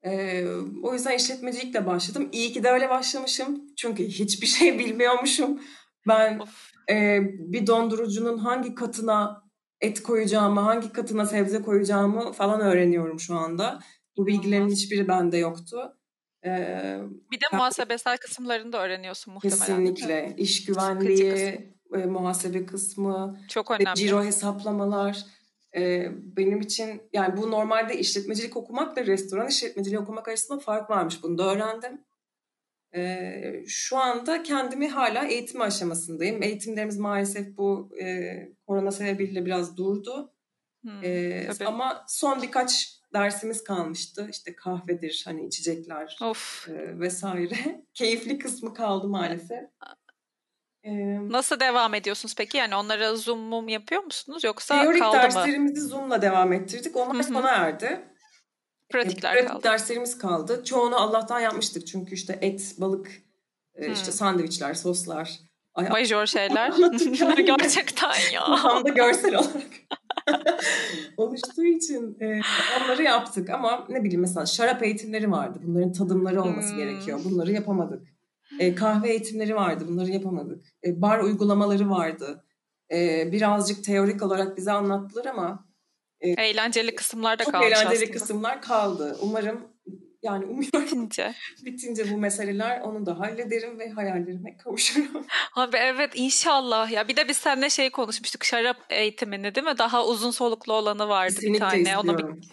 E, 0.05 0.45
o 0.83 0.95
yüzden 0.95 1.17
işletmecilikle 1.17 1.87
başladım. 1.87 2.29
İyi 2.33 2.53
ki 2.53 2.63
de 2.63 2.69
öyle 2.71 2.89
başlamışım. 2.91 3.63
Çünkü 3.77 4.05
hiçbir 4.05 4.47
şey 4.47 4.79
bilmiyormuşum. 4.79 5.61
Ben 6.09 6.41
e, 6.91 7.21
bir 7.23 7.67
dondurucunun 7.67 8.39
hangi 8.39 8.75
katına 8.75 9.43
et 9.81 10.03
koyacağımı, 10.03 10.61
hangi 10.61 10.93
katına 10.93 11.27
sebze 11.27 11.63
koyacağımı 11.63 12.33
falan 12.33 12.61
öğreniyorum 12.61 13.21
şu 13.21 13.35
anda. 13.35 13.81
Bu 14.17 14.27
bilgilerin 14.27 14.69
hiçbiri 14.69 15.09
bende 15.09 15.37
yoktu. 15.37 15.97
Ee, 16.45 17.01
bir 17.31 17.41
de 17.41 17.45
muhasebesel 17.53 18.17
kısımlarını 18.17 18.73
da 18.73 18.85
öğreniyorsun 18.85 19.35
muhtemelen. 19.35 19.59
Kesinlikle. 19.59 20.35
İş 20.37 20.65
güvenliği, 20.65 21.75
e, 21.95 22.07
muhasebe 22.07 22.67
kısmı, 22.67 23.41
çok 23.49 23.71
önemli. 23.71 23.95
ciro 23.95 24.25
hesaplamalar. 24.25 25.25
E, 25.77 26.09
benim 26.37 26.61
için 26.61 27.03
yani 27.13 27.37
bu 27.37 27.51
normalde 27.51 27.99
işletmecilik 27.99 28.57
okumakla 28.57 29.07
restoran 29.07 29.49
işletmeciliği 29.49 30.01
okumak 30.01 30.29
arasında 30.29 30.59
fark 30.59 30.91
varmış. 30.91 31.23
Bunu 31.23 31.39
da 31.39 31.53
öğrendim. 31.53 32.05
E, 32.95 33.65
şu 33.67 33.99
anda 33.99 34.43
kendimi 34.43 34.89
hala 34.89 35.25
eğitim 35.25 35.61
aşamasındayım. 35.61 36.43
Eğitimlerimiz 36.43 36.99
maalesef 36.99 37.57
bu 37.57 37.91
e, 38.03 38.33
korona 38.67 38.91
sebebiyle 38.91 39.47
biraz 39.47 39.77
durdu. 39.77 40.33
Hmm, 40.83 41.05
e, 41.05 41.49
ama 41.67 42.05
son 42.09 42.43
birkaç 42.43 43.01
dersimiz 43.15 43.65
kalmıştı. 43.65 44.29
İşte 44.31 44.57
kahvedir, 44.57 45.23
hani 45.25 45.47
içecekler 45.47 46.19
of. 46.23 46.69
E, 46.69 47.01
vesaire. 47.01 47.85
Keyifli 47.95 48.39
kısmı 48.39 48.75
kaldı 48.75 49.09
maalesef. 49.09 49.61
Nasıl 51.31 51.61
devam 51.61 51.95
ediyorsunuz 51.95 52.35
peki? 52.39 52.57
Yani 52.57 52.77
onlara 52.77 53.17
Zoom 53.17 53.39
mum 53.39 53.69
yapıyor 53.69 54.03
musunuz 54.03 54.45
yoksa 54.45 54.83
teorik 54.83 55.01
kaldı 55.01 55.17
derslerimizi 55.17 55.81
Zoom'la 55.81 56.23
devam 56.23 56.53
ettirdik. 56.53 56.97
Onlar 56.97 57.23
sona 57.23 57.51
erdi. 57.51 58.01
Pratikler 58.89 59.33
pratik 59.33 59.49
kaldı. 59.49 59.63
derslerimiz 59.63 60.19
kaldı. 60.19 60.65
Çoğunu 60.65 60.97
Allah'tan 60.97 61.41
yapmıştık 61.41 61.87
çünkü 61.87 62.15
işte 62.15 62.39
et, 62.41 62.75
balık, 62.79 63.11
hmm. 63.77 63.93
işte 63.93 64.13
sandviçler, 64.13 64.75
soslar. 64.75 65.39
Ay, 65.75 65.89
Major 65.89 66.27
şeyler. 66.37 66.73
Gerçekten 67.37 68.15
ya. 68.33 68.45
Tam 68.63 68.85
da 68.85 68.89
görsel 68.89 69.35
olarak. 69.35 69.71
oluştuğu 71.17 71.65
için 71.65 72.17
e, 72.21 72.41
onları 72.81 73.03
yaptık 73.03 73.51
ama 73.51 73.87
ne 73.89 74.05
bileyim 74.05 74.21
mesela 74.21 74.47
şarap 74.47 74.83
eğitimleri 74.83 75.31
vardı. 75.31 75.59
Bunların 75.63 75.93
tadımları 75.93 76.43
olması 76.43 76.71
hmm. 76.71 76.77
gerekiyor. 76.77 77.21
Bunları 77.25 77.53
yapamadık. 77.53 78.20
E, 78.61 78.75
kahve 78.75 79.11
eğitimleri 79.11 79.55
vardı. 79.55 79.85
Bunları 79.89 80.11
yapamadık. 80.11 80.65
E, 80.85 81.03
bar 81.03 81.19
uygulamaları 81.19 81.91
vardı. 81.91 82.45
E, 82.93 83.29
birazcık 83.33 83.85
teorik 83.85 84.23
olarak 84.23 84.57
bize 84.57 84.73
anlattılar 84.73 85.25
ama 85.25 85.69
e, 86.21 86.29
eğlenceli 86.29 86.95
kısımlar 86.95 87.39
da 87.39 87.45
kaldı. 87.45 87.53
Çok 87.53 87.65
eğlenceli 87.65 87.95
aslında. 87.95 88.13
kısımlar 88.13 88.63
kaldı. 88.63 89.17
Umarım 89.23 89.69
yani 90.23 90.45
umuyorum 90.45 90.83
bitince. 90.87 91.35
bitince 91.65 92.11
bu 92.13 92.17
meseleler 92.17 92.81
onu 92.81 93.07
da 93.07 93.19
hallederim 93.19 93.79
ve 93.79 93.91
hayallerime 93.91 94.57
kavuşurum. 94.57 95.27
Abi 95.57 95.77
evet 95.77 96.11
inşallah 96.15 96.91
ya. 96.91 97.09
Bir 97.09 97.17
de 97.17 97.29
biz 97.29 97.37
seninle 97.37 97.71
şey 97.71 97.91
konuşmuştuk 97.91 98.45
şarap 98.45 98.77
eğitimini 98.91 99.55
değil 99.55 99.67
mi? 99.67 99.79
Daha 99.79 100.07
uzun 100.07 100.31
soluklu 100.31 100.73
olanı 100.73 101.09
vardı 101.09 101.35
Kesinlikle 101.35 101.55
bir 101.55 101.59
tane. 101.59 101.83
Istiyorum. 101.83 102.09
Onu 102.09 102.19
bir... 102.19 102.49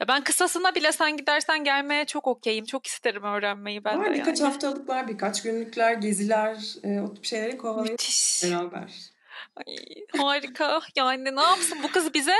Ya 0.00 0.08
ben 0.08 0.24
kısasına 0.24 0.74
bile 0.74 0.92
sen 0.92 1.16
gidersen 1.16 1.64
gelmeye 1.64 2.04
çok 2.04 2.26
okeyim. 2.26 2.64
Çok 2.64 2.86
isterim 2.86 3.22
öğrenmeyi 3.22 3.84
ben 3.84 3.98
var, 3.98 4.06
de 4.06 4.14
birkaç 4.14 4.40
yani. 4.40 4.50
haftalıklar, 4.50 5.08
birkaç 5.08 5.42
günlükler, 5.42 5.92
geziler, 5.92 6.56
e, 6.84 7.00
o 7.00 7.14
tip 7.14 7.24
şeyleri 7.24 7.58
kovalayıp 7.58 8.00
beraber. 8.44 8.92
Ay, 9.56 9.76
harika. 10.18 10.80
Yani 10.96 11.36
ne 11.36 11.42
yapsın 11.42 11.78
bu 11.82 11.90
kız 11.90 12.14
bize 12.14 12.34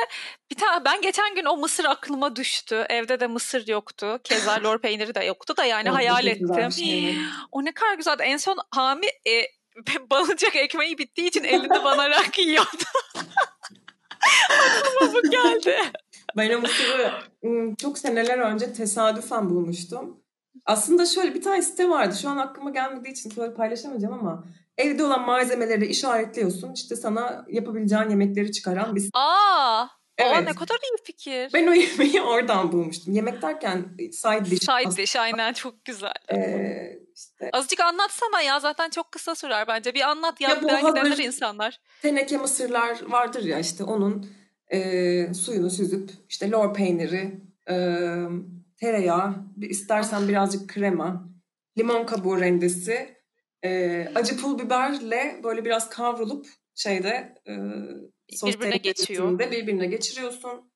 bir 0.50 0.56
tane 0.56 0.84
ben 0.84 1.00
geçen 1.00 1.34
gün 1.34 1.44
o 1.44 1.56
mısır 1.56 1.84
aklıma 1.84 2.36
düştü. 2.36 2.86
Evde 2.88 3.20
de 3.20 3.26
mısır 3.26 3.66
yoktu. 3.66 4.20
Keza 4.24 4.54
lor 4.62 4.80
peyniri 4.80 5.14
de 5.14 5.24
yoktu 5.24 5.56
da 5.56 5.64
yani 5.64 5.90
o, 5.90 5.94
hayal 5.94 6.26
ettim. 6.26 6.72
Şey. 6.72 7.16
O 7.52 7.64
ne 7.64 7.72
kadar 7.72 7.94
güzeldi. 7.94 8.22
En 8.22 8.36
son 8.36 8.58
Hami 8.70 9.06
e, 9.06 9.46
balıcak 10.10 10.56
ekmeği 10.56 10.98
bittiği 10.98 11.28
için 11.28 11.44
elinde 11.44 11.84
banarak 11.84 12.38
yiyordu. 12.38 12.84
aklıma 14.50 15.14
bu 15.14 15.30
geldi. 15.30 15.78
Ben 16.36 16.54
o 16.54 16.60
mısırı 16.60 17.12
çok 17.78 17.98
seneler 17.98 18.38
önce 18.38 18.72
tesadüfen 18.72 19.50
bulmuştum. 19.50 20.20
Aslında 20.64 21.06
şöyle 21.06 21.34
bir 21.34 21.42
tane 21.42 21.62
site 21.62 21.88
vardı. 21.88 22.16
Şu 22.22 22.28
an 22.28 22.36
aklıma 22.36 22.70
gelmediği 22.70 23.12
için 23.12 23.32
böyle 23.36 23.54
paylaşamayacağım 23.54 24.14
ama 24.14 24.44
Evde 24.78 25.04
olan 25.04 25.26
malzemeleri 25.26 25.86
işaretliyorsun. 25.86 26.72
İşte 26.72 26.96
sana 26.96 27.44
yapabileceğin 27.48 28.10
yemekleri 28.10 28.52
çıkaran 28.52 28.96
bir 28.96 29.10
Aa, 29.14 29.86
evet. 30.18 30.36
Aa, 30.36 30.40
ne 30.40 30.54
kadar 30.54 30.76
iyi 30.76 31.04
fikir. 31.04 31.50
Ben 31.54 31.66
o 31.66 31.72
yemeği 31.72 32.22
oradan 32.26 32.72
bulmuştum. 32.72 33.14
Yemek 33.14 33.42
derken 33.42 33.84
side 34.12 34.44
dish. 34.44 34.58
Side 34.58 34.96
dish 34.96 35.16
aynen 35.16 35.52
çok 35.52 35.84
güzel. 35.84 36.14
Ee, 36.32 36.98
işte. 37.16 37.50
Azıcık 37.52 37.80
anlatsana 37.80 38.42
ya 38.42 38.60
zaten 38.60 38.90
çok 38.90 39.12
kısa 39.12 39.34
sürer 39.34 39.68
bence. 39.68 39.94
Bir 39.94 40.00
anlat 40.00 40.40
ya, 40.40 40.48
ya 40.50 40.62
bu 40.62 40.66
gidenler 40.66 41.18
insanlar. 41.18 41.80
Teneke 42.02 42.36
mısırlar 42.36 42.98
vardır 43.08 43.44
ya 43.44 43.58
işte 43.58 43.84
onun 43.84 44.30
e, 44.72 45.34
suyunu 45.34 45.70
süzüp 45.70 46.10
işte 46.28 46.50
lor 46.50 46.74
peyniri, 46.74 47.40
e, 47.70 47.76
tereyağı, 48.76 49.34
istersen 49.62 50.28
birazcık 50.28 50.68
krema, 50.68 51.28
limon 51.78 52.06
kabuğu 52.06 52.40
rendesi, 52.40 53.16
e, 53.64 54.04
acı 54.14 54.36
pul 54.36 54.58
biberle 54.58 55.40
böyle 55.44 55.64
biraz 55.64 55.90
kavrulup 55.90 56.46
şeyde 56.74 57.34
e, 57.48 57.54
sos 58.36 58.54
birbirine 58.54 58.76
geçiyor. 58.76 59.38
Birbirine 59.38 59.86
geçiriyorsun. 59.86 60.72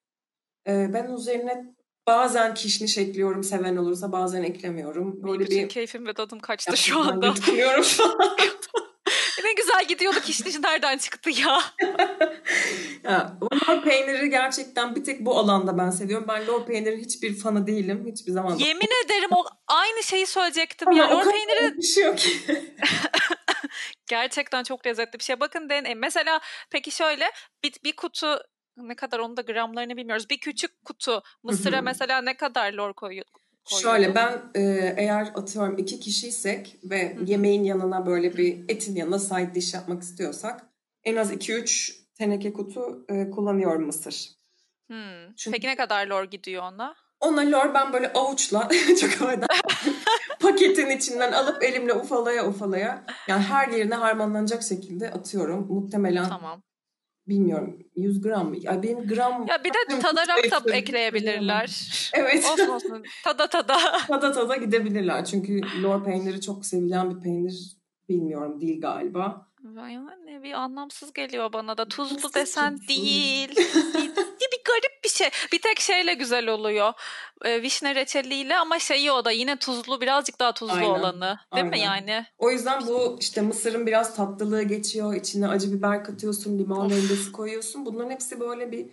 E, 0.68 0.90
ben 0.92 1.12
üzerine 1.12 1.74
bazen 2.06 2.54
kişniş 2.54 2.98
ekliyorum 2.98 3.44
seven 3.44 3.76
olursa 3.76 4.12
bazen 4.12 4.42
eklemiyorum. 4.42 5.22
Böyle 5.22 5.44
Bütün 5.44 5.64
bir 5.64 5.68
keyfim 5.68 6.06
ve 6.06 6.14
tadım 6.14 6.40
kaçtı 6.40 6.76
şu 6.76 7.00
anda. 7.00 7.34
şu. 7.82 8.02
ne 9.52 9.62
güzel 9.62 9.84
gidiyorduk 9.88 10.22
kişniş 10.22 10.58
nereden 10.62 10.98
çıktı 10.98 11.30
ya? 11.30 11.62
ya 13.04 13.36
lor 13.42 13.82
peyniri 13.82 14.30
gerçekten 14.30 14.96
bir 14.96 15.04
tek 15.04 15.20
bu 15.20 15.38
alanda 15.38 15.78
ben 15.78 15.90
seviyorum. 15.90 16.26
Ben 16.28 16.46
lor 16.46 16.66
peynirin 16.66 17.00
hiçbir 17.00 17.34
fanı 17.34 17.66
değilim. 17.66 18.06
Hiçbir 18.12 18.32
zaman. 18.32 18.56
Yemin 18.56 19.04
ederim 19.04 19.30
o 19.32 19.44
aynı 19.66 20.02
şeyi 20.02 20.26
söyleyecektim. 20.26 20.88
Ama 20.88 20.98
ya 20.98 21.10
lor 21.10 21.30
peyniri 21.30 21.76
bir 21.76 21.82
şey 21.82 22.04
yok 22.04 22.18
Gerçekten 24.06 24.62
çok 24.62 24.86
lezzetli 24.86 25.18
bir 25.18 25.24
şey. 25.24 25.40
Bakın 25.40 25.68
deneyin. 25.68 25.98
Mesela 25.98 26.40
peki 26.70 26.90
şöyle 26.90 27.30
bir, 27.64 27.72
bir 27.84 27.96
kutu 27.96 28.38
ne 28.76 28.96
kadar 28.96 29.18
onu 29.18 29.36
da 29.36 29.42
gramlarını 29.42 29.96
bilmiyoruz. 29.96 30.30
Bir 30.30 30.38
küçük 30.40 30.84
kutu 30.84 31.22
mısıra 31.42 31.82
mesela 31.82 32.22
ne 32.22 32.36
kadar 32.36 32.72
lor 32.72 32.92
koyuyor? 32.92 33.24
Şöyle 33.64 34.14
ben 34.14 34.42
e, 34.54 34.60
eğer 34.96 35.32
atıyorum 35.34 35.78
iki 35.78 36.00
kişiysek 36.00 36.78
ve 36.84 37.16
Hı-hı. 37.16 37.24
yemeğin 37.24 37.64
yanına 37.64 38.06
böyle 38.06 38.36
bir 38.36 38.64
etin 38.68 38.96
yanına 38.96 39.18
side 39.18 39.54
dish 39.54 39.74
yapmak 39.74 40.02
istiyorsak 40.02 40.66
en 41.04 41.16
az 41.16 41.32
2-3 41.32 41.92
teneke 42.14 42.52
kutu 42.52 43.04
e, 43.08 43.30
kullanıyorum 43.30 43.86
mısır. 43.86 44.28
Hmm. 44.86 45.34
Çünkü, 45.36 45.56
Peki 45.56 45.66
ne 45.66 45.76
kadar 45.76 46.06
lor 46.06 46.24
gidiyor 46.24 46.62
ona? 46.62 46.94
Ona 47.20 47.40
lor 47.40 47.74
ben 47.74 47.92
böyle 47.92 48.12
avuçla 48.12 48.68
çok 49.00 49.10
havada 49.10 49.46
paketin 50.40 50.90
içinden 50.90 51.32
alıp 51.32 51.62
elimle 51.62 51.92
ufalaya 51.92 52.48
ufalaya 52.48 53.04
yani 53.28 53.42
her 53.42 53.68
yerine 53.68 53.94
harmanlanacak 53.94 54.62
şekilde 54.62 55.10
atıyorum. 55.10 55.66
Muhtemelen 55.70 56.28
tamam. 56.28 56.62
Bilmiyorum 57.28 57.78
100 57.96 58.20
gram 58.20 58.48
mı? 58.48 58.56
Ya 58.60 58.82
benim 58.82 59.06
gram 59.06 59.46
Ya 59.46 59.64
bir 59.64 59.70
de 59.70 60.00
tadarak 60.00 60.66
da 60.66 60.74
ekleyebilirler. 60.74 61.90
Evet. 62.14 62.44
olsun 62.52 62.68
olsun. 62.68 63.02
Tada 63.24 63.46
tada. 63.46 63.78
tada 64.08 64.32
tada 64.32 64.56
gidebilirler. 64.56 65.24
Çünkü 65.24 65.60
lor 65.82 66.04
peyniri 66.04 66.40
çok 66.40 66.66
sevilen 66.66 67.16
bir 67.16 67.20
peynir 67.20 67.76
bilmiyorum 68.08 68.60
değil 68.60 68.80
galiba. 68.80 69.52
Yani 69.76 70.42
bir 70.42 70.52
anlamsız 70.52 71.12
geliyor 71.12 71.52
bana 71.52 71.76
da. 71.76 71.88
Tuzlu 71.88 72.34
desen 72.34 72.78
değil. 72.88 73.48
bir, 73.48 74.48
bir 74.52 74.62
garip 74.64 74.91
bir 75.04 75.08
şey. 75.08 75.30
Bir 75.52 75.62
tek 75.62 75.80
şeyle 75.80 76.14
güzel 76.14 76.48
oluyor. 76.48 76.92
E, 77.44 77.62
vişne 77.62 77.94
reçeliyle 77.94 78.56
ama 78.56 78.78
şeyi 78.78 79.12
o 79.12 79.24
da 79.24 79.30
yine 79.30 79.56
tuzlu 79.56 80.00
birazcık 80.00 80.40
daha 80.40 80.54
tuzlu 80.54 80.74
Aynen. 80.74 80.90
olanı. 80.90 81.20
Değil 81.20 81.38
Aynen. 81.50 81.70
mi 81.70 81.78
yani? 81.78 82.26
O 82.38 82.50
yüzden 82.50 82.86
bu 82.86 83.16
işte 83.20 83.40
mısırın 83.40 83.86
biraz 83.86 84.16
tatlılığı 84.16 84.62
geçiyor. 84.62 85.14
İçine 85.14 85.48
acı 85.48 85.72
biber 85.72 86.04
katıyorsun, 86.04 86.58
limon 86.58 86.90
rendesi 86.90 87.32
koyuyorsun. 87.32 87.86
Bunların 87.86 88.10
hepsi 88.10 88.40
böyle 88.40 88.72
bir 88.72 88.86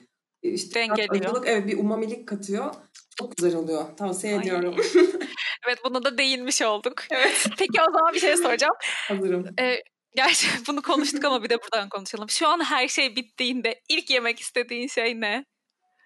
işte 0.43 0.79
dengeliyor. 0.79 1.15
Acılık, 1.15 1.47
evet 1.47 1.67
bir 1.67 1.77
umamilik 1.77 2.27
katıyor. 2.27 2.75
Çok 3.19 3.37
güzel 3.37 3.55
oluyor. 3.55 3.97
Tavsiye 3.97 4.33
Ay. 4.33 4.39
ediyorum. 4.39 4.75
evet 5.67 5.79
buna 5.85 6.03
da 6.03 6.17
değinmiş 6.17 6.61
olduk. 6.61 7.03
Evet. 7.11 7.45
Peki 7.57 7.81
o 7.89 7.91
zaman 7.91 8.13
bir 8.13 8.19
şey 8.19 8.37
soracağım. 8.37 8.75
Hazırım. 9.07 9.45
Ee, 9.59 9.83
Gerçi 10.15 10.47
bunu 10.67 10.81
konuştuk 10.81 11.25
ama 11.25 11.43
bir 11.43 11.49
de 11.49 11.57
buradan 11.61 11.89
konuşalım. 11.89 12.29
Şu 12.29 12.47
an 12.47 12.63
her 12.63 12.87
şey 12.87 13.15
bittiğinde 13.15 13.81
ilk 13.89 14.09
yemek 14.09 14.39
istediğin 14.39 14.87
şey 14.87 15.21
ne? 15.21 15.45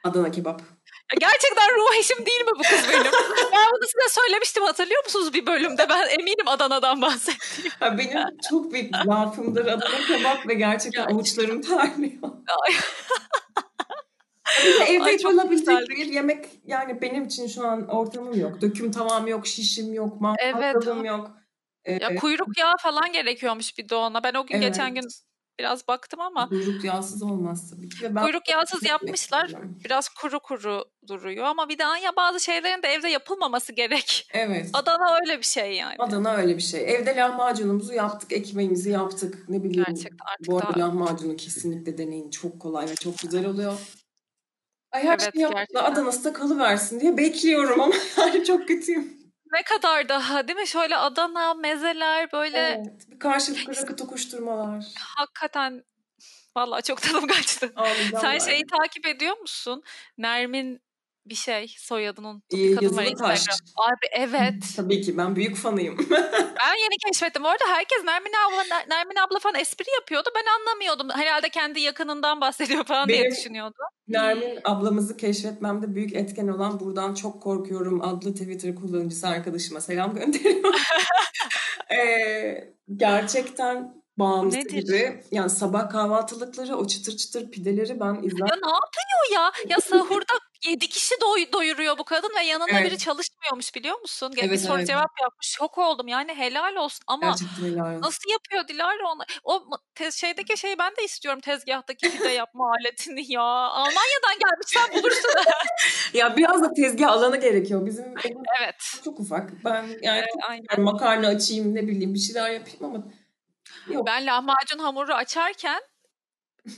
Adana 0.03 0.31
kebap. 0.31 0.61
Gerçekten 1.19 1.75
ruh 1.75 1.99
eşim 1.99 2.25
değil 2.25 2.41
mi 2.41 2.51
bu 2.55 2.61
kız 2.61 2.89
benim? 2.89 3.11
Ben 3.53 3.69
bunu 3.71 3.87
size 3.87 4.21
söylemiştim 4.21 4.63
hatırlıyor 4.63 5.03
musunuz 5.03 5.33
bir 5.33 5.45
bölümde? 5.45 5.89
Ben 5.89 6.07
eminim 6.09 6.47
Adana'dan 6.47 7.01
bahsettiğim. 7.01 7.71
benim 7.81 8.23
çok 8.49 8.73
büyük 8.73 8.95
zaafımdır 9.05 9.65
Adana 9.65 10.05
kebap 10.07 10.47
ve 10.47 10.53
gerçekten, 10.53 11.05
avuçlarım 11.05 11.61
terliyor. 11.61 12.29
Evde 14.87 15.03
Ay, 15.03 15.11
yapılabilecek 15.11 15.89
bir 15.89 16.05
yemek 16.05 16.45
yani 16.65 17.01
benim 17.01 17.25
için 17.25 17.47
şu 17.47 17.67
an 17.67 17.87
ortamım 17.87 18.39
yok. 18.39 18.61
Döküm 18.61 18.91
tavam 18.91 19.27
yok, 19.27 19.47
şişim 19.47 19.93
yok, 19.93 20.21
mangalım 20.21 20.63
evet. 20.63 21.05
yok. 21.05 21.31
Ee, 21.85 21.93
ya 21.93 22.15
kuyruk 22.15 22.57
yağı 22.57 22.77
falan 22.79 23.11
gerekiyormuş 23.11 23.77
bir 23.77 23.89
de 23.89 23.95
ona. 23.95 24.23
Ben 24.23 24.33
o 24.33 24.45
gün 24.45 24.55
evet. 24.55 24.67
geçen 24.67 24.95
gün 24.95 25.07
biraz 25.59 25.87
baktım 25.87 26.21
ama. 26.21 26.49
Kuyruk 26.49 26.83
yağsız 26.83 27.23
olmaz 27.23 27.71
tabii 27.71 27.89
ki. 27.89 28.15
Ben 28.15 28.23
kuyruk 28.23 28.49
yağsız 28.49 28.83
yapmışlar. 28.83 29.51
Biraz 29.85 30.09
kuru 30.09 30.39
kuru 30.39 30.85
duruyor 31.07 31.45
ama 31.45 31.69
bir 31.69 31.77
daha 31.77 31.97
ya 31.97 32.15
bazı 32.15 32.39
şeylerin 32.39 32.83
de 32.83 32.87
evde 32.87 33.09
yapılmaması 33.09 33.73
gerek. 33.73 34.29
Evet. 34.33 34.69
Adana 34.73 35.17
öyle 35.21 35.37
bir 35.37 35.45
şey 35.45 35.73
yani. 35.73 35.95
Adana 35.99 36.35
öyle 36.35 36.57
bir 36.57 36.61
şey. 36.61 36.95
Evde 36.95 37.15
lahmacunumuzu 37.15 37.93
yaptık, 37.93 38.31
ekmeğimizi 38.31 38.89
yaptık. 38.89 39.49
Ne 39.49 39.63
bileyim. 39.63 39.85
Gerçekten 39.87 40.25
artık 40.31 40.47
Bu 40.47 40.57
arada 40.57 40.79
daha... 40.79 40.87
lahmacunu 40.87 41.35
kesinlikle 41.35 41.97
deneyin. 41.97 42.29
Çok 42.29 42.59
kolay 42.59 42.89
ve 42.89 42.95
çok 42.95 43.19
güzel 43.19 43.45
oluyor. 43.45 43.79
Ay 44.91 45.03
her 45.03 45.19
evet, 45.21 45.33
şey 45.33 45.41
yaptı 45.41 45.81
Adana'sı 45.81 46.33
kalıversin 46.33 46.99
diye 46.99 47.17
bekliyorum 47.17 47.81
ama 47.81 47.93
yani 48.17 48.43
çok 48.43 48.67
kötüyüm. 48.67 49.22
Ne 49.53 49.63
kadar 49.63 50.09
daha 50.09 50.47
değil 50.47 50.59
mi? 50.59 50.67
Şöyle 50.67 50.97
Adana, 50.97 51.53
mezeler 51.53 52.31
böyle. 52.31 52.57
Evet. 52.57 53.11
Bir 53.11 53.19
karşılıklı 53.19 53.75
rakı 53.75 53.95
tokuşturmalar. 53.95 54.85
Hakikaten 54.99 55.83
Vallahi 56.57 56.83
çok 56.83 57.01
tadım 57.01 57.27
kaçtı. 57.27 57.73
Ağlayacağım 57.75 58.21
Sen 58.21 58.37
şeyi 58.39 58.63
takip 58.65 59.07
ediyor 59.07 59.37
musun? 59.37 59.83
Nermin 60.17 60.81
bir 61.25 61.35
şey 61.35 61.75
soyadının 61.77 62.43
bir 62.51 62.75
kadın 62.75 62.97
var 62.97 63.03
Instagram. 63.03 63.57
Abi 63.77 64.07
evet. 64.11 64.53
Tabii 64.75 65.01
ki 65.01 65.17
ben 65.17 65.35
büyük 65.35 65.55
fanıyım. 65.55 65.97
ben 66.31 66.75
yeni 66.83 66.97
keşfettim. 67.07 67.45
Orada 67.45 67.65
herkes 67.67 68.03
Nermin 68.03 68.31
abla 68.47 68.83
Nermin 68.87 69.15
abla 69.15 69.39
falan 69.39 69.55
espri 69.55 69.85
yapıyordu. 69.93 70.29
Ben 70.35 70.59
anlamıyordum. 70.59 71.09
Herhalde 71.09 71.49
kendi 71.49 71.79
yakınından 71.79 72.41
bahsediyor 72.41 72.83
falan 72.83 73.07
Benim, 73.07 73.21
diye 73.21 73.31
düşünüyordum. 73.31 73.85
Nermin 74.07 74.59
ablamızı 74.63 75.17
keşfetmemde 75.17 75.95
büyük 75.95 76.15
etken 76.15 76.47
olan 76.47 76.79
buradan 76.79 77.13
çok 77.13 77.41
korkuyorum 77.41 78.01
adlı 78.01 78.33
Twitter 78.33 78.75
kullanıcısı 78.75 79.27
arkadaşıma 79.27 79.81
selam 79.81 80.15
gönderiyorum. 80.15 80.75
ee, 81.91 82.73
gerçekten 82.95 84.03
bağımlısı 84.17 84.57
Nedir? 84.57 84.71
gibi. 84.71 85.23
Yani 85.31 85.49
sabah 85.49 85.89
kahvaltılıkları, 85.89 86.75
o 86.75 86.87
çıtır 86.87 87.17
çıtır 87.17 87.51
pideleri 87.51 87.99
ben 87.99 88.13
izler. 88.23 88.47
Ya 88.47 88.55
ne 88.63 88.71
yapıyor 88.71 89.33
ya? 89.33 89.51
Ya 89.69 89.77
sahurda 89.79 90.33
7 90.67 90.87
kişi 90.87 91.15
doy 91.21 91.51
doyuruyor 91.53 91.97
bu 91.97 92.03
kadın 92.03 92.31
ve 92.39 92.43
yanında 92.43 92.71
evet. 92.71 92.85
biri 92.85 92.97
çalışmıyormuş 92.97 93.75
biliyor 93.75 93.99
musun? 93.99 94.33
Evet, 94.37 94.51
bir 94.51 94.57
soru 94.57 94.77
evet. 94.77 94.87
cevap 94.87 95.11
yapmış. 95.21 95.47
Şok 95.47 95.77
oldum 95.77 96.07
yani 96.07 96.33
helal 96.33 96.75
olsun 96.75 97.03
ama 97.07 97.35
helal 97.61 98.01
nasıl 98.01 98.31
yapıyor 98.31 98.67
Dilara 98.67 99.11
onu? 99.11 99.23
O 99.43 99.63
şeydeki 100.11 100.57
şeyi 100.57 100.79
ben 100.79 100.95
de 100.95 101.03
istiyorum 101.03 101.41
tezgahtaki 101.41 102.11
pide 102.11 102.29
yapma 102.29 102.71
aletini 102.79 103.31
ya. 103.31 103.41
Almanya'dan 103.41 104.39
gelmiş 104.39 104.67
sen 104.67 105.03
bulursun. 105.03 105.31
ya 106.13 106.37
biraz 106.37 106.61
da 106.61 106.73
tezgah 106.73 107.11
alanı 107.11 107.37
gerekiyor. 107.37 107.85
Bizim 107.85 108.13
evet. 108.61 108.75
çok 109.03 109.19
ufak. 109.19 109.65
Ben 109.65 109.83
yani 110.01 110.17
evet, 110.17 110.29
aynen. 110.47 110.81
makarna 110.81 111.27
açayım 111.27 111.75
ne 111.75 111.87
bileyim 111.87 112.13
bir 112.13 112.19
şeyler 112.19 112.49
yapayım 112.49 112.85
ama 112.85 113.03
Yok. 113.87 114.07
Ben 114.07 114.25
lahmacun 114.25 114.79
hamuru 114.79 115.13
açarken 115.13 115.81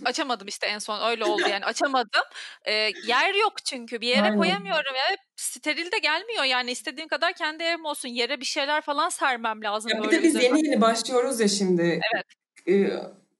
açamadım 0.05 0.47
işte 0.47 0.67
en 0.67 0.79
son 0.79 1.09
öyle 1.09 1.25
oldu 1.25 1.41
yani 1.49 1.65
açamadım. 1.65 2.23
Ee, 2.65 2.73
yer 3.07 3.33
yok 3.33 3.53
çünkü 3.65 4.01
bir 4.01 4.07
yere 4.07 4.21
Aynen. 4.21 4.37
koyamıyorum 4.37 4.95
ya. 4.95 5.17
Steril 5.35 5.91
de 5.91 5.97
gelmiyor 5.97 6.43
yani 6.43 6.71
istediğim 6.71 7.07
kadar 7.07 7.33
kendi 7.33 7.63
evim 7.63 7.85
olsun. 7.85 8.09
Yere 8.09 8.39
bir 8.39 8.45
şeyler 8.45 8.81
falan 8.81 9.09
sermem 9.09 9.63
lazım. 9.63 9.91
Ya 9.95 10.03
bir 10.03 10.11
de 10.11 10.23
biz 10.23 10.35
yeni 10.35 10.65
yeni 10.65 10.81
başlıyoruz 10.81 11.39
ya 11.39 11.47
şimdi. 11.47 12.01
Evet. 12.13 12.25
Ee, 12.67 12.93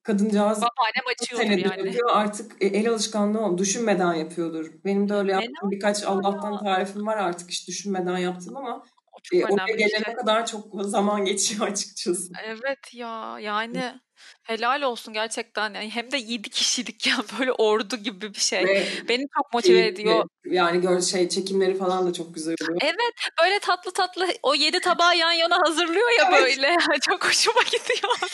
kadıncağız 0.04 0.58
Babaannem 0.58 1.08
açıyordur 1.12 1.76
yani. 1.76 1.88
Yapıyor, 1.88 2.10
artık 2.14 2.52
e, 2.62 2.66
el 2.66 2.90
alışkanlığı. 2.90 3.58
Düşünmeden 3.58 4.14
yapıyordur. 4.14 4.72
Benim 4.86 5.10
de 5.10 5.14
öyle 5.14 5.32
yaptığım 5.32 5.72
birkaç 5.72 6.04
Allah'tan 6.04 6.64
tarifim 6.64 7.08
var 7.08 7.18
artık 7.18 7.50
hiç 7.50 7.68
düşünmeden 7.68 8.18
yaptım 8.18 8.58
ama 8.58 8.86
e, 9.34 9.46
oraya 9.46 9.76
gelene 9.76 10.06
şey. 10.06 10.14
kadar 10.14 10.46
çok 10.46 10.66
zaman 10.74 11.26
geçiyor 11.26 11.68
açıkçası. 11.68 12.34
Evet 12.46 12.94
ya 12.94 13.38
yani 13.40 14.00
helal 14.44 14.82
olsun 14.82 15.14
gerçekten 15.14 15.74
yani 15.74 15.90
hem 15.90 16.12
de 16.12 16.18
7 16.18 16.50
kişilik 16.50 17.08
ya 17.08 17.16
böyle 17.40 17.52
ordu 17.52 17.96
gibi 17.96 18.34
bir 18.34 18.40
şey. 18.40 18.66
Ve 18.66 18.84
Beni 19.10 19.26
çok 19.38 19.54
motive 19.54 19.82
keyifli. 19.82 20.02
ediyor. 20.02 20.26
Yani 20.46 20.82
gör 20.82 21.02
şey 21.02 21.30
çekimleri 21.30 21.78
falan 21.78 22.08
da 22.08 22.14
çok 22.14 22.36
güzel 22.36 22.56
oluyor. 22.64 22.80
Evet 22.84 23.14
böyle 23.44 23.60
tatlı 23.60 23.94
tatlı 23.94 24.28
o 24.44 24.56
7 24.56 24.80
tabağı 24.80 25.18
yan 25.18 25.32
yana 25.32 25.58
hazırlıyor 25.68 26.10
ya 26.20 26.30
evet. 26.30 26.42
böyle 26.42 26.76
çok 27.10 27.26
hoşuma 27.26 27.62
gidiyor. 27.62 28.16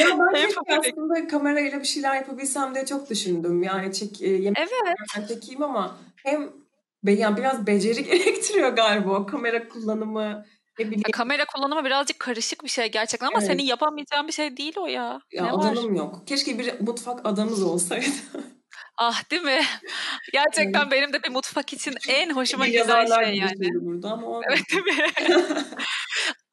Ya 0.00 0.18
ben 0.18 0.78
aslında 0.78 1.28
kamerayla 1.28 1.80
bir 1.80 1.84
şeyler 1.84 2.14
yapabilsem 2.14 2.74
diye 2.74 2.86
çok 2.86 3.10
düşündüm. 3.10 3.62
Yani 3.62 3.92
çek, 3.92 4.22
e, 4.22 4.28
yemek 4.28 4.58
evet. 5.16 5.28
çekeyim 5.28 5.62
ama 5.62 5.98
hem 6.16 6.50
yani 7.04 7.36
biraz 7.36 7.66
beceri 7.66 8.04
gerektiriyor 8.04 8.68
galiba 8.68 9.10
o 9.10 9.26
kamera 9.26 9.68
kullanımı. 9.68 10.44
Ya, 10.78 10.86
kamera 11.12 11.44
kullanımı 11.44 11.84
birazcık 11.84 12.18
karışık 12.18 12.64
bir 12.64 12.68
şey 12.68 12.90
gerçekten 12.90 13.26
ama 13.26 13.38
evet. 13.38 13.48
senin 13.48 13.62
yapamayacağın 13.62 14.28
bir 14.28 14.32
şey 14.32 14.56
değil 14.56 14.74
o 14.76 14.86
ya. 14.86 15.20
Ya 15.32 15.44
ne 15.44 15.52
adanım 15.52 15.90
var? 15.90 15.98
yok. 15.98 16.26
Keşke 16.26 16.58
bir 16.58 16.80
mutfak 16.80 17.20
adamız 17.26 17.62
olsaydı. 17.62 18.06
Ah 18.98 19.30
değil 19.30 19.42
mi? 19.42 19.60
Gerçekten 20.32 20.82
evet. 20.82 20.92
benim 20.92 21.12
de 21.12 21.22
bir 21.22 21.30
mutfak 21.30 21.72
için 21.72 21.94
en 22.08 22.30
hoşuma 22.30 22.66
giden 22.66 23.06
şey 23.06 23.34
yani. 23.34 23.84
Burada 23.84 24.10
ama 24.10 24.40
evet 24.48 24.62
değil 24.72 24.82
mi? 24.84 25.06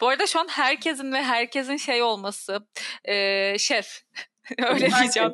Bu 0.02 0.08
arada 0.08 0.28
şu 0.28 0.40
an 0.40 0.48
herkesin 0.48 1.12
ve 1.12 1.24
herkesin 1.24 1.78
şey 1.78 2.02
olması 2.02 2.60
e, 3.06 3.58
şef 3.58 4.02
Öyle 4.74 4.90
diyeceğim. 5.00 5.34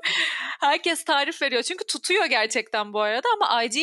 Herkes 0.59 1.03
tarif 1.03 1.41
veriyor. 1.41 1.63
Çünkü 1.63 1.85
tutuyor 1.85 2.25
gerçekten 2.25 2.93
bu 2.93 3.01
arada 3.01 3.27
ama 3.33 3.63
IG, 3.63 3.75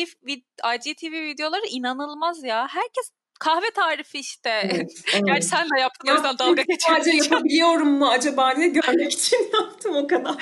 IGTV 0.75 1.11
videoları 1.11 1.65
inanılmaz 1.69 2.43
ya. 2.43 2.67
Herkes 2.69 3.11
kahve 3.43 3.71
tarifi 3.75 4.19
işte. 4.19 4.49
Evet, 4.63 4.91
evet. 5.13 5.25
Gerçi 5.25 5.47
sen 5.47 5.67
de 5.75 5.79
yaptın 5.81 6.07
ya, 6.07 6.13
o 6.13 6.15
yüzden 6.15 6.37
dalga 6.39 6.61
geçiyorsun. 6.61 7.03
Sadece 7.03 7.17
yapabiliyorum 7.17 7.89
mu 7.89 8.07
acaba 8.07 8.55
diye 8.55 8.67
görmek 8.67 9.11
için 9.11 9.37
yaptım 9.61 9.95
o 9.95 10.07
kadar. 10.07 10.35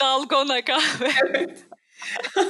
Dalgona 0.00 0.64
kahve. 0.64 1.10
Evet. 2.36 2.46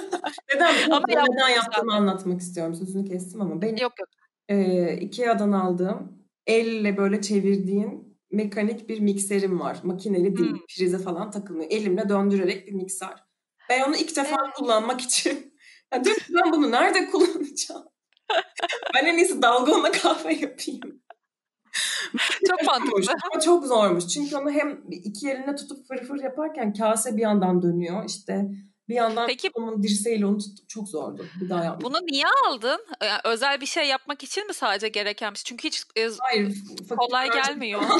neden, 0.54 0.90
ama 0.90 1.02
neden 1.08 1.48
yaptığımı 1.48 1.94
anlatmak 1.94 2.40
istiyorum. 2.40 2.74
Sözünü 2.74 3.08
kestim 3.08 3.40
ama 3.40 3.62
benim 3.62 3.76
yok, 3.76 3.92
yok. 4.00 4.08
E, 4.48 4.96
Ikea'dan 4.96 5.52
aldığım 5.52 6.26
elle 6.46 6.96
böyle 6.96 7.22
çevirdiğin 7.22 8.18
mekanik 8.30 8.88
bir 8.88 9.00
mikserim 9.00 9.60
var. 9.60 9.76
Makineli 9.82 10.36
değil, 10.36 10.50
hmm. 10.50 10.66
prize 10.76 10.98
falan 10.98 11.30
takılmıyor. 11.30 11.70
Elimle 11.70 12.08
döndürerek 12.08 12.66
bir 12.66 12.72
mikser. 12.72 13.24
Ben 13.70 13.82
onu 13.88 13.96
ilk 13.96 14.16
defa 14.16 14.36
evet. 14.44 14.54
kullanmak 14.54 15.00
için. 15.00 15.54
Ya 15.94 16.02
ben 16.30 16.52
bunu 16.52 16.70
nerede 16.70 17.10
kullanacağım? 17.10 17.84
Ben 18.94 19.06
en 19.06 19.16
iyisi 19.16 19.42
dalgona 19.42 19.92
kahve 19.92 20.34
yapayım. 20.34 21.02
çok 22.50 22.66
mantıklı. 22.66 23.14
Ama 23.32 23.40
çok 23.40 23.66
zormuş. 23.66 24.06
Çünkü 24.06 24.36
onu 24.36 24.50
hem 24.50 24.80
iki 24.90 25.26
yerine 25.26 25.56
tutup 25.56 25.88
fır 25.88 26.06
fır 26.06 26.22
yaparken 26.22 26.72
kase 26.72 27.16
bir 27.16 27.22
yandan 27.22 27.62
dönüyor. 27.62 28.04
İşte 28.08 28.48
bir 28.88 28.94
yandan 28.94 29.26
Peki, 29.26 29.50
onun 29.54 29.82
dirseğiyle 29.82 30.26
onu 30.26 30.38
tuttum. 30.38 30.64
Çok 30.68 30.88
zordu. 30.88 31.26
Bir 31.40 31.48
daha 31.48 31.64
yapmak. 31.64 31.82
Bunu 31.82 31.98
niye 32.10 32.24
aldın? 32.46 32.86
Yani 33.02 33.20
özel 33.24 33.60
bir 33.60 33.66
şey 33.66 33.88
yapmak 33.88 34.22
için 34.22 34.46
mi 34.46 34.54
sadece 34.54 34.88
gereken 34.88 35.32
bir 35.32 35.38
şey? 35.38 35.44
Çünkü 35.44 35.68
hiç 35.68 35.82
e, 35.96 36.08
Hayır, 36.18 36.56
kolay 36.98 37.30
gelmiyor. 37.30 37.82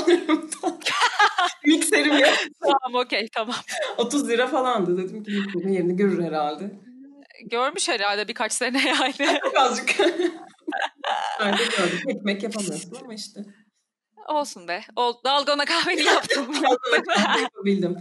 Mikserim 1.66 2.18
yok. 2.18 2.34
tamam 2.60 3.04
okey 3.04 3.28
tamam. 3.34 3.56
30 3.98 4.28
lira 4.28 4.46
falandı. 4.46 4.98
Dedim 4.98 5.24
ki 5.24 5.32
bunun 5.54 5.68
yerini 5.68 5.96
görür 5.96 6.22
herhalde. 6.22 6.70
Görmüş 7.50 7.88
herhalde 7.88 8.28
birkaç 8.28 8.52
sene 8.52 8.88
yani. 8.88 9.40
Azıcık. 9.58 9.98
ben 11.40 11.52
de 11.52 11.62
gördüm. 11.64 11.98
Ekmek 12.08 12.42
yapamıyorsun 12.42 12.96
ama 13.02 13.14
işte. 13.14 13.40
Olsun 14.28 14.68
be. 14.68 14.80
O 14.96 15.20
dalgona 15.24 15.64
kahveni 15.64 16.02
yaptım. 16.04 16.54
yapabildim. 17.42 17.96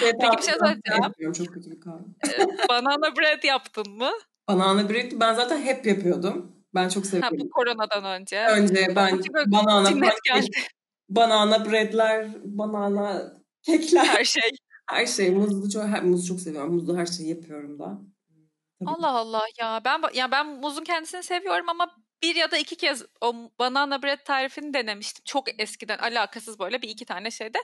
Peki 0.00 0.36
bir 0.38 0.42
şey 0.42 0.54
söyleyeceğim. 0.54 1.32
Çok 1.32 1.54
kötü 1.54 1.70
bir 1.70 1.80
kahve. 1.80 2.02
Banana 2.68 3.16
bread 3.16 3.44
yaptın 3.44 3.92
mı? 3.92 4.10
Banana 4.48 4.88
bread 4.88 5.12
ben 5.12 5.34
zaten 5.34 5.62
hep 5.62 5.86
yapıyordum. 5.86 6.52
Ben 6.74 6.88
çok 6.88 7.06
seviyorum. 7.06 7.38
Ha, 7.38 7.44
bu 7.44 7.50
koronadan 7.50 8.04
önce. 8.04 8.46
Önce 8.46 8.86
ben 8.96 9.20
banana 9.46 9.90
geldi. 10.24 10.56
banana 11.08 11.70
breadler, 11.70 12.28
banana 12.44 13.32
kekler. 13.62 14.04
Her 14.04 14.24
şey. 14.24 14.50
Her 14.90 15.06
şey. 15.06 15.30
Muzlu 15.30 15.70
çok, 15.70 15.84
her, 15.84 16.02
muzu 16.02 16.28
çok 16.28 16.40
seviyorum. 16.40 16.74
Muzlu 16.74 16.98
her 16.98 17.06
şeyi 17.06 17.28
yapıyorum 17.28 17.78
da. 17.78 17.98
Tabii. 18.80 18.94
Allah 18.94 19.08
Allah 19.10 19.42
ya 19.60 19.84
ben 19.84 20.02
ya 20.14 20.30
ben 20.30 20.46
muzun 20.46 20.84
kendisini 20.84 21.22
seviyorum 21.22 21.68
ama 21.68 21.96
bir 22.22 22.34
ya 22.36 22.50
da 22.50 22.56
iki 22.58 22.76
kez 22.76 23.02
o 23.20 23.50
banana 23.58 24.02
bread 24.02 24.24
tarifini 24.24 24.74
denemiştim. 24.74 25.22
Çok 25.24 25.60
eskiden 25.62 25.98
alakasız 25.98 26.58
böyle 26.58 26.82
bir 26.82 26.88
iki 26.88 27.04
tane 27.04 27.30
şeyde. 27.30 27.58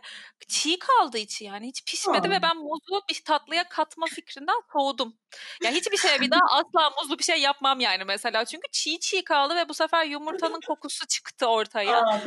Çiğ 0.49 0.79
kaldı 0.79 1.19
içi 1.19 1.45
yani 1.45 1.69
hiç 1.69 1.85
pişmedi 1.85 2.29
Aa. 2.29 2.31
ve 2.31 2.43
ben 2.43 2.57
muzu 2.57 3.03
bir 3.11 3.23
tatlıya 3.25 3.69
katma 3.69 4.07
fikrinden 4.07 4.55
soğudum. 4.73 5.20
Ya 5.65 5.71
hiçbir 5.71 5.97
şeye 5.97 6.21
bir 6.21 6.31
daha 6.31 6.41
asla 6.51 6.91
muzlu 7.03 7.19
bir 7.19 7.25
şey 7.25 7.41
yapmam 7.41 7.81
yani 7.81 8.05
mesela. 8.05 8.45
Çünkü 8.45 8.67
çiğ 8.73 9.01
çiğ 9.01 9.25
kaldı 9.25 9.57
ve 9.57 9.69
bu 9.69 9.75
sefer 9.75 10.05
yumurtanın 10.05 10.61
kokusu 10.67 11.07
çıktı 11.07 11.47
ortaya. 11.47 11.99
Aa. 11.99 12.21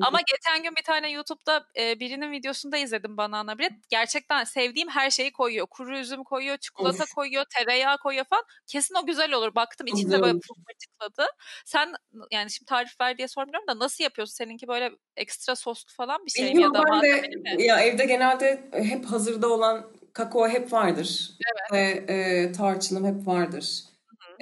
Ama 0.00 0.18
geçen 0.20 0.62
gün 0.62 0.76
bir 0.76 0.82
tane 0.82 1.10
YouTube'da 1.10 1.66
e, 1.76 2.00
birinin 2.00 2.32
videosunda 2.32 2.76
izledim 2.76 3.16
banana 3.16 3.58
bread. 3.58 3.72
Gerçekten 3.88 4.44
sevdiğim 4.44 4.88
her 4.88 5.10
şeyi 5.10 5.32
koyuyor. 5.32 5.66
Kuru 5.66 5.98
üzüm 5.98 6.24
koyuyor, 6.24 6.56
çikolata 6.56 7.04
Of. 7.04 7.14
koyuyor, 7.14 7.44
tereyağı 7.58 7.98
koyuyor 7.98 8.24
falan. 8.24 8.44
Kesin 8.66 8.94
o 8.94 9.06
güzel 9.06 9.32
olur. 9.32 9.54
Baktım 9.54 9.86
içinde 9.86 10.22
böyle 10.22 10.38
fırfırcıkladı. 10.40 11.26
Sen 11.64 11.94
yani 12.30 12.50
şimdi 12.50 12.68
tarif 12.68 13.00
ver 13.00 13.18
diye 13.18 13.28
sormuyorum 13.28 13.68
da 13.68 13.78
nasıl 13.78 14.04
yapıyorsun? 14.04 14.34
Seninki 14.34 14.68
böyle 14.68 14.92
ekstra 15.16 15.56
soslu 15.56 15.92
falan 15.92 16.26
bir 16.26 16.30
şey 16.30 16.44
mi 16.44 16.48
ya 16.48 16.52
Bilmiyorum 16.54 16.74
da 16.74 16.82
ben 16.92 17.02
de 17.02 17.56
mi? 17.56 17.62
ya 17.62 17.80
evde 17.80 18.04
genelde 18.04 18.70
hep 18.72 19.04
hazırda 19.04 19.48
olan 19.48 19.92
kakao 20.12 20.48
hep 20.48 20.72
vardır. 20.72 21.30
Ve 21.72 22.04
e, 22.08 22.52
tarçınım 22.52 23.04
hep 23.06 23.26
vardır. 23.26 23.84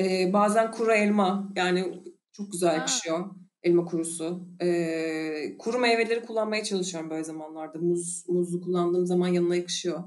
E, 0.01 0.33
bazen 0.33 0.71
kuru 0.71 0.93
elma 0.93 1.49
yani 1.57 2.03
çok 2.33 2.53
güzel 2.53 2.71
Ha. 2.71 2.77
yakışıyor. 2.77 3.31
Elma 3.63 3.85
kurusu. 3.85 4.41
E, 4.61 5.57
kuru 5.59 5.79
meyveleri 5.79 6.23
kullanmaya 6.23 6.65
çalışıyorum 6.65 7.11
böyle 7.11 7.25
zamanlarda. 7.25 7.79
Muz, 7.79 8.25
muzlu 8.29 8.61
kullandığım 8.61 9.07
zaman 9.07 9.29
yanına 9.29 9.57
yakışıyor. 9.57 10.05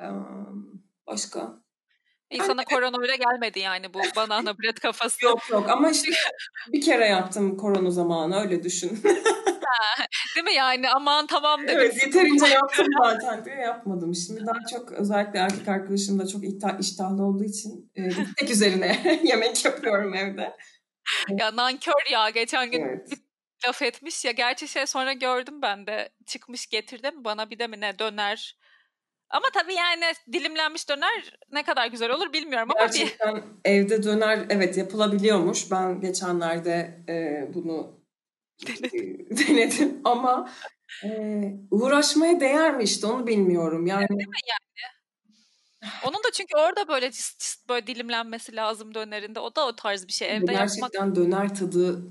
E, 0.00 0.06
başka? 1.06 1.66
İnsana 2.30 2.64
korona 2.64 2.96
öyle 3.00 3.16
gelmedi 3.16 3.58
yani 3.58 3.94
bu 3.94 3.98
banana 4.16 4.58
bread 4.58 4.76
kafası. 4.76 5.24
Yok 5.24 5.50
yok 5.50 5.70
ama 5.70 5.90
işte 5.90 6.10
bir 6.72 6.80
kere 6.80 7.06
yaptım 7.06 7.56
korona 7.56 7.90
zamanı 7.90 8.40
öyle 8.40 8.62
düşün. 8.62 8.98
Değil 10.36 10.44
mi 10.44 10.54
yani? 10.54 10.90
Aman 10.90 11.26
tamam 11.26 11.62
dedim. 11.62 11.76
Evet 11.78 12.02
yeterince 12.06 12.46
yaptım 12.54 12.86
zaten 13.02 13.44
diye 13.44 13.56
yapmadım. 13.56 14.14
Şimdi 14.14 14.46
daha 14.46 14.58
çok 14.72 14.92
özellikle 14.92 15.38
erkek 15.38 15.68
arkadaşım 15.68 16.18
da 16.18 16.26
çok 16.26 16.42
iştahlı 16.80 17.22
olduğu 17.22 17.44
için 17.44 17.92
e, 17.94 18.10
tek 18.36 18.50
üzerine 18.50 19.20
yemek 19.24 19.64
yapıyorum 19.64 20.14
evde. 20.14 20.56
Ya 21.38 21.56
nankör 21.56 22.10
ya. 22.12 22.30
Geçen 22.30 22.70
gün 22.70 22.80
Evet. 22.80 23.08
laf 23.66 23.82
etmiş 23.82 24.24
ya. 24.24 24.32
Gerçi 24.32 24.68
şey 24.68 24.86
sonra 24.86 25.12
gördüm 25.12 25.62
ben 25.62 25.86
de. 25.86 26.08
Çıkmış 26.26 26.66
getirdi 26.66 27.10
mi 27.10 27.24
bana 27.24 27.50
bir 27.50 27.58
de 27.58 27.66
mi 27.66 27.80
ne 27.80 27.98
döner. 27.98 28.56
Ama 29.30 29.46
tabii 29.54 29.74
yani 29.74 30.04
dilimlenmiş 30.32 30.88
döner 30.88 31.38
ne 31.52 31.62
kadar 31.62 31.86
güzel 31.86 32.10
olur 32.10 32.32
bilmiyorum 32.32 32.68
ama 32.70 32.88
bir 32.88 32.98
Gerçekten 32.98 33.42
evde 33.64 34.02
döner 34.02 34.46
evet 34.50 34.76
yapılabiliyormuş. 34.76 35.70
Ben 35.70 36.00
geçenlerde 36.00 37.04
e, 37.08 37.14
bunu 37.54 38.00
denedim 39.30 40.00
ama 40.04 40.50
e, 41.04 41.08
uğraşmaya 41.70 42.40
değer 42.40 42.76
mi 42.76 42.84
işte 42.84 43.06
onu 43.06 43.26
bilmiyorum. 43.26 43.86
Yani 43.86 44.06
onun 46.04 46.18
da 46.24 46.30
çünkü 46.32 46.56
orada 46.56 46.88
böyle 46.88 47.10
cıst 47.10 47.40
cıst 47.40 47.68
böyle 47.68 47.86
dilimlenmesi 47.86 48.56
lazım 48.56 48.94
dönerinde. 48.94 49.40
O 49.40 49.56
da 49.56 49.66
o 49.66 49.76
tarz 49.76 50.06
bir 50.06 50.12
şey. 50.12 50.28
Evde 50.28 50.52
yapmak 50.52 50.58
gerçekten 50.58 51.14
döner 51.14 51.54
tadı 51.54 52.02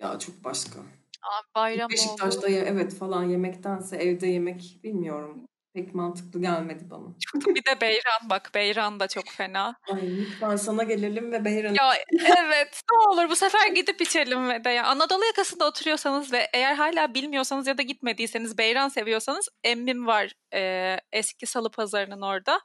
ya 0.00 0.18
çok 0.18 0.44
başka. 0.44 0.80
Aa, 1.22 1.42
bayram 1.54 1.90
Beşiktaş'ta 1.90 2.40
oldu. 2.40 2.50
ya, 2.50 2.62
evet 2.62 2.94
falan 2.94 3.24
yemektense 3.24 3.96
evde 3.96 4.26
yemek 4.26 4.80
bilmiyorum. 4.84 5.48
Pek 5.78 5.94
mantıklı 5.94 6.40
gelmedi 6.40 6.90
bana. 6.90 7.04
Bir 7.54 7.64
de 7.64 7.80
beyran 7.80 8.30
bak. 8.30 8.50
Beyran 8.54 9.00
da 9.00 9.08
çok 9.08 9.28
fena. 9.28 9.76
Ay 9.92 10.18
lütfen 10.18 10.56
sana 10.56 10.82
gelelim 10.82 11.32
ve 11.32 11.44
Beyran'ı 11.44 11.76
Ya 11.76 11.94
evet 12.38 12.82
ne 12.92 12.98
olur 13.08 13.30
bu 13.30 13.36
sefer 13.36 13.68
gidip 13.68 14.00
içelim 14.00 14.48
ve 14.48 14.64
de 14.64 14.70
ya 14.70 14.86
Anadolu 14.86 15.24
yakasında 15.24 15.66
oturuyorsanız 15.66 16.32
ve 16.32 16.48
eğer 16.54 16.74
hala 16.74 17.14
bilmiyorsanız 17.14 17.66
ya 17.66 17.78
da 17.78 17.82
gitmediyseniz 17.82 18.58
Beyran 18.58 18.88
seviyorsanız 18.88 19.48
Emmim 19.64 20.06
var 20.06 20.32
e, 20.54 20.96
eski 21.12 21.46
salı 21.46 21.70
pazarının 21.70 22.22
orada. 22.22 22.60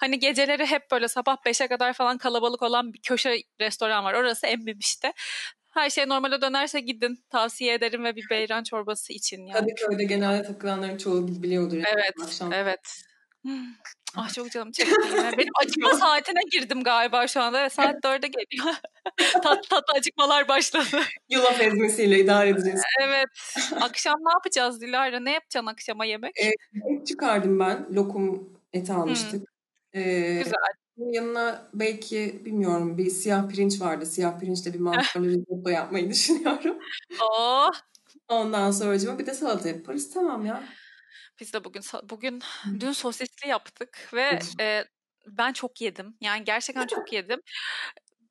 Hani 0.00 0.18
geceleri 0.18 0.66
hep 0.66 0.90
böyle 0.90 1.08
sabah 1.08 1.36
5'e 1.46 1.68
kadar 1.68 1.92
falan 1.92 2.18
kalabalık 2.18 2.62
olan 2.62 2.92
bir 2.92 3.00
köşe 3.02 3.42
restoran 3.60 4.04
var. 4.04 4.14
Orası 4.14 4.46
Emmim 4.46 4.78
işte. 4.78 5.12
Her 5.72 5.90
şey 5.90 6.08
normale 6.08 6.40
dönerse 6.42 6.80
gidin. 6.80 7.18
Tavsiye 7.30 7.74
ederim 7.74 8.04
ve 8.04 8.16
bir 8.16 8.26
beyran 8.30 8.62
çorbası 8.64 9.12
için 9.12 9.46
yani. 9.46 9.52
Kadıköy'de 9.60 10.04
genelde 10.04 10.42
takılanların 10.42 10.96
çoğu 10.96 11.28
biliyordur. 11.42 11.76
yani 11.76 11.86
Evet, 11.94 12.12
akşam. 12.24 12.52
evet. 12.52 13.02
Hmm. 13.42 13.66
Ah 14.16 14.32
çok 14.34 14.50
canım 14.50 14.72
çekti 14.72 14.94
yine. 15.10 15.32
Benim 15.38 15.52
acıkma 15.62 15.94
saatine 15.94 16.40
girdim 16.52 16.82
galiba 16.82 17.26
şu 17.26 17.40
anda. 17.42 17.60
Evet, 17.60 17.72
saat 17.72 17.94
4'e 18.04 18.28
geliyor. 18.28 18.74
tat 19.42 19.68
tat 19.70 19.84
acıkmalar 19.96 20.48
başladı. 20.48 21.00
Yulaf 21.30 21.60
ezmesiyle 21.60 22.18
idare 22.18 22.48
edeceğiz. 22.48 22.82
Evet. 23.00 23.28
Akşam 23.80 24.14
ne 24.20 24.32
yapacağız 24.32 24.80
Dilara? 24.80 25.20
Ne 25.20 25.32
yapacaksın 25.32 25.66
akşama 25.66 26.04
yemek? 26.04 26.32
Et 26.36 27.06
çıkardım 27.06 27.60
ben. 27.60 27.86
Lokum 27.94 28.52
eti 28.72 28.92
almıştık. 28.92 29.48
Ee, 29.92 30.00
Güzel. 30.44 30.52
Bunun 30.96 31.12
yanına 31.12 31.70
belki 31.74 32.42
bilmiyorum 32.44 32.98
bir 32.98 33.10
siyah 33.10 33.48
pirinç 33.48 33.80
vardı. 33.80 34.06
Siyah 34.06 34.40
pirinçle 34.40 34.74
bir 34.74 34.80
mantarlı 34.80 35.28
risotto 35.28 35.70
yapmayı 35.70 36.10
düşünüyorum. 36.10 36.78
Oh. 37.20 37.70
Ondan 38.28 38.70
sonra 38.70 39.18
bir 39.18 39.26
de 39.26 39.34
salata 39.34 39.68
yaparız. 39.68 40.14
Tamam 40.14 40.46
ya. 40.46 40.64
Biz 41.40 41.52
de 41.52 41.64
bugün 41.64 41.82
bugün 42.10 42.42
dün 42.80 42.92
sosisli 42.92 43.48
yaptık 43.48 44.10
ve 44.14 44.38
e, 44.60 44.84
ben 45.26 45.52
çok 45.52 45.80
yedim. 45.80 46.16
Yani 46.20 46.44
gerçekten 46.44 46.86
çok 46.86 47.12
yedim. 47.12 47.40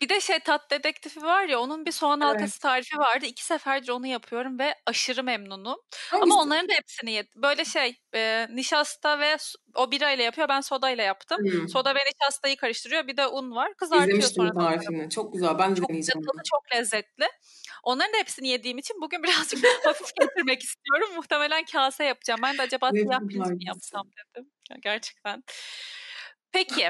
Bir 0.02 0.10
de 0.10 0.20
şey 0.22 0.40
tat 0.40 0.72
dedektifi 0.72 1.22
var 1.22 1.44
ya 1.44 1.60
onun 1.60 1.86
bir 1.86 1.92
soğan 1.92 2.22
Evet. 2.22 2.34
halkası 2.36 2.60
tarifi 2.60 2.98
vardı. 2.98 3.26
İki 3.26 3.46
seferdir 3.46 3.90
onu 3.90 4.08
yapıyorum 4.08 4.60
ve 4.60 4.76
aşırı 4.86 5.24
memnunum. 5.24 5.78
Hangisi? 6.10 6.24
Ama 6.34 6.42
onların 6.42 6.70
da 6.70 6.74
hepsini 6.74 7.12
yedim. 7.12 7.42
Böyle 7.44 7.66
şey 7.66 7.96
e, 8.16 8.48
nişasta 8.50 9.20
ve 9.20 9.38
o 9.76 9.92
birayla 9.92 10.24
yapıyor. 10.24 10.50
Ben 10.50 10.62
sodayla 10.62 11.04
yaptım. 11.04 11.38
Hmm. 11.38 11.70
Soda 11.70 11.96
ve 11.96 12.00
nişastayı 12.00 12.58
karıştırıyor. 12.58 13.08
Bir 13.08 13.18
de 13.18 13.28
un 13.28 13.56
var. 13.56 13.74
Kızartıyor 13.78 14.08
İzlemiştim 14.18 14.48
sonra. 14.48 14.66
tarifini. 14.70 15.10
Çok 15.10 15.34
güzel. 15.34 15.58
Ben 15.60 15.72
de 15.76 15.80
Çok 15.80 15.90
deneyeceğim. 15.90 16.22
tadı 16.26 16.42
çok 16.52 16.76
lezzetli. 16.76 17.28
Onların 17.84 18.14
da 18.14 18.18
hepsini 18.18 18.48
yediğim 18.48 18.78
için 18.78 19.02
bugün 19.02 19.24
birazcık 19.24 19.66
hafif 19.86 20.16
getirmek 20.22 20.62
istiyorum. 20.64 21.10
Muhtemelen 21.16 21.64
kase 21.66 22.04
yapacağım. 22.04 22.40
Ben 22.44 22.58
de 22.58 22.62
acaba 22.62 22.90
siyah 22.92 23.20
pirinç 23.30 23.48
mi 23.48 23.66
yapsam 23.68 24.04
dedim. 24.36 24.52
Gerçekten. 24.84 25.44
Peki. 26.52 26.90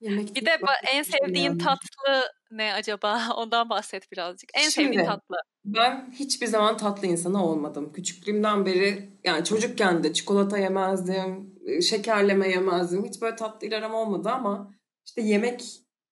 Yemek 0.00 0.34
Bir 0.34 0.46
de 0.46 0.58
en 0.92 1.02
sevdiğin 1.02 1.44
yani. 1.44 1.58
tatlı 1.58 2.32
ne 2.50 2.72
acaba? 2.74 3.20
Ondan 3.36 3.70
bahset 3.70 4.12
birazcık. 4.12 4.50
En 4.54 4.68
sevdiğin 4.68 4.92
Şimdi, 4.92 5.06
tatlı. 5.06 5.36
Ben 5.64 6.10
hiçbir 6.12 6.46
zaman 6.46 6.76
tatlı 6.76 7.06
insanı 7.06 7.46
olmadım. 7.46 7.92
Küçüklüğümden 7.92 8.66
beri 8.66 9.10
yani 9.24 9.44
çocukken 9.44 10.04
de 10.04 10.12
çikolata 10.12 10.58
yemezdim, 10.58 11.54
e, 11.66 11.80
şekerleme 11.80 12.48
yemezdim. 12.48 13.04
Hiç 13.04 13.22
böyle 13.22 13.36
tatlıyla 13.36 13.78
aram 13.78 13.94
olmadı 13.94 14.28
ama 14.28 14.70
işte 15.06 15.22
yemek 15.22 15.64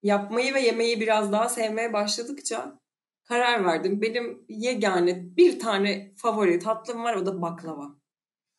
yapmayı 0.02 0.54
ve 0.54 0.60
yemeği 0.60 1.00
biraz 1.00 1.32
daha 1.32 1.48
sevmeye 1.48 1.92
başladıkça 1.92 2.78
karar 3.24 3.64
verdim. 3.64 4.02
Benim 4.02 4.44
yegane 4.48 5.36
bir 5.36 5.58
tane 5.58 6.12
favori 6.16 6.58
tatlım 6.58 7.04
var 7.04 7.14
o 7.14 7.26
da 7.26 7.42
baklava. 7.42 8.02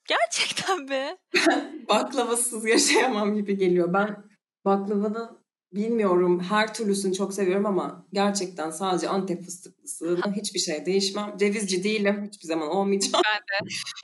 Gerçekten 0.07 0.83
mi? 0.83 1.17
Baklavasız 1.89 2.65
yaşayamam 2.65 3.35
gibi 3.35 3.57
geliyor. 3.57 3.93
Ben 3.93 4.23
baklavanın 4.65 5.43
bilmiyorum 5.71 6.39
her 6.39 6.73
türlüsünü 6.73 7.13
çok 7.13 7.33
seviyorum 7.33 7.65
ama 7.65 8.05
gerçekten 8.13 8.69
sadece 8.71 9.09
Antep 9.09 9.43
fıstıklısı 9.45 10.17
hiçbir 10.35 10.59
şey 10.59 10.85
değişmem. 10.85 11.37
Cevizci 11.37 11.83
değilim 11.83 12.23
hiçbir 12.27 12.47
zaman 12.47 12.67
olmayacağım. 12.67 13.23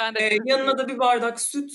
Ben 0.02 0.16
de. 0.16 0.20
Ee, 0.20 0.38
yanına 0.46 0.78
da 0.78 0.88
bir 0.88 1.00
bardak 1.00 1.42
süt. 1.42 1.72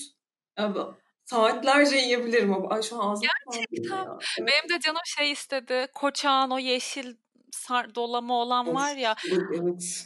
Abi, 0.57 0.79
saatlerce 1.25 1.95
yiyebilirim 1.95 2.71
ay 2.71 2.81
şu 2.81 3.01
an 3.01 3.11
ağzım 3.11 3.27
Gerçekten. 3.51 3.95
ya. 3.97 4.17
Benim 4.39 4.69
de 4.75 4.79
canım 4.79 5.01
şey 5.05 5.31
istedi. 5.31 5.87
Koçağın 5.93 6.49
o 6.51 6.59
yeşil 6.59 7.15
sar, 7.51 7.95
dolama 7.95 8.33
olan 8.33 8.67
Of, 8.67 8.75
var 8.75 8.95
ya. 8.95 9.15
Evet. 9.31 10.05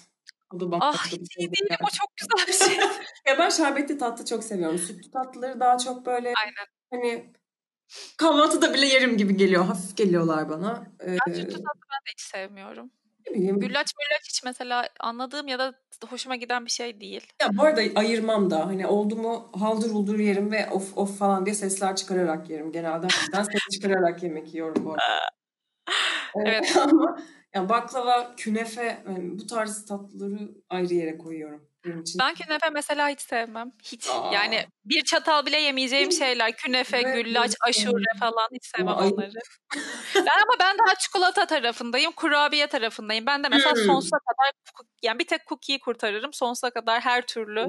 O 0.53 0.59
da 0.59 0.77
Ah 0.81 1.05
bir 1.05 1.11
hiç 1.11 1.33
şey. 1.33 1.45
iyi 1.45 1.51
değilim. 1.51 1.77
O 1.83 1.87
çok 1.89 2.09
güzel 2.17 2.47
bir 2.47 2.65
şey. 2.65 2.77
Ya 3.27 3.37
ben 3.37 3.49
şerbetli 3.49 3.97
tatlı 3.97 4.25
çok 4.25 4.43
seviyorum. 4.43 4.77
Sütlü 4.77 5.11
tatlıları 5.11 5.59
daha 5.59 5.77
çok 5.77 6.05
böyle 6.05 6.33
Aynen. 6.45 6.65
hani 6.91 7.33
kahvaltıda 8.17 8.73
bile 8.73 8.85
yerim 8.85 9.17
gibi 9.17 9.37
geliyor. 9.37 9.65
Hafif 9.65 9.97
geliyorlar 9.97 10.49
bana. 10.49 10.87
Ee, 11.03 11.17
Ben 11.27 11.33
sütlü 11.33 11.49
tatlı 11.49 11.81
ben 11.91 12.05
de 12.07 12.11
hiç 12.13 12.21
sevmiyorum. 12.21 12.91
ne 13.29 13.33
bileyim. 13.35 13.59
Güllaç 13.59 13.93
müllaç 13.97 14.27
hiç 14.29 14.43
mesela 14.43 14.89
anladığım 14.99 15.47
ya 15.47 15.59
da 15.59 15.73
hoşuma 16.09 16.35
giden 16.35 16.65
bir 16.65 16.71
şey 16.71 17.01
değil. 17.01 17.27
Ya 17.41 17.49
bu 17.53 17.63
arada 17.63 17.81
ayırmam 17.95 18.49
da 18.49 18.65
hani 18.65 18.87
oldu 18.87 19.15
mu 19.15 19.51
haldır 19.59 19.91
uldur 19.91 20.19
yerim 20.19 20.51
ve 20.51 20.69
of 20.69 20.97
of 20.97 21.19
falan 21.19 21.45
diye 21.45 21.55
sesler 21.55 21.95
çıkararak 21.95 22.49
yerim. 22.49 22.71
Genelde 22.71 23.07
ben 23.33 23.43
ses 23.43 23.61
çıkararak 23.73 24.23
yemek 24.23 24.53
yiyorum 24.53 24.85
bu 24.85 24.91
arada. 24.91 25.03
Evet. 26.35 26.77
Ama 26.77 27.19
ya 27.53 27.69
baklava, 27.69 28.35
künefe 28.35 29.03
yani 29.07 29.39
bu 29.39 29.47
tarz 29.47 29.85
tatlıları 29.85 30.51
ayrı 30.69 30.93
yere 30.93 31.17
koyuyorum. 31.17 31.68
Benim 31.85 32.01
için. 32.01 32.19
Ben 32.19 32.35
künefe 32.35 32.69
mesela 32.69 33.09
hiç 33.09 33.21
sevmem. 33.21 33.71
Hiç. 33.83 34.07
Aa. 34.09 34.31
Yani 34.33 34.67
bir 34.85 35.03
çatal 35.03 35.45
bile 35.45 35.57
yemeyeceğim 35.57 36.11
şeyler. 36.11 36.51
Künefe, 36.51 36.97
evet, 36.97 37.15
güllaç, 37.15 37.51
aşure 37.67 38.19
falan 38.19 38.47
hiç 38.53 38.65
sevmem 38.65 38.87
ama 38.87 39.07
onları. 39.07 39.31
ben 40.15 40.21
ama 40.21 40.53
ben 40.59 40.77
daha 40.77 40.95
çikolata 40.95 41.45
tarafındayım. 41.45 42.11
Kurabiye 42.11 42.67
tarafındayım. 42.67 43.25
Ben 43.25 43.43
de 43.43 43.49
mesela 43.49 43.75
hmm. 43.75 43.83
sonsuza 43.83 44.17
kadar 44.17 44.51
yani 45.03 45.19
bir 45.19 45.27
tek 45.27 45.47
cookie'yi 45.47 45.79
kurtarırım. 45.79 46.33
Sonsuza 46.33 46.69
kadar 46.69 47.01
her 47.01 47.25
türlü. 47.25 47.67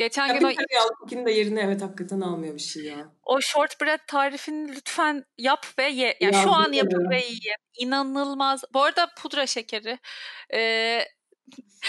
Geçen 0.00 0.26
ya 0.26 0.34
gün 0.34 0.46
o 0.46 0.52
cookie'nin 0.98 1.26
de 1.26 1.32
yerini 1.32 1.60
evet 1.60 1.82
hakikaten 1.82 2.20
almıyor 2.20 2.54
bir 2.54 2.60
şey 2.60 2.84
ya. 2.84 3.12
O 3.22 3.40
shortbread 3.40 3.98
tarifini 4.06 4.76
lütfen 4.76 5.24
yap 5.38 5.66
ve 5.78 5.88
ye. 5.88 6.16
Yani 6.20 6.36
ya, 6.36 6.42
şu 6.42 6.50
an 6.50 6.72
yapıp 6.72 7.10
ve 7.10 7.16
ye. 7.16 7.56
İnanılmaz. 7.78 8.64
Bu 8.74 8.82
arada 8.82 9.08
pudra 9.18 9.46
şekeri. 9.46 9.98
Ee, 10.54 11.04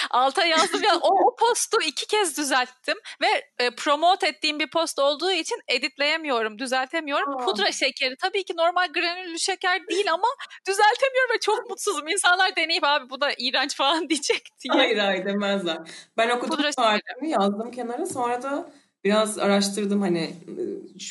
Alta 0.09 0.45
yazdım 0.45 0.83
ya 0.83 0.95
o, 1.01 1.27
o 1.27 1.35
postu 1.35 1.81
iki 1.81 2.07
kez 2.07 2.37
düzelttim 2.37 2.97
ve 3.21 3.65
e, 3.65 3.71
promote 3.75 4.27
ettiğim 4.27 4.59
bir 4.59 4.69
post 4.69 4.99
olduğu 4.99 5.31
için 5.31 5.61
editleyemiyorum, 5.67 6.59
düzeltemiyorum. 6.59 7.29
Aa. 7.29 7.45
Pudra 7.45 7.71
şekeri 7.71 8.15
tabii 8.15 8.43
ki 8.43 8.53
normal 8.57 8.93
granüllü 8.93 9.39
şeker 9.39 9.87
değil 9.87 10.13
ama 10.13 10.27
düzeltemiyorum 10.67 11.33
ve 11.35 11.39
çok 11.39 11.69
mutsuzum. 11.69 12.07
İnsanlar 12.07 12.55
deneyip 12.55 12.83
abi 12.83 13.09
bu 13.09 13.21
da 13.21 13.31
iğrenç 13.37 13.75
falan 13.75 14.01
diyecek 14.09 14.49
diye. 14.63 14.73
Hayır 14.73 14.97
hayır 14.97 15.25
demezler. 15.25 15.77
Ben 16.17 16.29
okudum 16.29 16.57
Pudra 16.57 16.71
tarifini 16.71 17.29
yazdım 17.29 17.71
kenara 17.71 18.05
sonra 18.05 18.43
da 18.43 18.71
biraz 19.03 19.39
araştırdım 19.39 20.01
hani 20.01 20.35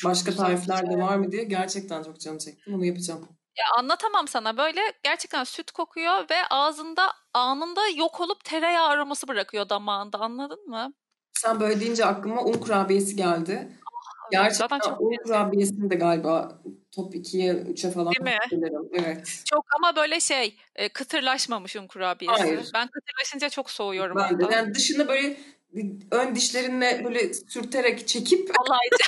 başka 0.05 0.31
tarifler 0.31 0.91
de 0.91 0.97
var 0.97 1.15
mı 1.15 1.31
diye. 1.31 1.43
Gerçekten 1.43 2.03
çok 2.03 2.19
canım 2.19 2.37
çekti. 2.37 2.71
Bunu 2.71 2.85
yapacağım. 2.85 3.27
Ya 3.61 3.67
anlatamam 3.79 4.27
sana 4.27 4.57
böyle 4.57 4.81
gerçekten 5.03 5.43
süt 5.43 5.71
kokuyor 5.71 6.29
ve 6.29 6.35
ağzında 6.49 7.13
anında 7.33 7.81
yok 7.97 8.21
olup 8.21 8.43
tereyağı 8.43 8.87
aroması 8.87 9.27
bırakıyor 9.27 9.69
damağında 9.69 10.17
anladın 10.17 10.69
mı? 10.69 10.93
Sen 11.33 11.59
böyle 11.59 11.79
deyince 11.79 12.05
aklıma 12.05 12.41
un 12.41 12.53
kurabiyesi 12.53 13.15
geldi. 13.15 13.69
Ah, 13.85 14.31
gerçekten 14.31 14.79
çok 14.79 15.01
un 15.01 15.15
kurabiyesini 15.23 15.89
de 15.89 15.95
galiba 15.95 16.61
top 16.91 17.15
2'ye 17.15 17.53
3'e 17.53 17.91
falan 17.91 18.13
Değil 18.13 18.35
mi? 18.35 18.67
Evet. 18.93 19.43
Çok 19.45 19.65
ama 19.77 19.95
böyle 19.95 20.19
şey 20.19 20.57
kıtırlaşmamış 20.93 21.75
un 21.75 21.87
kurabiyesi. 21.87 22.43
Hayır. 22.43 22.69
Ben 22.73 22.87
kıtırlaşınca 22.87 23.49
çok 23.49 23.69
soğuyorum 23.69 24.17
ben 24.17 24.39
de. 24.39 24.55
Yani 24.55 24.73
dışında 24.75 25.07
böyle 25.07 25.37
ön 26.11 26.35
dişlerinle 26.35 27.01
böyle 27.03 27.33
sürterek 27.33 28.07
çekip 28.07 28.51
Alaycı. 28.59 29.03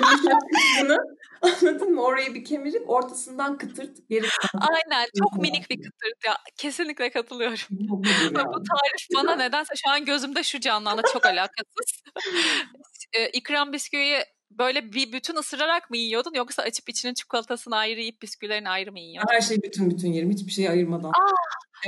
Anladın 1.42 1.94
mı? 1.94 2.02
Orayı 2.02 2.34
bir 2.34 2.44
kemirip 2.44 2.90
ortasından 2.90 3.58
kıtırt 3.58 4.08
geri 4.08 4.26
Aynen. 4.54 5.06
Çok 5.18 5.42
minik 5.42 5.70
bir 5.70 5.76
kıtırt 5.76 6.24
ya. 6.24 6.36
Kesinlikle 6.56 7.10
katılıyorum. 7.10 7.58
Bu 7.70 8.02
tarif 8.42 9.08
bana 9.14 9.36
nedense 9.36 9.74
şu 9.84 9.90
an 9.90 10.04
gözümde 10.04 10.42
şu 10.42 10.60
canlandı. 10.60 11.02
Çok 11.12 11.26
alakasız. 11.26 12.02
ikram 13.32 13.72
bisküviyi 13.72 14.24
böyle 14.50 14.92
bir 14.92 15.12
bütün 15.12 15.36
ısırarak 15.36 15.90
mı 15.90 15.96
yiyordun 15.96 16.34
yoksa 16.34 16.62
açıp 16.62 16.88
içinin 16.88 17.14
çikolatasını 17.14 17.76
ayrı 17.76 18.00
yiyip 18.00 18.22
bisküvilerini 18.22 18.68
ayrı 18.68 18.92
mı 18.92 19.00
yiyordun? 19.00 19.32
Her 19.32 19.40
şey 19.40 19.62
bütün 19.62 19.90
bütün 19.90 20.12
yerim. 20.12 20.30
Hiçbir 20.30 20.52
şey 20.52 20.68
ayırmadan. 20.68 21.08
Aa, 21.08 21.34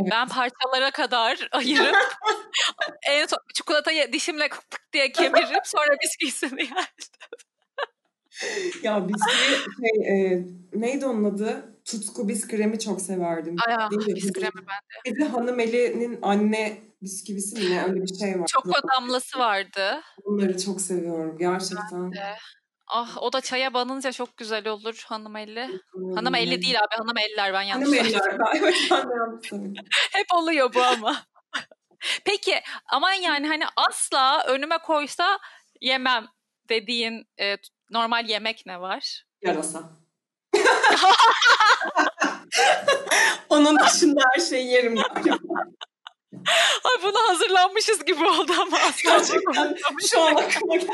evet. 0.01 0.13
Ben 0.13 0.29
parçalara 0.29 0.91
kadar 0.91 1.49
ayırıp 1.53 1.97
en 3.09 3.27
son 3.27 3.39
çikolatayı 3.55 4.13
dişimle 4.13 4.49
kık 4.49 4.93
diye 4.93 5.13
kemirip 5.13 5.67
sonra 5.67 5.97
bisküvisini 6.03 6.61
yerdim 6.61 7.43
ya 8.83 9.09
bisküvi 9.09 9.57
şey, 9.81 10.09
e, 10.09 10.47
neydi 10.73 11.07
onun 11.07 11.25
adı? 11.25 11.73
Tutku 11.85 12.29
biskremi 12.29 12.79
çok 12.79 13.01
severdim. 13.01 13.57
Aya, 13.67 13.89
biskremi 13.91 14.51
ben 14.55 14.63
de. 14.65 15.15
Bir 15.15 15.21
de 15.21 15.25
Hanım 15.25 15.61
Eli'nin 15.61 16.19
anne 16.23 16.79
bisküvisi 17.03 17.59
mi 17.59 17.71
ne 17.71 17.85
öyle 17.85 18.03
bir 18.03 18.15
şey 18.15 18.41
var. 18.41 18.47
Çok 18.47 18.67
damlası 18.67 19.39
vardı. 19.39 20.01
Onları 20.25 20.59
çok 20.59 20.81
seviyorum 20.81 21.39
gerçekten. 21.39 22.03
Ben 22.03 22.13
de. 22.13 22.35
Ah 22.95 23.17
o 23.23 23.33
da 23.33 23.41
çaya 23.41 23.75
banınca 23.75 24.13
çok 24.13 24.37
güzel 24.37 24.69
olur 24.69 25.05
hanım 25.07 25.37
elli. 25.37 25.69
Hmm. 25.93 26.13
Hanım 26.15 26.35
elli 26.35 26.63
değil 26.63 26.79
abi 26.81 26.97
hanım 26.97 27.19
eller 27.19 27.53
ben 27.53 27.63
yanlış 27.63 27.99
Hanım 27.99 28.07
eller 28.07 28.39
ben 28.39 29.11
de 29.11 29.15
yanlış 29.15 29.53
Hep 30.13 30.27
oluyor 30.35 30.75
bu 30.75 30.83
ama. 30.83 31.17
Peki 32.25 32.61
aman 32.93 33.13
yani 33.13 33.49
hani 33.49 33.65
asla 33.77 34.45
önüme 34.49 34.79
koysa 34.79 35.39
yemem 35.81 36.27
dediğin 36.69 37.27
e, 37.41 37.57
Normal 37.93 38.29
yemek 38.29 38.67
ne 38.67 38.81
var? 38.81 39.25
Yarasa. 39.43 39.83
Onun 43.49 43.79
dışında 43.79 44.21
her 44.33 44.41
şeyi 44.41 44.67
yerim. 44.67 44.99
Ay 46.85 47.03
buna 47.03 47.29
hazırlanmışız 47.29 48.05
gibi 48.05 48.25
oldu 48.25 48.53
ama 48.61 48.79
Gerçekten 49.05 49.77
şu 50.11 50.21
an 50.21 50.35
aklıma 50.37 50.77
geldi. 50.77 50.93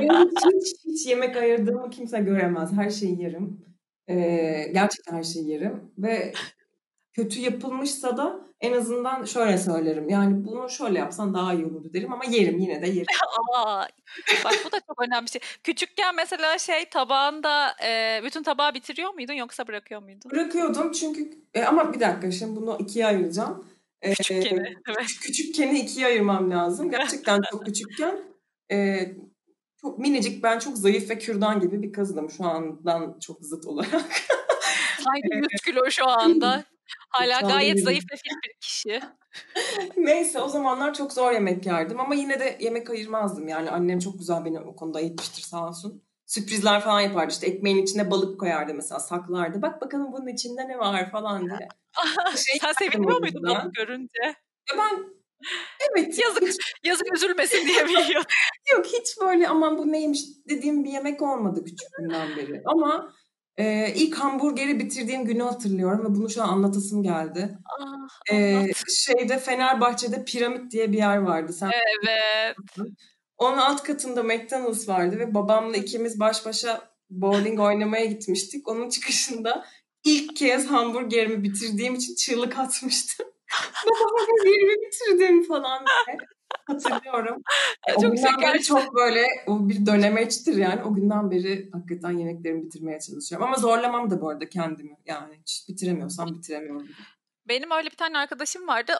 Benim 0.00 0.28
hiç, 0.28 0.76
hiç 0.84 1.06
yemek 1.06 1.36
ayırdığımı 1.36 1.90
kimse 1.90 2.20
göremez. 2.20 2.72
Her 2.72 2.90
şeyi 2.90 3.22
yerim. 3.22 3.66
Ee, 4.08 4.70
gerçekten 4.74 5.16
her 5.16 5.22
şeyi 5.22 5.48
yerim. 5.48 5.92
Ve 5.98 6.32
kötü 7.12 7.40
yapılmışsa 7.40 8.16
da 8.16 8.40
en 8.60 8.72
azından 8.72 9.24
şöyle 9.24 9.58
söylerim. 9.58 10.08
Yani 10.08 10.44
bunu 10.44 10.70
şöyle 10.70 10.98
yapsan 10.98 11.34
daha 11.34 11.54
iyi 11.54 11.64
olurdu 11.64 11.92
derim 11.92 12.12
ama 12.12 12.24
yerim 12.24 12.58
yine 12.58 12.82
de 12.82 12.86
yerim. 12.86 13.06
Aa, 13.54 13.86
bak 14.44 14.54
bu 14.64 14.72
da 14.72 14.80
çok 14.86 15.02
önemli 15.02 15.24
bir 15.26 15.30
şey. 15.30 15.40
Küçükken 15.64 16.14
mesela 16.14 16.58
şey 16.58 16.84
tabağında 16.84 17.74
e, 17.84 18.20
bütün 18.24 18.42
tabağı 18.42 18.74
bitiriyor 18.74 19.14
muydun 19.14 19.34
yoksa 19.34 19.66
bırakıyor 19.66 20.02
muydun? 20.02 20.30
Bırakıyordum 20.30 20.92
çünkü 20.92 21.30
e, 21.54 21.62
ama 21.62 21.92
bir 21.92 22.00
dakika 22.00 22.30
şimdi 22.30 22.56
bunu 22.56 22.78
ikiye 22.80 23.06
ayıracağım. 23.06 23.66
E, 24.02 24.14
küçükkeni 24.14 24.74
evet. 24.88 25.06
Küçükkeni 25.20 25.80
ikiye 25.80 26.06
ayırmam 26.06 26.50
lazım. 26.50 26.90
Gerçekten 26.90 27.40
çok 27.50 27.64
küçükken 27.66 28.18
e, 28.72 29.08
çok 29.80 29.98
minicik 29.98 30.42
ben 30.42 30.58
çok 30.58 30.78
zayıf 30.78 31.10
ve 31.10 31.18
kürdan 31.18 31.60
gibi 31.60 31.82
bir 31.82 31.92
kızdım 31.92 32.30
şu 32.30 32.44
andan 32.44 33.18
çok 33.20 33.44
zıt 33.44 33.66
olarak. 33.66 34.12
Sanki 35.04 35.28
100 35.52 35.62
kilo 35.64 35.90
şu 35.90 36.08
anda. 36.08 36.64
Hala 37.12 37.40
gayet 37.40 37.82
zayıf 37.84 38.04
ve 38.12 38.16
fit 38.16 38.32
bir 38.44 38.60
kişi. 38.60 39.00
Neyse 39.96 40.40
o 40.40 40.48
zamanlar 40.48 40.94
çok 40.94 41.12
zor 41.12 41.32
yemek 41.32 41.66
yerdim 41.66 42.00
ama 42.00 42.14
yine 42.14 42.40
de 42.40 42.56
yemek 42.60 42.90
ayırmazdım. 42.90 43.48
Yani 43.48 43.70
annem 43.70 43.98
çok 43.98 44.18
güzel 44.18 44.44
beni 44.44 44.60
o 44.60 44.76
konuda 44.76 45.00
eğitmiştir 45.00 45.42
sağ 45.42 45.68
olsun. 45.68 46.02
Sürprizler 46.26 46.80
falan 46.80 47.00
yapardı 47.00 47.32
işte 47.32 47.46
ekmeğin 47.46 47.82
içine 47.82 48.10
balık 48.10 48.40
koyardı 48.40 48.74
mesela 48.74 49.00
saklardı. 49.00 49.62
Bak 49.62 49.80
bakalım 49.80 50.12
bunun 50.12 50.26
içinde 50.26 50.68
ne 50.68 50.78
var 50.78 51.10
falan 51.10 51.40
diye. 51.40 51.68
şey 52.36 52.58
Sen 52.60 52.72
seviniyor 52.72 53.20
muydun 53.20 53.42
balık 53.42 53.74
görünce? 53.74 54.22
Ya 54.70 54.78
ben 54.78 55.22
Evet. 55.90 56.18
Yazık, 56.18 56.42
hiç... 56.42 56.56
yazık 56.84 57.16
üzülmesin 57.16 57.66
diye 57.66 57.82
mi 57.82 57.90
yiyordun? 57.90 58.30
Yok 58.72 58.86
hiç 58.86 59.20
böyle 59.20 59.48
aman 59.48 59.78
bu 59.78 59.92
neymiş 59.92 60.20
dediğim 60.48 60.84
bir 60.84 60.90
yemek 60.90 61.22
olmadı 61.22 61.64
küçüklüğümden 61.64 62.36
beri. 62.36 62.62
Ama 62.66 63.12
ee, 63.56 63.92
ilk 63.94 64.14
hamburgeri 64.14 64.78
bitirdiğim 64.78 65.24
günü 65.24 65.42
hatırlıyorum 65.42 66.04
ve 66.04 66.14
bunu 66.14 66.30
şu 66.30 66.42
an 66.42 66.48
anlatasım 66.48 67.02
geldi. 67.02 67.58
Ah, 67.80 68.32
ee, 68.32 68.66
şeyde 68.88 69.38
Fenerbahçe'de 69.38 70.24
Piramit 70.24 70.72
diye 70.72 70.92
bir 70.92 70.98
yer 70.98 71.16
vardı. 71.16 71.52
Sen 71.52 71.70
evet. 71.70 72.56
Onun 73.38 73.58
alt 73.58 73.82
katında 73.82 74.22
McDonald's 74.22 74.88
vardı 74.88 75.18
ve 75.18 75.34
babamla 75.34 75.76
ikimiz 75.76 76.20
baş 76.20 76.46
başa 76.46 76.92
bowling 77.10 77.60
oynamaya 77.60 78.04
gitmiştik. 78.04 78.68
Onun 78.68 78.88
çıkışında 78.88 79.64
ilk 80.04 80.36
kez 80.36 80.66
hamburgerimi 80.66 81.42
bitirdiğim 81.42 81.94
için 81.94 82.14
çığlık 82.14 82.58
atmıştım. 82.58 83.26
Babama 83.86 84.20
hamburgerimi 84.20 84.86
bitirdim 84.86 85.42
falan 85.42 85.84
diye 85.86 86.16
hatırlıyorum. 86.66 87.42
E, 87.88 87.94
o 87.94 88.02
çok 88.02 88.18
şeker. 88.18 88.62
çok 88.62 88.94
böyle 88.94 89.26
o 89.46 89.68
bir 89.68 89.86
dönemeçtir 89.86 90.56
yani. 90.56 90.82
O 90.82 90.94
günden 90.94 91.30
beri 91.30 91.70
hakikaten 91.72 92.10
yemeklerimi 92.18 92.62
bitirmeye 92.64 93.00
çalışıyorum. 93.00 93.46
Ama 93.46 93.56
zorlamam 93.56 94.10
da 94.10 94.20
bu 94.20 94.30
arada 94.30 94.48
kendimi. 94.48 94.96
Yani 95.06 95.34
hiç 95.40 95.68
bitiremiyorsam 95.68 96.34
bitiremiyorum. 96.34 96.88
Benim 97.48 97.70
öyle 97.70 97.90
bir 97.90 97.96
tane 97.96 98.18
arkadaşım 98.18 98.68
vardı. 98.68 98.92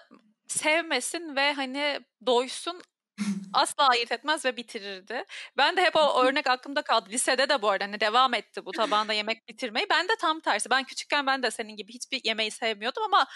Sevmesin 0.49 1.37
ve 1.37 1.53
hani 1.53 2.01
doysun 2.27 2.83
asla 3.53 3.89
ayırt 3.89 4.13
etmez 4.13 4.45
ve 4.45 4.57
bitirirdi. 4.57 5.25
Ben 5.57 5.77
de 5.77 5.83
hep 5.83 5.97
o 5.97 6.23
örnek 6.25 6.47
aklımda 6.47 6.83
kaldı. 6.83 7.11
Lisede 7.11 7.49
de 7.49 7.63
bu 7.63 7.71
arada 7.71 7.85
hani 7.85 8.01
devam 8.01 8.35
etti 8.35 8.67
bu 8.67 8.73
tabanda 8.73 9.13
yemek 9.13 9.49
bitirmeyi. 9.49 9.87
Ben 9.91 10.09
de 10.09 10.13
tam 10.21 10.41
tersi. 10.41 10.71
Ben 10.71 10.85
küçükken 10.85 11.27
ben 11.27 11.43
de 11.43 11.51
senin 11.51 11.77
gibi 11.77 11.93
hiçbir 11.93 12.21
yemeği 12.25 12.51
sevmiyordum 12.51 13.03
ama 13.03 13.27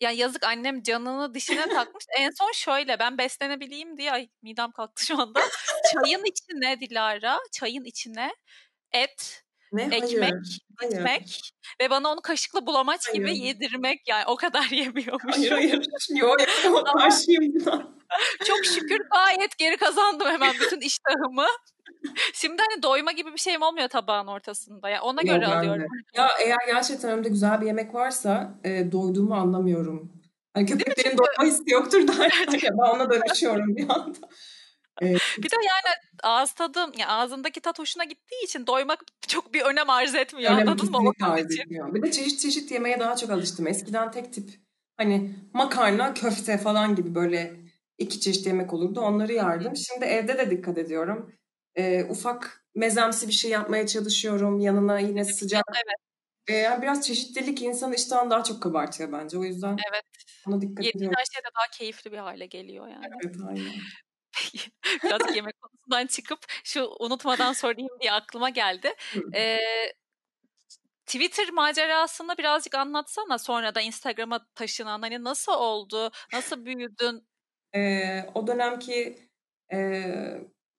ya 0.00 0.10
yazık 0.10 0.44
annem 0.44 0.82
canını 0.82 1.34
dişine 1.34 1.68
takmış. 1.68 2.04
en 2.18 2.30
son 2.30 2.52
şöyle 2.52 2.98
ben 2.98 3.18
beslenebileyim 3.18 3.96
diye 3.96 4.12
ay 4.12 4.28
midem 4.42 4.70
kalktı 4.72 5.06
şu 5.06 5.20
anda. 5.20 5.40
Çayın 5.92 6.24
içine 6.24 6.80
Dilara, 6.80 7.38
çayın 7.52 7.84
içine 7.84 8.34
et, 8.92 9.44
ne? 9.72 9.82
ekmek, 9.82 10.32
hayır. 10.76 10.92
ekmek 10.92 11.40
ve 11.80 11.90
bana 11.90 12.12
onu 12.12 12.20
kaşıkla 12.20 12.66
bulamaç 12.66 13.08
hayır. 13.08 13.18
gibi 13.18 13.38
yedirmek 13.38 14.08
yani 14.08 14.24
o 14.26 14.36
kadar 14.36 14.64
yemiyormuş. 14.70 15.36
Hayır 15.36 15.50
hayır. 15.50 15.86
Yok 16.14 16.36
karşıyım 16.98 17.54
buna. 17.54 18.00
Çok 18.44 18.64
şükür 18.64 19.00
gayet 19.12 19.58
geri 19.58 19.76
kazandım 19.76 20.28
hemen 20.28 20.54
bütün 20.60 20.80
iştahımı. 20.80 21.46
Şimdi 22.32 22.62
hani 22.70 22.82
doyma 22.82 23.12
gibi 23.12 23.32
bir 23.32 23.38
şeyim 23.38 23.62
olmuyor 23.62 23.88
tabağın 23.88 24.26
ortasında. 24.26 24.88
Yani 24.88 25.00
ona 25.00 25.22
göre 25.22 25.44
Yok, 25.44 25.54
alıyorum. 25.54 25.86
Ya 26.14 26.28
eğer 26.44 26.66
gerçekten 26.66 27.10
önümde 27.10 27.28
güzel 27.28 27.60
bir 27.60 27.66
yemek 27.66 27.94
varsa 27.94 28.54
e, 28.64 28.92
doyduğumu 28.92 29.34
anlamıyorum. 29.34 30.12
Hani 30.54 30.66
köpeklerin 30.66 31.18
doyma 31.18 31.52
hissi 31.52 31.70
yoktur 31.70 32.08
da 32.08 32.12
ben 32.62 32.94
ona 32.94 33.10
dönüşüyorum 33.10 33.76
bir 33.76 33.82
anda. 33.82 34.18
Bir 35.38 35.50
de 35.50 35.56
yani 35.56 35.96
ağız 36.22 36.52
tadım, 36.52 36.92
ya 36.98 37.08
ağzındaki 37.08 37.60
tat 37.60 37.78
hoşuna 37.78 38.04
gittiği 38.04 38.44
için 38.44 38.66
doymak 38.66 39.04
çok 39.28 39.54
bir 39.54 39.62
önem 39.62 39.90
arz 39.90 40.14
etmiyor. 40.14 40.52
Önem 40.52 40.68
anladın 40.68 40.90
mı? 40.90 41.12
Arz 41.22 41.58
etmiyor. 41.58 41.94
Bir 41.94 42.02
de 42.02 42.10
çeşit 42.10 42.40
çeşit 42.40 42.70
yemeye 42.70 43.00
daha 43.00 43.16
çok 43.16 43.30
alıştım. 43.30 43.66
Eskiden 43.66 44.10
tek 44.10 44.32
tip 44.32 44.50
hani 44.96 45.34
makarna, 45.54 46.14
köfte 46.14 46.58
falan 46.58 46.94
gibi 46.96 47.14
böyle 47.14 47.56
iki 47.98 48.20
çeşit 48.20 48.46
yemek 48.46 48.72
olurdu. 48.72 49.00
Onları 49.00 49.32
yardım. 49.32 49.76
Şimdi 49.76 50.04
evde 50.04 50.38
de 50.38 50.50
dikkat 50.50 50.78
ediyorum. 50.78 51.32
Ee, 51.74 52.04
ufak 52.04 52.64
mezemsi 52.74 53.28
bir 53.28 53.32
şey 53.32 53.50
yapmaya 53.50 53.86
çalışıyorum. 53.86 54.60
Yanına 54.60 54.98
yine 54.98 55.24
sıcak. 55.24 55.64
Evet. 55.74 56.10
Ee, 56.48 56.52
yani 56.54 56.82
biraz 56.82 57.06
çeşitlilik 57.06 57.62
insanın 57.62 57.92
iştahını 57.92 58.30
daha 58.30 58.44
çok 58.44 58.62
kabartıyor 58.62 59.12
bence. 59.12 59.38
O 59.38 59.44
yüzden 59.44 59.76
evet. 59.90 60.04
ona 60.48 60.60
dikkat 60.60 60.84
Yediğin 60.84 60.98
ediyorum. 60.98 61.16
her 61.18 61.24
şey 61.24 61.42
de 61.42 61.48
daha 61.56 61.78
keyifli 61.78 62.12
bir 62.12 62.18
hale 62.18 62.46
geliyor 62.46 62.88
yani. 62.88 63.06
Evet 63.24 63.36
aynen. 63.48 63.72
Biraz 65.04 65.36
yemek 65.36 65.54
konusundan 65.60 66.06
çıkıp 66.06 66.38
şu 66.64 66.90
unutmadan 66.98 67.52
sorayım 67.52 68.00
diye 68.00 68.12
aklıma 68.12 68.50
geldi. 68.50 68.94
Ee, 69.34 69.58
Twitter 71.06 71.50
macerasını 71.50 72.38
birazcık 72.38 72.74
anlatsana 72.74 73.38
sonra 73.38 73.74
da 73.74 73.80
Instagram'a 73.80 74.46
taşınan 74.54 75.02
hani 75.02 75.24
nasıl 75.24 75.52
oldu, 75.52 76.10
nasıl 76.32 76.64
büyüdün? 76.64 77.26
Ee, 77.74 78.24
o 78.34 78.46
dönemki 78.46 79.18
e, 79.72 79.78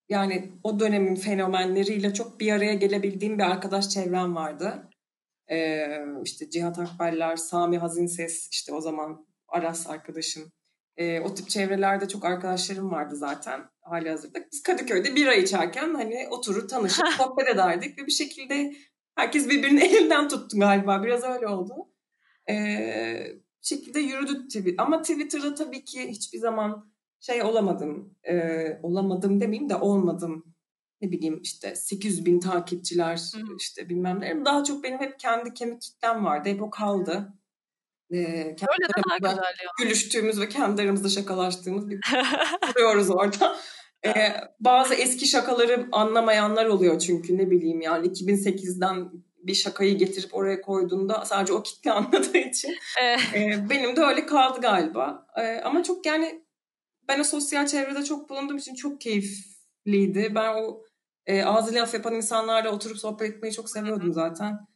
yani 0.09 0.51
o 0.63 0.79
dönemin 0.79 1.15
fenomenleriyle 1.15 2.13
çok 2.13 2.39
bir 2.39 2.51
araya 2.51 2.73
gelebildiğim 2.73 3.37
bir 3.37 3.43
arkadaş 3.43 3.89
çevrem 3.89 4.35
vardı. 4.35 4.89
Ee, 5.51 5.97
işte 6.23 6.49
Cihat 6.49 6.79
Akbeller, 6.79 7.35
Sami 7.35 7.77
Hazinses, 7.77 8.49
işte 8.51 8.73
o 8.73 8.81
zaman 8.81 9.27
Aras 9.47 9.89
arkadaşım. 9.89 10.51
Ee, 10.97 11.19
o 11.19 11.33
tip 11.33 11.49
çevrelerde 11.49 12.07
çok 12.07 12.25
arkadaşlarım 12.25 12.91
vardı 12.91 13.15
zaten 13.15 13.61
hali 13.81 14.09
hazırda. 14.09 14.39
Biz 14.51 14.63
Kadıköy'de 14.63 15.15
bira 15.15 15.33
içerken 15.33 15.93
hani 15.93 16.27
oturur 16.31 16.67
tanışıp 16.67 17.07
sohbet 17.17 17.47
ederdik 17.47 17.99
ve 17.99 18.05
bir 18.07 18.11
şekilde 18.11 18.73
herkes 19.15 19.49
birbirinin 19.49 19.81
elinden 19.89 20.29
tuttu 20.29 20.59
galiba. 20.59 21.03
Biraz 21.03 21.23
öyle 21.23 21.47
oldu. 21.47 21.73
Bir 22.49 23.67
şekilde 23.67 23.99
yürüdü 23.99 24.47
Twitter. 24.47 24.75
Ama 24.77 25.01
Twitter'da 25.01 25.55
tabii 25.55 25.85
ki 25.85 26.07
hiçbir 26.07 26.39
zaman 26.39 26.91
şey 27.19 27.43
olamadım. 27.43 28.17
E, 28.29 28.35
olamadım 28.83 29.41
demeyeyim 29.41 29.69
de 29.69 29.75
olmadım. 29.75 30.55
Ne 31.01 31.11
bileyim 31.11 31.39
işte 31.43 31.75
800 31.75 32.25
bin 32.25 32.39
takipçiler 32.39 33.17
Hı. 33.35 33.55
işte 33.57 33.89
bilmem 33.89 34.19
ne. 34.19 34.45
Daha 34.45 34.63
çok 34.63 34.83
benim 34.83 34.99
hep 34.99 35.19
kendi 35.19 35.53
kemik 35.53 35.81
kitlem 35.81 36.25
vardı. 36.25 36.49
Hep 36.49 36.61
o 36.61 36.69
kaldı. 36.69 37.33
Kendi 38.11 38.71
Öyle 38.71 38.87
daha 39.07 39.17
güzel 39.17 39.43
ya. 39.43 39.71
Gülüştüğümüz 39.79 40.39
ve 40.39 40.49
kendi 40.49 40.81
aramızda 40.81 41.09
şakalaştığımız 41.09 41.89
bir 41.89 41.99
duruyoruz 42.75 43.09
orada. 43.09 43.57
Ee, 44.05 44.33
bazı 44.59 44.93
eski 44.93 45.25
şakaları 45.25 45.87
anlamayanlar 45.91 46.65
oluyor 46.65 46.99
çünkü 46.99 47.37
ne 47.37 47.51
bileyim 47.51 47.81
yani 47.81 48.07
2008'den 48.07 49.11
bir 49.37 49.53
şakayı 49.53 49.97
getirip 49.97 50.35
oraya 50.35 50.61
koyduğunda 50.61 51.25
sadece 51.25 51.53
o 51.53 51.63
kitle 51.63 51.91
anladığı 51.91 52.37
için 52.37 52.75
e, 53.35 53.69
benim 53.69 53.95
de 53.95 54.01
öyle 54.01 54.25
kaldı 54.25 54.61
galiba. 54.61 55.27
E, 55.37 55.61
ama 55.61 55.83
çok 55.83 56.05
yani 56.05 56.45
ben 57.07 57.19
o 57.19 57.23
sosyal 57.23 57.67
çevrede 57.67 58.03
çok 58.03 58.29
bulunduğum 58.29 58.57
için 58.57 58.75
çok 58.75 59.01
keyifliydi. 59.01 60.31
Ben 60.35 60.53
o 60.53 60.83
e, 61.25 61.43
ağzı 61.43 61.75
laf 61.75 61.93
yapan 61.93 62.15
insanlarla 62.15 62.71
oturup 62.71 62.97
sohbet 62.97 63.31
etmeyi 63.31 63.53
çok 63.53 63.69
seviyordum 63.69 64.13
zaten. 64.13 64.70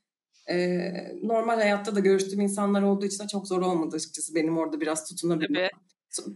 E, 0.50 0.92
normal 1.24 1.56
hayatta 1.56 1.96
da 1.96 2.00
görüştüğüm 2.00 2.42
insanlar 2.42 2.82
olduğu 2.82 3.06
için 3.06 3.24
de 3.24 3.28
çok 3.28 3.48
zor 3.48 3.62
olmadı 3.62 3.96
açıkçası 3.96 4.36
benim 4.36 4.58
orada 4.58 4.82
biraz 4.82 5.10
tutunabilmem. 5.10 5.70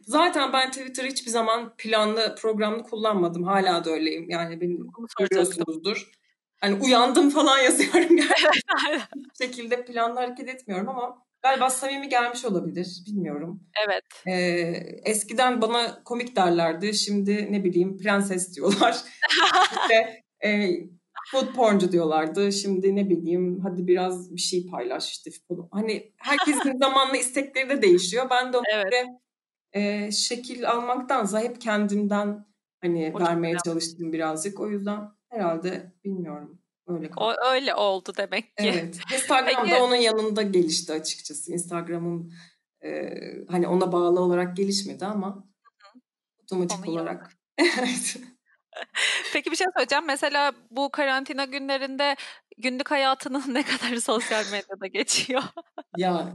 Zaten 0.05 0.53
ben 0.53 0.71
Twitter 0.71 1.05
hiçbir 1.05 1.31
zaman 1.31 1.73
planlı 1.77 2.35
programlı 2.41 2.83
kullanmadım. 2.83 3.43
Hala 3.43 3.85
da 3.85 3.91
öyleyim. 3.91 4.29
Yani 4.29 4.61
beni 4.61 4.77
görüyorsunuzdur. 5.19 6.11
Hani 6.61 6.83
uyandım 6.83 7.29
falan 7.29 7.59
yazıyorum 7.63 8.17
gerçekten. 8.17 9.01
Bu 9.15 9.43
şekilde 9.43 9.85
planlı 9.85 10.19
hareket 10.19 10.49
etmiyorum 10.49 10.89
ama 10.89 11.25
galiba 11.41 11.69
samimi 11.69 12.09
gelmiş 12.09 12.45
olabilir. 12.45 13.03
Bilmiyorum. 13.07 13.63
Evet. 13.87 14.03
Ee, 14.27 14.41
eskiden 15.05 15.61
bana 15.61 16.03
komik 16.03 16.35
derlerdi. 16.35 16.93
Şimdi 16.93 17.47
ne 17.51 17.63
bileyim 17.63 17.97
prenses 17.97 18.55
diyorlar. 18.55 18.97
işte 19.81 20.23
e, 20.45 20.69
food 21.31 21.53
porncu 21.55 21.91
diyorlardı. 21.91 22.51
Şimdi 22.51 22.95
ne 22.95 23.09
bileyim 23.09 23.59
hadi 23.59 23.87
biraz 23.87 24.35
bir 24.35 24.41
şey 24.41 24.67
paylaş 24.67 25.11
işte. 25.11 25.31
Hani 25.71 26.13
herkesin 26.17 26.77
zamanla 26.81 27.17
istekleri 27.17 27.69
de 27.69 27.81
değişiyor. 27.81 28.27
Ben 28.29 28.53
de 28.53 28.57
evet 28.73 29.07
e, 29.73 30.11
şekil 30.11 30.69
almaktansa 30.69 31.39
hep 31.39 31.61
kendimden 31.61 32.45
hani 32.81 33.11
o 33.15 33.19
vermeye 33.19 33.57
çalıştım 33.65 34.13
birazcık. 34.13 34.59
O 34.59 34.69
yüzden 34.69 35.01
herhalde 35.29 35.93
bilmiyorum. 36.03 36.61
Öyle 36.87 37.09
o, 37.17 37.33
öyle 37.51 37.75
oldu 37.75 38.13
demek 38.17 38.57
ki. 38.57 38.63
Evet. 38.63 38.99
Instagram 39.13 39.69
da 39.69 39.83
onun 39.83 39.95
yanında 39.95 40.41
gelişti 40.41 40.93
açıkçası. 40.93 41.53
Instagram'ın 41.53 42.33
e, 42.83 43.09
hani 43.47 43.67
ona 43.67 43.91
bağlı 43.91 44.19
olarak 44.19 44.57
gelişmedi 44.57 45.05
ama 45.05 45.47
otomatik 46.43 46.87
olarak. 46.87 47.31
evet. 47.57 48.17
Peki 49.33 49.51
bir 49.51 49.55
şey 49.55 49.67
söyleyeceğim. 49.75 50.05
Mesela 50.07 50.51
bu 50.71 50.89
karantina 50.91 51.45
günlerinde 51.45 52.15
günlük 52.57 52.91
hayatının 52.91 53.43
ne 53.53 53.63
kadar 53.63 53.95
sosyal 53.95 54.43
medyada 54.51 54.87
geçiyor? 54.87 55.43
ya 55.97 56.33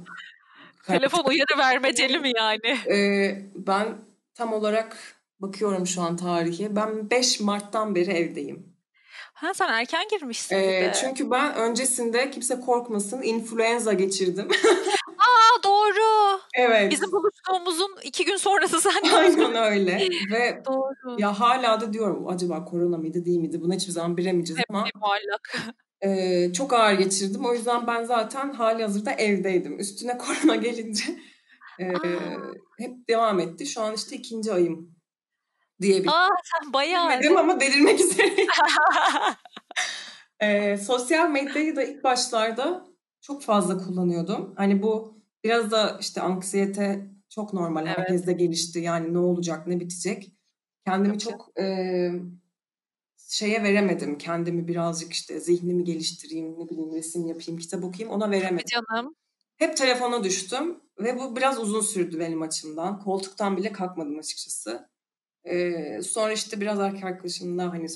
Telefon 0.87 1.25
uyarı 1.25 1.59
vermeceli 1.59 2.19
mi 2.19 2.33
yani? 2.37 2.79
Ee, 2.91 3.43
ben 3.55 3.87
tam 4.35 4.53
olarak 4.53 4.97
bakıyorum 5.41 5.87
şu 5.87 6.03
an 6.03 6.17
tarihi. 6.17 6.77
Ben 6.77 7.11
5 7.11 7.41
Mart'tan 7.41 7.95
beri 7.95 8.11
evdeyim. 8.11 8.75
Ha 9.35 9.55
sen 9.55 9.69
erken 9.69 10.09
girmişsin. 10.11 10.57
Ee, 10.57 10.93
çünkü 11.01 11.31
ben 11.31 11.55
öncesinde 11.55 12.31
kimse 12.31 12.61
korkmasın 12.61 13.23
influenza 13.23 13.93
geçirdim. 13.93 14.49
Aa 15.35 15.63
doğru. 15.65 16.41
Evet. 16.55 16.93
Bizim 16.93 17.13
buluştuğumuzun 17.13 17.97
iki 18.05 18.25
gün 18.25 18.37
sonrası 18.37 18.81
sen 18.81 19.03
Aynen 19.15 19.55
öyle. 19.73 20.09
Ve 20.33 20.63
doğru. 20.67 21.17
ya 21.21 21.41
hala 21.41 21.81
da 21.81 21.93
diyorum 21.93 22.29
acaba 22.29 22.65
korona 22.65 22.97
mıydı 22.97 23.25
değil 23.25 23.39
miydi? 23.39 23.61
Bunu 23.61 23.75
hiçbir 23.75 23.93
zaman 23.93 24.17
bilemeyeceğiz 24.17 24.59
Hep 24.59 24.67
ama. 24.71 24.85
muallak. 24.95 25.57
Ee, 26.07 26.53
çok 26.53 26.73
ağır 26.73 26.93
geçirdim. 26.93 27.45
O 27.45 27.53
yüzden 27.55 27.87
ben 27.87 28.05
zaten 28.05 28.53
hali 28.53 28.83
hazırda 28.83 29.13
evdeydim. 29.13 29.79
Üstüne 29.81 30.19
korona 30.19 30.57
gelince 30.57 31.05
e, 31.81 31.85
hep 32.79 33.09
devam 33.09 33.41
etti. 33.41 33.67
Şu 33.67 33.81
an 33.83 33.95
işte 33.95 34.17
ikinci 34.17 34.53
ayım 34.53 34.91
diyebilirim. 35.81 36.11
Aa 36.13 36.29
sen 36.45 36.73
bayağı. 36.73 37.19
Dedim 37.21 37.37
ama 37.37 37.61
delirmek 37.61 38.01
üzereyim. 38.01 38.49
e, 40.41 40.77
sosyal 40.77 41.29
medyayı 41.31 41.77
da 41.77 41.83
ilk 41.83 42.05
başlarda 42.05 42.87
çok 43.21 43.43
fazla 43.43 43.79
kullanıyordum. 43.79 44.55
Hani 44.57 44.83
bu 44.83 45.19
biraz 45.45 45.71
da 45.71 45.99
işte 46.01 46.21
anksiyete 46.21 47.11
çok 47.29 47.53
normal. 47.53 47.87
Evet. 47.87 47.99
Herkeste 47.99 48.33
gelişti. 48.33 48.79
Yani 48.79 49.15
ne 49.15 49.19
olacak, 49.19 49.67
ne 49.67 49.81
bitecek. 49.81 50.33
Kendimi 50.87 51.19
çok, 51.19 51.61
e, 51.61 51.65
şeye 53.29 53.63
veremedim. 53.63 54.19
Kendimi 54.19 54.69
birazcık 54.69 55.13
işte 55.13 55.41
zihnimi 55.41 55.85
geliştireyim, 55.85 56.59
ne 56.59 56.69
bileyim 56.69 56.95
resim 56.95 57.27
yapayım, 57.27 57.61
kitap 57.61 57.85
okuyayım 57.85 58.17
ona 58.17 58.31
veremedim. 58.31 58.67
Canım. 58.67 59.15
Hep 59.57 59.77
telefona 59.77 60.25
düştüm 60.25 60.81
ve 60.99 61.19
bu 61.19 61.37
biraz 61.37 61.61
uzun 61.61 61.81
sürdü 61.81 62.19
benim 62.19 62.43
açımdan. 62.43 63.01
Koltuktan 63.01 63.57
bile 63.57 63.73
kalkmadım 63.73 64.19
açıkçası. 64.19 64.89
Ee, 65.45 66.03
sonra 66.03 66.33
işte 66.33 66.61
biraz 66.61 66.81
arkadaşımla 66.81 67.73
hani 67.73 67.87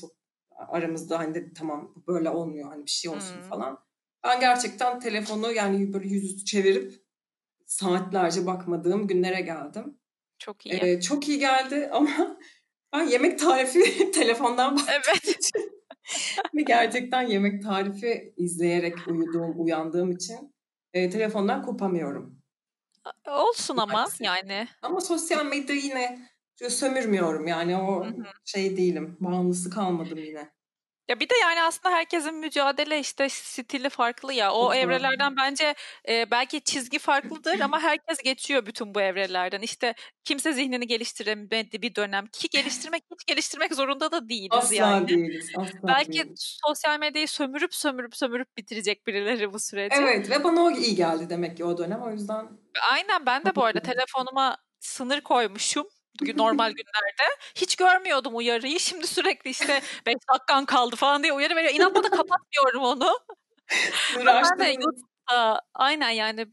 aramızda 0.50 1.18
hani 1.18 1.34
dedi 1.34 1.52
tamam 1.54 1.94
böyle 2.06 2.30
olmuyor 2.30 2.68
hani 2.68 2.84
bir 2.84 2.90
şey 2.90 3.10
olsun 3.10 3.36
hmm. 3.36 3.48
falan. 3.48 3.78
Ben 4.24 4.40
gerçekten 4.40 5.00
telefonu 5.00 5.52
yani 5.52 5.92
böyle 5.92 6.08
yüzüstü 6.08 6.44
çevirip 6.44 7.07
saatlerce 7.68 8.46
bakmadığım 8.46 9.06
günlere 9.06 9.40
geldim. 9.40 9.98
Çok 10.38 10.66
iyi. 10.66 10.74
Ee, 10.74 11.00
çok 11.00 11.28
iyi 11.28 11.38
geldi 11.38 11.88
ama 11.92 12.38
ben 12.92 13.02
yemek 13.02 13.38
tarifi 13.38 14.10
telefondan 14.12 14.76
baktım. 14.76 14.94
Evet. 14.94 15.50
Ve 16.54 16.62
gerçekten 16.62 17.22
yemek 17.22 17.62
tarifi 17.62 18.34
izleyerek 18.36 18.94
uyuduğum, 19.08 19.64
uyandığım 19.64 20.10
için 20.10 20.54
e, 20.92 21.10
telefondan 21.10 21.62
kopamıyorum. 21.62 22.38
Olsun 23.26 23.76
ama 23.76 24.08
yani. 24.20 24.68
Ama 24.82 25.00
sosyal 25.00 25.46
medya 25.46 25.74
yine 25.74 26.28
sömürmüyorum 26.68 27.46
yani 27.46 27.76
o 27.76 28.04
Hı-hı. 28.04 28.24
şey 28.44 28.76
değilim. 28.76 29.16
Bağımlısı 29.20 29.70
kalmadım 29.70 30.18
yine. 30.18 30.50
Ya 31.08 31.20
bir 31.20 31.28
de 31.28 31.34
yani 31.42 31.62
aslında 31.62 31.94
herkesin 31.94 32.34
mücadele 32.34 33.00
işte 33.00 33.28
stili 33.28 33.88
farklı 33.88 34.32
ya. 34.32 34.52
O 34.52 34.74
evrelerden 34.74 35.36
bence 35.36 35.74
e, 36.08 36.30
belki 36.30 36.60
çizgi 36.60 36.98
farklıdır 36.98 37.60
ama 37.60 37.80
herkes 37.80 38.18
geçiyor 38.18 38.66
bütün 38.66 38.94
bu 38.94 39.00
evrelerden. 39.00 39.60
İşte 39.60 39.94
kimse 40.24 40.52
zihnini 40.52 40.86
geliştiremedi 40.86 41.82
bir 41.82 41.94
dönem 41.94 42.26
ki 42.26 42.48
geliştirmek 42.48 43.02
hiç 43.12 43.24
geliştirmek 43.26 43.74
zorunda 43.74 44.12
da 44.12 44.28
değiliz 44.28 44.48
asla 44.52 44.74
yani. 44.74 45.08
Değiliz, 45.08 45.50
asla 45.56 45.78
belki 45.88 46.12
değiliz. 46.12 46.58
sosyal 46.66 46.98
medyayı 46.98 47.28
sömürüp 47.28 47.74
sömürüp 47.74 48.16
sömürüp 48.16 48.56
bitirecek 48.56 49.06
birileri 49.06 49.52
bu 49.52 49.58
süreci. 49.58 49.96
Evet 49.96 50.30
ve 50.30 50.44
bana 50.44 50.62
o 50.62 50.70
iyi 50.70 50.96
geldi 50.96 51.30
demek 51.30 51.56
ki 51.56 51.64
o 51.64 51.78
dönem 51.78 52.02
o 52.02 52.10
yüzden. 52.10 52.48
Aynen 52.90 53.26
ben 53.26 53.44
de 53.44 53.54
bu 53.54 53.64
arada 53.64 53.80
telefonuma 53.80 54.56
sınır 54.80 55.20
koymuşum 55.20 55.86
normal 56.36 56.70
günlerde. 56.70 57.36
Hiç 57.54 57.76
görmüyordum 57.76 58.36
uyarıyı. 58.36 58.80
Şimdi 58.80 59.06
sürekli 59.06 59.50
işte 59.50 59.80
5 60.06 60.14
dakikan 60.32 60.64
kaldı 60.64 60.96
falan 60.96 61.22
diye 61.22 61.32
uyarı 61.32 61.56
veriyor. 61.56 61.74
İnatla 61.74 62.02
da 62.02 62.10
kapatmıyorum 62.10 62.82
onu. 62.82 63.18
ben 64.26 64.58
de 64.58 64.64
YouTube'da 64.64 65.60
aynen 65.74 66.10
yani 66.10 66.46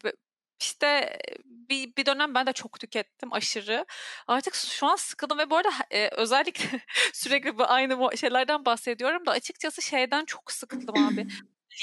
işte 0.60 1.18
bir, 1.46 1.96
bir 1.96 2.06
dönem 2.06 2.34
ben 2.34 2.48
de 2.48 2.54
çok 2.54 2.80
tükettim 2.80 3.34
aşırı. 3.34 3.86
Artık 4.28 4.56
şu 4.56 4.88
an 4.88 4.96
sıkıldım 4.96 5.38
ve 5.38 5.50
bu 5.50 5.58
arada 5.58 5.70
e, 5.92 6.08
özellikle 6.08 6.82
sürekli 7.14 7.58
bu 7.58 7.64
aynı 7.66 8.18
şeylerden 8.18 8.66
bahsediyorum 8.66 9.26
da 9.26 9.32
açıkçası 9.32 9.82
şeyden 9.82 10.26
çok 10.26 10.52
sıkıldım 10.52 11.08
abi. 11.08 11.28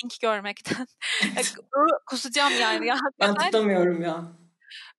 Link 0.05 0.21
görmekten. 0.21 0.87
Kusacağım 2.07 2.53
yani. 2.61 2.87
Ya, 2.87 2.97
ben 3.21 3.35
tutamıyorum 3.35 4.03
ya. 4.03 4.42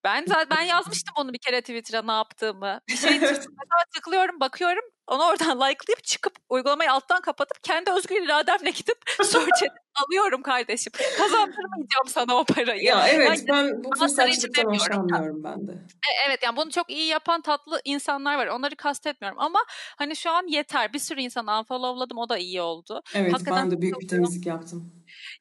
Ben 0.04 0.24
zaten 0.28 0.58
ben 0.58 0.62
yazmıştım 0.62 1.14
onu 1.16 1.32
bir 1.32 1.38
kere 1.38 1.60
Twitter'a 1.60 2.02
ne 2.02 2.12
yaptığımı. 2.12 2.80
Bir 2.88 2.96
şey 2.96 3.20
tıklıyorum, 3.94 4.40
bakıyorum. 4.40 4.84
Onu 5.06 5.24
oradan 5.24 5.56
like'layıp 5.56 6.04
çıkıp 6.04 6.32
uygulamayı 6.48 6.92
alttan 6.92 7.20
kapatıp 7.20 7.64
kendi 7.64 7.90
özgür 7.90 8.24
irademle 8.24 8.70
gidip 8.70 8.98
search 9.22 9.62
edip 9.62 9.72
alıyorum 10.06 10.42
kardeşim. 10.42 10.92
Kazandırmayacağım 11.18 12.08
sana 12.08 12.34
o 12.34 12.44
parayı. 12.44 12.82
Ya 12.82 13.08
evet 13.08 13.28
yani, 13.28 13.48
ben 13.48 13.84
bu 13.84 13.90
tür 13.90 14.08
saçlıktan 14.08 14.64
hoşlanmıyorum 14.64 15.44
ben 15.44 15.68
de. 15.68 15.72
E, 15.72 16.10
evet 16.28 16.42
yani 16.42 16.56
bunu 16.56 16.70
çok 16.70 16.90
iyi 16.90 17.06
yapan 17.06 17.40
tatlı 17.40 17.80
insanlar 17.84 18.36
var. 18.36 18.46
Onları 18.46 18.76
kastetmiyorum 18.76 19.40
ama 19.40 19.58
hani 19.96 20.16
şu 20.16 20.30
an 20.30 20.46
yeter. 20.46 20.92
Bir 20.92 20.98
sürü 20.98 21.20
insanı 21.20 21.58
unfollowladım 21.58 22.18
o 22.18 22.28
da 22.28 22.38
iyi 22.38 22.60
oldu. 22.60 23.02
Evet 23.14 23.32
Hakikaten 23.32 23.64
ben 23.64 23.70
de 23.70 23.82
büyük 23.82 24.00
bir 24.00 24.08
temizlik 24.08 24.46
yaptım. 24.46 24.92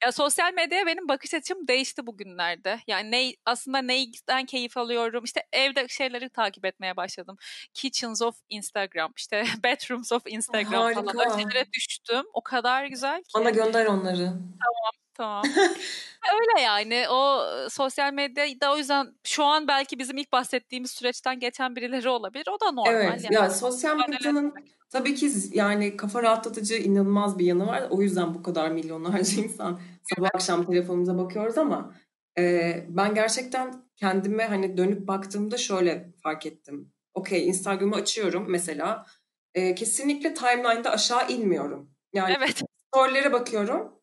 Ya 0.05 0.11
sosyal 0.11 0.53
medyaya 0.53 0.86
benim 0.86 1.07
bakış 1.07 1.34
açım 1.34 1.67
değişti 1.67 2.07
bugünlerde. 2.07 2.80
Yani 2.88 3.11
ne 3.11 3.36
aslında 3.45 3.78
neyden 3.82 4.45
keyif 4.45 4.78
alıyorum? 4.78 5.24
İşte 5.24 5.43
evde 5.53 5.88
şeyleri 5.88 6.30
takip 6.30 6.65
etmeye 6.65 6.97
başladım. 6.97 7.38
Kitchens 7.74 8.21
of 8.21 8.36
Instagram, 8.49 9.13
işte 9.17 9.43
bedrooms 9.63 10.11
of 10.11 10.24
Instagram 10.26 10.82
Harika. 10.82 11.03
falan. 11.03 11.19
Öyle 11.19 11.43
şeylere 11.43 11.71
düştüm. 11.74 12.26
O 12.34 12.41
kadar 12.43 12.86
güzel 12.86 13.24
ki. 13.24 13.30
Bana 13.36 13.49
gönder 13.49 13.86
onları. 13.86 14.26
Tamam 14.26 14.93
tamam. 15.14 15.43
Öyle 16.34 16.61
yani 16.61 17.09
o 17.09 17.45
sosyal 17.70 18.14
medyada 18.14 18.74
o 18.74 18.78
yüzden 18.78 19.14
şu 19.24 19.43
an 19.43 19.68
belki 19.68 19.99
bizim 19.99 20.18
ilk 20.18 20.32
bahsettiğimiz 20.32 20.91
süreçten 20.91 21.39
geçen 21.39 21.76
birileri 21.76 22.09
olabilir. 22.09 22.45
O 22.47 22.59
da 22.59 22.72
normal. 22.72 22.93
Evet 22.93 23.24
yani. 23.24 23.36
ya 23.36 23.49
sosyal 23.49 23.97
medyanın 23.97 24.53
tabii 24.89 25.16
ki 25.16 25.32
yani 25.51 25.97
kafa 25.97 26.24
rahatlatıcı 26.24 26.76
inanılmaz 26.76 27.39
bir 27.39 27.45
yanı 27.45 27.68
var. 27.68 27.88
O 27.89 28.01
yüzden 28.01 28.34
bu 28.34 28.43
kadar 28.43 28.72
milyonlarca 28.72 29.41
insan 29.43 29.80
sabah 30.16 30.30
akşam 30.34 30.66
telefonumuza 30.66 31.18
bakıyoruz 31.18 31.57
ama 31.57 31.93
e, 32.38 32.74
ben 32.89 33.16
gerçekten 33.16 33.84
kendime 33.95 34.47
hani 34.47 34.78
dönüp 34.78 35.07
baktığımda 35.07 35.57
şöyle 35.57 36.14
fark 36.24 36.45
ettim. 36.45 36.93
Okey 37.14 37.47
Instagram'ı 37.47 37.95
açıyorum 37.95 38.45
mesela. 38.49 39.05
E, 39.53 39.76
kesinlikle 39.76 40.34
timeline'da 40.34 40.91
aşağı 40.91 41.30
inmiyorum. 41.30 41.89
Yani 42.14 42.36
evet. 42.38 42.61
storylere 42.88 43.34
bakıyorum 43.34 43.91
e, 43.91 44.02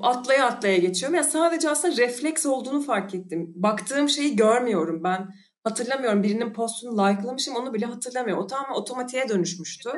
atlaya 0.00 0.46
atlaya 0.46 0.76
geçiyorum. 0.76 1.16
Yani 1.16 1.30
sadece 1.30 1.70
aslında 1.70 1.96
refleks 1.96 2.46
olduğunu 2.46 2.80
fark 2.80 3.14
ettim. 3.14 3.52
Baktığım 3.54 4.08
şeyi 4.08 4.36
görmüyorum 4.36 5.04
ben. 5.04 5.28
Hatırlamıyorum. 5.64 6.22
Birinin 6.22 6.52
postunu 6.52 6.92
likelamışım 6.92 7.56
onu 7.56 7.74
bile 7.74 7.86
hatırlamıyorum. 7.86 8.44
O 8.44 8.46
tamamen 8.46 8.74
otomatiğe 8.74 9.28
dönüşmüştü. 9.28 9.90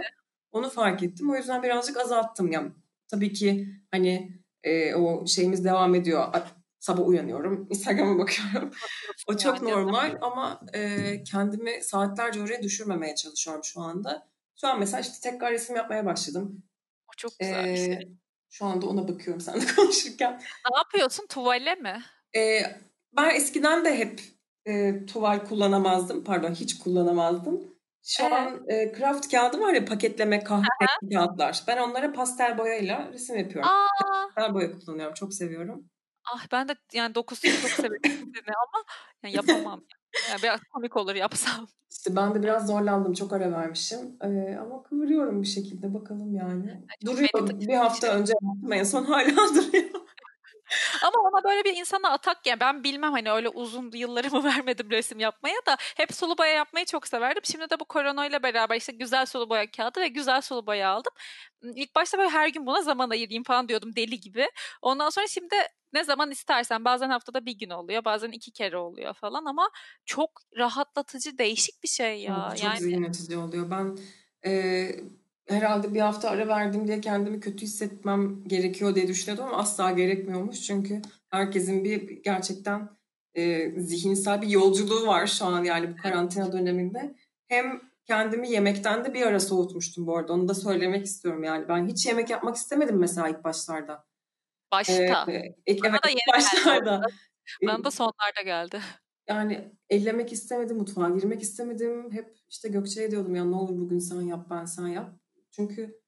Onu 0.52 0.70
fark 0.70 1.02
ettim. 1.02 1.30
O 1.30 1.36
yüzden 1.36 1.62
birazcık 1.62 1.96
azalttım. 1.96 2.52
Yani 2.52 2.72
tabii 3.08 3.32
ki 3.32 3.66
hani 3.90 4.40
e, 4.62 4.94
o 4.94 5.26
şeyimiz 5.26 5.64
devam 5.64 5.94
ediyor. 5.94 6.24
Sabah 6.80 7.08
uyanıyorum. 7.08 7.66
Instagram'a 7.70 8.18
bakıyorum. 8.18 8.70
o 9.26 9.36
çok 9.36 9.62
normal 9.62 10.18
ama 10.20 10.60
e, 10.72 11.22
kendimi 11.22 11.82
saatlerce 11.82 12.42
oraya 12.42 12.62
düşürmemeye 12.62 13.14
çalışıyorum 13.14 13.64
şu 13.64 13.80
anda. 13.80 14.28
Şu 14.60 14.68
an 14.68 14.78
mesela 14.78 15.00
işte 15.00 15.30
tekrar 15.30 15.52
resim 15.52 15.76
yapmaya 15.76 16.06
başladım. 16.06 16.62
O 17.08 17.12
çok 17.16 17.38
güzel 17.38 17.64
ee, 17.64 17.72
bir 17.72 17.76
şey. 17.76 18.20
Şu 18.50 18.66
anda 18.66 18.86
ona 18.86 19.08
bakıyorum 19.08 19.40
sen 19.40 19.60
de 19.60 19.64
konuşurken. 19.76 20.32
Ne 20.70 20.78
yapıyorsun? 20.78 21.26
Tuvale 21.26 21.74
mi? 21.74 22.02
Ee, 22.36 22.62
ben 23.16 23.34
eskiden 23.34 23.84
de 23.84 23.98
hep 23.98 24.20
e, 24.66 25.06
tuval 25.06 25.46
kullanamazdım. 25.46 26.24
Pardon 26.24 26.54
hiç 26.54 26.78
kullanamazdım. 26.78 27.60
Şu 28.02 28.22
evet. 28.22 28.32
an 28.32 28.68
e, 28.68 28.92
craft 28.98 29.30
kağıdı 29.30 29.60
var 29.60 29.72
ya 29.72 29.84
paketleme 29.84 30.44
kahve 30.44 30.66
kağıtlar. 31.12 31.64
Ben 31.66 31.78
onlara 31.78 32.12
pastel 32.12 32.58
boyayla 32.58 33.10
resim 33.12 33.38
yapıyorum. 33.38 33.70
Aa. 33.70 34.26
Pastel 34.34 34.54
boya 34.54 34.72
kullanıyorum. 34.72 35.14
Çok 35.14 35.34
seviyorum. 35.34 35.90
Ah 36.34 36.46
ben 36.52 36.68
de 36.68 36.76
yani 36.92 37.14
dokusu 37.14 37.60
çok 37.62 37.70
seviyorum 37.70 38.30
ama 38.46 38.84
yani 39.22 39.36
yapamam. 39.36 39.84
Yani 40.30 40.42
biraz 40.42 40.60
komik 40.72 40.96
olur 40.96 41.14
yapsam. 41.14 41.68
İşte 41.90 42.16
ben 42.16 42.34
de 42.34 42.42
biraz 42.42 42.66
zorlandım. 42.66 43.12
Çok 43.12 43.32
ara 43.32 43.52
vermişim. 43.52 43.98
Ee, 44.22 44.58
ama 44.60 44.82
kıvırıyorum 44.82 45.42
bir 45.42 45.46
şekilde. 45.46 45.94
Bakalım 45.94 46.34
yani. 46.34 46.66
yani 46.66 47.06
duruyor. 47.06 47.60
Bir 47.60 47.74
hafta 47.74 48.06
şey. 48.06 48.16
önce 48.16 48.32
yaptım 48.42 48.72
en 48.72 48.84
son 48.84 49.04
hala 49.04 49.36
duruyor. 49.54 49.90
Ama 51.02 51.28
ona 51.28 51.44
böyle 51.44 51.64
bir 51.64 51.76
insana 51.76 52.10
atak 52.10 52.46
ya 52.46 52.60
ben 52.60 52.84
bilmem 52.84 53.12
hani 53.12 53.30
öyle 53.30 53.48
uzun 53.48 53.90
yıllarımı 53.94 54.44
vermedim 54.44 54.90
resim 54.90 55.20
yapmaya 55.20 55.56
da 55.66 55.76
hep 55.96 56.14
sulu 56.14 56.38
boya 56.38 56.52
yapmayı 56.52 56.86
çok 56.86 57.06
severdim. 57.06 57.42
Şimdi 57.44 57.70
de 57.70 57.80
bu 57.80 57.84
korona 57.84 58.26
ile 58.26 58.42
beraber 58.42 58.76
işte 58.76 58.92
güzel 58.92 59.26
sulu 59.26 59.50
boya 59.50 59.70
kağıdı 59.70 60.00
ve 60.00 60.08
güzel 60.08 60.40
sulu 60.40 60.66
boya 60.66 60.90
aldım. 60.90 61.12
İlk 61.62 61.94
başta 61.94 62.18
böyle 62.18 62.30
her 62.30 62.48
gün 62.48 62.66
buna 62.66 62.82
zaman 62.82 63.10
ayırayım 63.10 63.42
falan 63.42 63.68
diyordum 63.68 63.96
deli 63.96 64.20
gibi. 64.20 64.50
Ondan 64.82 65.10
sonra 65.10 65.26
şimdi 65.26 65.54
ne 65.92 66.04
zaman 66.04 66.30
istersen 66.30 66.84
bazen 66.84 67.10
haftada 67.10 67.46
bir 67.46 67.58
gün 67.58 67.70
oluyor 67.70 68.04
bazen 68.04 68.30
iki 68.30 68.50
kere 68.50 68.76
oluyor 68.76 69.14
falan 69.14 69.44
ama 69.44 69.70
çok 70.04 70.30
rahatlatıcı 70.56 71.38
değişik 71.38 71.82
bir 71.82 71.88
şey 71.88 72.20
ya. 72.20 72.48
Çok, 72.50 72.64
yani... 72.64 72.78
zihin 72.78 73.02
açıcı 73.02 73.40
oluyor. 73.40 73.70
Ben 73.70 73.98
e, 74.50 74.90
herhalde 75.48 75.94
bir 75.94 76.00
hafta 76.00 76.30
ara 76.30 76.48
verdim 76.48 76.86
diye 76.86 77.00
kendimi 77.00 77.40
kötü 77.40 77.62
hissetmem 77.62 78.44
gerekiyor 78.44 78.94
diye 78.94 79.08
düşünüyordum 79.08 79.44
ama 79.44 79.56
asla 79.56 79.90
gerekmiyormuş. 79.90 80.60
Çünkü 80.60 81.02
herkesin 81.30 81.84
bir 81.84 82.22
gerçekten 82.22 82.88
e, 83.34 83.70
zihinsel 83.80 84.42
bir 84.42 84.48
yolculuğu 84.48 85.06
var 85.06 85.26
şu 85.26 85.44
an 85.44 85.64
yani 85.64 85.92
bu 85.92 85.96
karantina 86.02 86.52
döneminde. 86.52 87.14
Hem 87.48 87.80
kendimi 88.04 88.50
yemekten 88.50 89.04
de 89.04 89.14
bir 89.14 89.22
ara 89.22 89.40
soğutmuştum 89.40 90.06
bu 90.06 90.16
arada. 90.16 90.32
Onu 90.32 90.48
da 90.48 90.54
söylemek 90.54 91.06
istiyorum 91.06 91.44
yani. 91.44 91.68
Ben 91.68 91.86
hiç 91.86 92.06
yemek 92.06 92.30
yapmak 92.30 92.56
istemedim 92.56 92.98
mesela 92.98 93.28
ilk 93.28 93.44
başlarda. 93.44 94.09
Başta. 94.72 95.26
Ee, 95.28 95.54
evet, 95.66 95.82
Bana 95.84 95.98
yeni 96.08 96.36
başlarda. 96.36 96.96
Geldi. 97.60 97.72
Bana 97.72 97.84
da 97.84 97.90
sonlarda 97.90 98.42
geldi. 98.44 98.80
Yani 99.28 99.72
ellemek 99.90 100.32
istemedim, 100.32 100.76
mutfağa 100.76 101.08
girmek 101.08 101.42
istemedim. 101.42 102.12
Hep 102.12 102.36
işte 102.48 102.68
Gökçe'ye 102.68 103.10
diyordum 103.10 103.34
ya 103.34 103.44
ne 103.44 103.56
olur 103.56 103.78
bugün 103.78 103.98
sen 103.98 104.20
yap, 104.20 104.46
ben 104.50 104.64
sen 104.64 104.86
yap. 104.86 105.14
Çünkü 105.50 106.00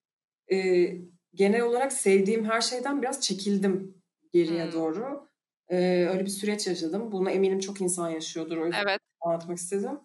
e, 0.53 0.89
genel 1.35 1.63
olarak 1.63 1.93
sevdiğim 1.93 2.45
her 2.45 2.61
şeyden 2.61 3.03
biraz 3.03 3.21
çekildim 3.21 4.03
geriye 4.33 4.65
hmm. 4.65 4.73
doğru. 4.73 5.29
E, 5.69 5.77
öyle 6.11 6.25
bir 6.25 6.31
süreç 6.31 6.67
yaşadım. 6.67 7.13
Bunu 7.13 7.31
eminim 7.31 7.61
çok 7.61 7.81
insan 7.81 8.11
yaşıyordur. 8.11 8.57
O 8.57 8.67
yüzden 8.67 8.85
evet. 8.87 9.01
anlatmak 9.21 9.59
istedim. 9.59 10.01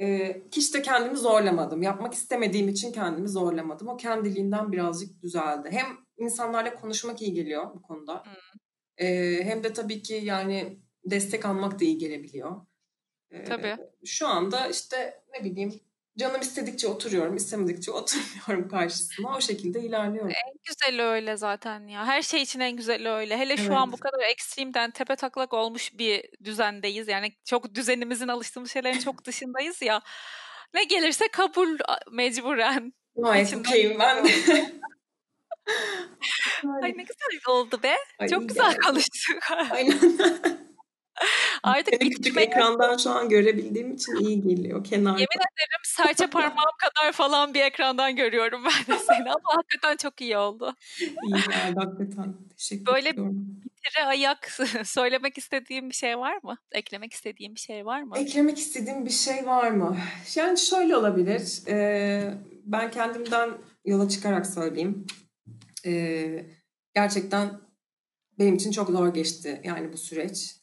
E, 0.00 0.36
hiç 0.52 0.74
de 0.74 0.82
kendimi 0.82 1.16
zorlamadım. 1.16 1.82
Yapmak 1.82 2.14
istemediğim 2.14 2.68
için 2.68 2.92
kendimi 2.92 3.28
zorlamadım. 3.28 3.88
O 3.88 3.96
kendiliğinden 3.96 4.72
birazcık 4.72 5.22
düzeldi. 5.22 5.68
Hem 5.72 5.86
insanlarla 6.16 6.74
konuşmak 6.74 7.22
iyi 7.22 7.32
geliyor 7.32 7.74
bu 7.74 7.82
konuda. 7.82 8.24
Hmm. 8.24 9.06
E, 9.06 9.38
hem 9.44 9.64
de 9.64 9.72
tabii 9.72 10.02
ki 10.02 10.20
yani 10.22 10.78
destek 11.04 11.46
almak 11.46 11.80
da 11.80 11.84
iyi 11.84 11.98
gelebiliyor. 11.98 12.66
E, 13.30 13.44
tabii. 13.44 13.76
Şu 14.04 14.28
anda 14.28 14.68
işte 14.68 15.22
ne 15.34 15.44
bileyim 15.44 15.80
canım 16.18 16.40
istedikçe 16.40 16.88
oturuyorum, 16.88 17.36
istemedikçe 17.36 17.90
oturmuyorum 17.92 18.68
karşısına. 18.68 19.36
O 19.36 19.40
şekilde 19.40 19.80
ilerliyorum. 19.80 20.30
En 20.30 20.52
güzeli 20.68 21.02
öyle 21.02 21.36
zaten 21.36 21.86
ya. 21.88 22.06
Her 22.06 22.22
şey 22.22 22.42
için 22.42 22.60
en 22.60 22.76
güzeli 22.76 23.08
öyle. 23.08 23.38
Hele 23.38 23.56
şu 23.56 23.62
evet. 23.62 23.76
an 23.76 23.92
bu 23.92 23.96
kadar 23.96 24.20
ekstremden 24.30 24.90
tepe 24.90 25.16
taklak 25.16 25.52
olmuş 25.52 25.98
bir 25.98 26.24
düzendeyiz. 26.44 27.08
Yani 27.08 27.32
çok 27.44 27.74
düzenimizin 27.74 28.28
alıştığımız 28.28 28.72
şeylerin 28.72 28.98
çok 28.98 29.24
dışındayız 29.24 29.82
ya. 29.82 30.02
Ne 30.74 30.84
gelirse 30.84 31.28
kabul 31.28 31.78
mecburen. 32.10 32.92
Ay 33.22 33.46
okeyim 33.58 33.98
ben 33.98 34.24
de. 34.24 34.30
Ay 36.82 36.90
ne 36.96 37.02
güzel 37.02 37.40
oldu 37.48 37.82
be. 37.82 37.96
Ay, 38.18 38.28
çok 38.28 38.48
güzel 38.48 38.76
konuştuk. 38.76 39.38
Aynen. 39.70 39.98
Artık 41.62 41.94
Seni 42.00 42.10
küçük 42.10 42.36
ekrandan 42.40 42.96
şu 42.96 43.10
an 43.10 43.28
görebildiğim 43.28 43.94
için 43.94 44.16
iyi 44.16 44.42
geliyor 44.42 44.84
kenarda. 44.84 45.18
Yemin 45.20 45.26
ederim 45.26 45.82
serçe 45.84 46.26
parmağım 46.30 46.70
kadar 46.78 47.12
falan 47.12 47.54
bir 47.54 47.60
ekrandan 47.60 48.16
görüyorum 48.16 48.64
ben 48.64 48.94
de 48.96 48.98
seni 48.98 49.30
ama 49.30 49.56
hakikaten 49.56 49.96
çok 49.96 50.20
iyi 50.20 50.36
oldu. 50.36 50.74
İyi 51.00 51.32
geldi 51.32 51.74
hakikaten. 51.76 52.34
Teşekkür 52.56 52.86
Böyle 52.86 53.08
ediyorum. 53.08 53.46
bitire 53.64 54.04
ayak 54.04 54.50
söylemek 54.84 55.38
istediğim 55.38 55.90
bir 55.90 55.94
şey 55.94 56.18
var 56.18 56.38
mı? 56.42 56.56
Eklemek 56.72 57.12
istediğim 57.12 57.54
bir 57.54 57.60
şey 57.60 57.86
var 57.86 58.02
mı? 58.02 58.18
Eklemek 58.18 58.58
istediğim 58.58 59.04
bir 59.04 59.10
şey 59.10 59.46
var 59.46 59.70
mı? 59.70 59.96
Yani 60.34 60.58
şöyle 60.58 60.96
olabilir. 60.96 61.62
Ee, 61.68 62.34
ben 62.64 62.90
kendimden 62.90 63.50
yola 63.84 64.08
çıkarak 64.08 64.46
söyleyeyim. 64.46 65.06
Ee, 65.86 66.46
gerçekten 66.94 67.60
benim 68.38 68.54
için 68.54 68.70
çok 68.70 68.90
zor 68.90 69.14
geçti 69.14 69.60
yani 69.64 69.92
bu 69.92 69.96
süreç. 69.96 70.56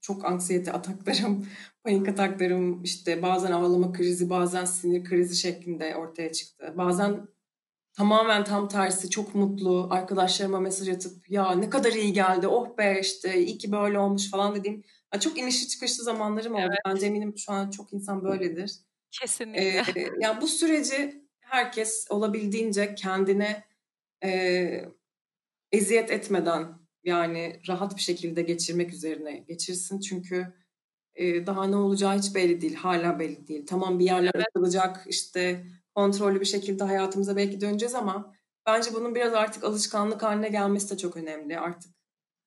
Çok 0.00 0.24
anksiyete 0.24 0.72
ataklarım, 0.72 1.46
panik 1.84 2.08
ataklarım, 2.08 2.82
işte 2.82 3.22
bazen 3.22 3.52
ağlama 3.52 3.92
krizi, 3.92 4.30
bazen 4.30 4.64
sinir 4.64 5.04
krizi 5.04 5.36
şeklinde 5.36 5.96
ortaya 5.96 6.32
çıktı. 6.32 6.74
Bazen 6.76 7.28
tamamen 7.92 8.44
tam 8.44 8.68
tersi 8.68 9.10
çok 9.10 9.34
mutlu 9.34 9.88
arkadaşlarıma 9.90 10.60
mesaj 10.60 10.88
atıp 10.88 11.30
ya 11.30 11.52
ne 11.52 11.70
kadar 11.70 11.92
iyi 11.92 12.12
geldi 12.12 12.48
oh 12.48 12.78
be 12.78 12.98
işte 13.00 13.44
iyi 13.44 13.58
ki 13.58 13.72
böyle 13.72 13.98
olmuş 13.98 14.30
falan 14.30 14.54
dediğim 14.54 14.82
çok 15.20 15.38
inişli 15.38 15.68
çıkışlı 15.68 16.04
zamanlarım 16.04 16.54
oldu. 16.54 16.62
Evet. 16.66 16.78
Bence 16.86 17.06
eminim 17.06 17.38
şu 17.38 17.52
an 17.52 17.70
çok 17.70 17.92
insan 17.92 18.24
böyledir. 18.24 18.72
Kesinlikle. 19.10 19.84
Ee, 19.96 20.08
yani 20.20 20.40
bu 20.40 20.48
süreci 20.48 21.26
herkes 21.40 22.06
olabildiğince 22.10 22.94
kendine 22.94 23.64
e, 24.24 24.84
eziyet 25.72 26.10
etmeden 26.10 26.78
yani 27.04 27.60
rahat 27.68 27.96
bir 27.96 28.00
şekilde 28.00 28.42
geçirmek 28.42 28.92
üzerine 28.92 29.38
geçirsin. 29.38 30.00
Çünkü 30.00 30.54
e, 31.14 31.46
daha 31.46 31.64
ne 31.64 31.76
olacağı 31.76 32.18
hiç 32.18 32.34
belli 32.34 32.60
değil. 32.60 32.74
Hala 32.74 33.18
belli 33.18 33.48
değil. 33.48 33.66
Tamam 33.66 33.98
bir 33.98 34.04
yerler 34.04 34.32
evet. 34.34 34.46
açılacak 34.48 35.04
işte 35.08 35.66
kontrollü 35.94 36.40
bir 36.40 36.46
şekilde 36.46 36.84
hayatımıza 36.84 37.36
belki 37.36 37.60
döneceğiz 37.60 37.94
ama 37.94 38.34
bence 38.66 38.90
bunun 38.94 39.14
biraz 39.14 39.34
artık 39.34 39.64
alışkanlık 39.64 40.22
haline 40.22 40.48
gelmesi 40.48 40.90
de 40.90 40.98
çok 40.98 41.16
önemli 41.16 41.58
artık. 41.58 41.96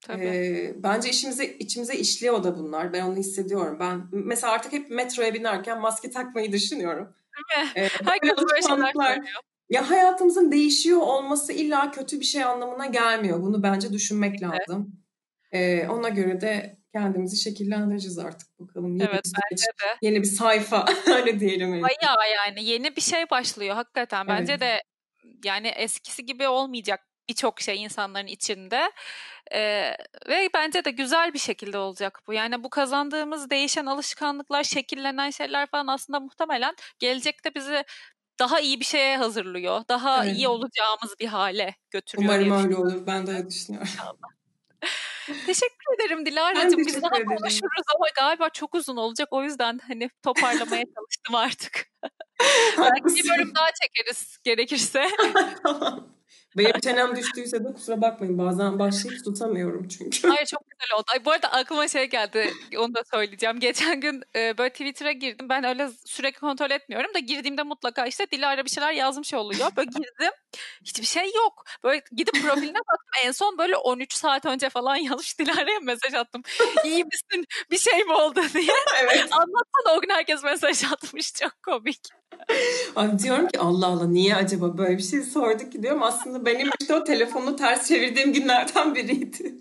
Tabii. 0.01 0.25
E, 0.25 0.73
bence 0.83 1.09
işimize 1.09 1.45
içimize 1.45 1.95
işliyor 1.95 2.43
da 2.43 2.57
bunlar. 2.57 2.93
Ben 2.93 3.01
onu 3.05 3.15
hissediyorum. 3.15 3.77
Ben 3.79 4.07
mesela 4.11 4.53
artık 4.53 4.73
hep 4.73 4.89
metroya 4.89 5.33
binerken 5.33 5.81
maske 5.81 6.09
takmayı 6.09 6.51
düşünüyorum. 6.51 7.15
Değil 7.35 7.63
mi? 7.63 7.71
E, 7.75 7.89
Herkes 8.05 8.31
böyle 8.37 8.61
şeyler 8.61 8.93
söylüyor. 8.93 9.41
Ya 9.69 9.89
hayatımızın 9.89 10.51
değişiyor 10.51 11.01
olması 11.01 11.53
illa 11.53 11.91
kötü 11.91 12.19
bir 12.19 12.25
şey 12.25 12.43
anlamına 12.43 12.85
gelmiyor. 12.85 13.41
Bunu 13.41 13.63
bence 13.63 13.93
düşünmek 13.93 14.41
lazım. 14.41 15.01
Evet. 15.51 15.83
Ee, 15.83 15.87
ona 15.87 16.09
göre 16.09 16.41
de 16.41 16.79
kendimizi 16.93 17.37
şekillendireceğiz 17.37 18.19
artık 18.19 18.59
bakalım. 18.59 18.95
Yeni 18.95 19.09
evet 19.09 19.25
bir 19.25 19.39
bence 19.51 19.65
de. 19.65 19.97
Yeni 20.01 20.21
bir 20.21 20.27
sayfa 20.27 20.85
öyle 21.07 21.39
diyelim. 21.39 21.71
Bayağı 21.71 22.31
yani 22.35 22.63
yeni 22.63 22.95
bir 22.95 23.01
şey 23.01 23.29
başlıyor 23.29 23.75
hakikaten. 23.75 24.27
Bence 24.27 24.51
evet. 24.51 24.61
de 24.61 24.83
yani 25.43 25.67
eskisi 25.67 26.25
gibi 26.25 26.47
olmayacak 26.47 26.99
birçok 27.29 27.61
şey 27.61 27.83
insanların 27.83 28.27
içinde 28.27 28.91
ee, 29.51 29.95
ve 30.29 30.49
bence 30.53 30.85
de 30.85 30.91
güzel 30.91 31.33
bir 31.33 31.39
şekilde 31.39 31.77
olacak 31.77 32.19
bu. 32.27 32.33
Yani 32.33 32.63
bu 32.63 32.69
kazandığımız 32.69 33.49
değişen 33.49 33.85
alışkanlıklar, 33.85 34.63
şekillenen 34.63 35.29
şeyler 35.29 35.67
falan 35.67 35.87
aslında 35.87 36.19
muhtemelen 36.19 36.75
gelecekte 36.99 37.55
bizi 37.55 37.83
daha 38.39 38.59
iyi 38.59 38.79
bir 38.79 38.85
şeye 38.85 39.17
hazırlıyor. 39.17 39.81
Daha 39.89 40.25
evet. 40.25 40.37
iyi 40.37 40.47
olacağımız 40.47 41.15
bir 41.19 41.27
hale 41.27 41.75
götürüyor. 41.91 42.33
Umarım 42.33 42.63
öyle 42.63 42.75
olur. 42.75 43.07
Ben 43.07 43.27
de 43.27 43.31
öyle 43.31 43.49
düşünüyorum. 43.49 43.89
Teşekkür 45.45 45.95
ederim 45.95 46.25
Dilara'cığım. 46.25 46.77
Biz 46.77 47.01
daha 47.01 47.15
ederim. 47.15 47.27
konuşuruz 47.27 47.83
ama 47.95 48.05
galiba 48.15 48.49
çok 48.49 48.75
uzun 48.75 48.97
olacak. 48.97 49.27
O 49.31 49.43
yüzden 49.43 49.79
hani 49.87 50.09
toparlamaya 50.23 50.83
çalıştım 50.95 51.35
artık. 51.35 51.85
Belki 52.77 53.15
bir 53.15 53.29
bölüm 53.29 53.55
daha 53.55 53.67
çekeriz 53.81 54.37
gerekirse. 54.43 55.07
tamam. 55.63 56.18
Benim 56.57 56.79
çenem 56.79 57.15
düştüyse 57.15 57.63
de 57.63 57.73
kusura 57.73 58.01
bakmayın. 58.01 58.37
Bazen 58.37 58.79
başlayıp 58.79 59.25
tutamıyorum 59.25 59.87
çünkü. 59.87 60.27
Hayır 60.27 60.45
çok 60.45 60.61
güzel 60.69 60.97
oldu. 60.97 61.05
Ay, 61.13 61.25
bu 61.25 61.31
arada 61.31 61.51
aklıma 61.51 61.87
şey 61.87 62.05
geldi. 62.05 62.53
Onu 62.77 62.95
da 62.95 63.03
söyleyeceğim. 63.13 63.59
Geçen 63.59 64.01
gün 64.01 64.23
e, 64.35 64.57
böyle 64.57 64.69
Twitter'a 64.69 65.11
girdim. 65.11 65.49
Ben 65.49 65.63
öyle 65.63 65.89
sürekli 66.05 66.39
kontrol 66.39 66.71
etmiyorum 66.71 67.13
da 67.13 67.19
girdiğimde 67.19 67.63
mutlaka 67.63 68.05
işte 68.05 68.31
Dilara 68.31 68.65
bir 68.65 68.69
şeyler 68.69 68.91
yazmış 68.91 69.33
oluyor. 69.33 69.71
Böyle 69.77 69.89
girdim. 69.89 70.31
Hiçbir 70.83 71.05
şey 71.05 71.25
yok. 71.35 71.65
Böyle 71.83 72.01
gidip 72.11 72.33
profiline 72.33 72.77
baktım. 72.77 73.25
En 73.25 73.31
son 73.31 73.57
böyle 73.57 73.77
13 73.77 74.13
saat 74.13 74.45
önce 74.45 74.69
falan 74.69 74.95
yazmış 75.09 75.39
Dilara'ya 75.39 75.79
mesaj 75.79 76.13
attım. 76.13 76.41
İyi 76.85 77.03
misin? 77.03 77.45
Bir 77.71 77.77
şey 77.77 78.03
mi 78.03 78.13
oldu 78.13 78.41
diye. 78.53 78.73
evet. 79.03 79.27
Anlatsana 79.31 79.97
o 79.97 80.01
gün 80.01 80.09
herkes 80.09 80.43
mesaj 80.43 80.83
atmış. 80.83 81.33
Çok 81.33 81.63
komik. 81.63 82.18
Ay 82.95 83.19
diyorum 83.19 83.47
ki 83.47 83.59
Allah 83.59 83.87
Allah 83.87 84.07
niye 84.07 84.35
acaba 84.35 84.77
böyle 84.77 84.97
bir 84.97 85.03
şey 85.03 85.21
sordu 85.21 85.69
ki 85.69 85.83
diyorum. 85.83 86.03
Aslında 86.03 86.45
benim 86.45 86.69
işte 86.81 86.93
o 86.95 87.03
telefonu 87.03 87.55
ters 87.55 87.87
çevirdiğim 87.87 88.33
günlerden 88.33 88.95
biriydi. 88.95 89.57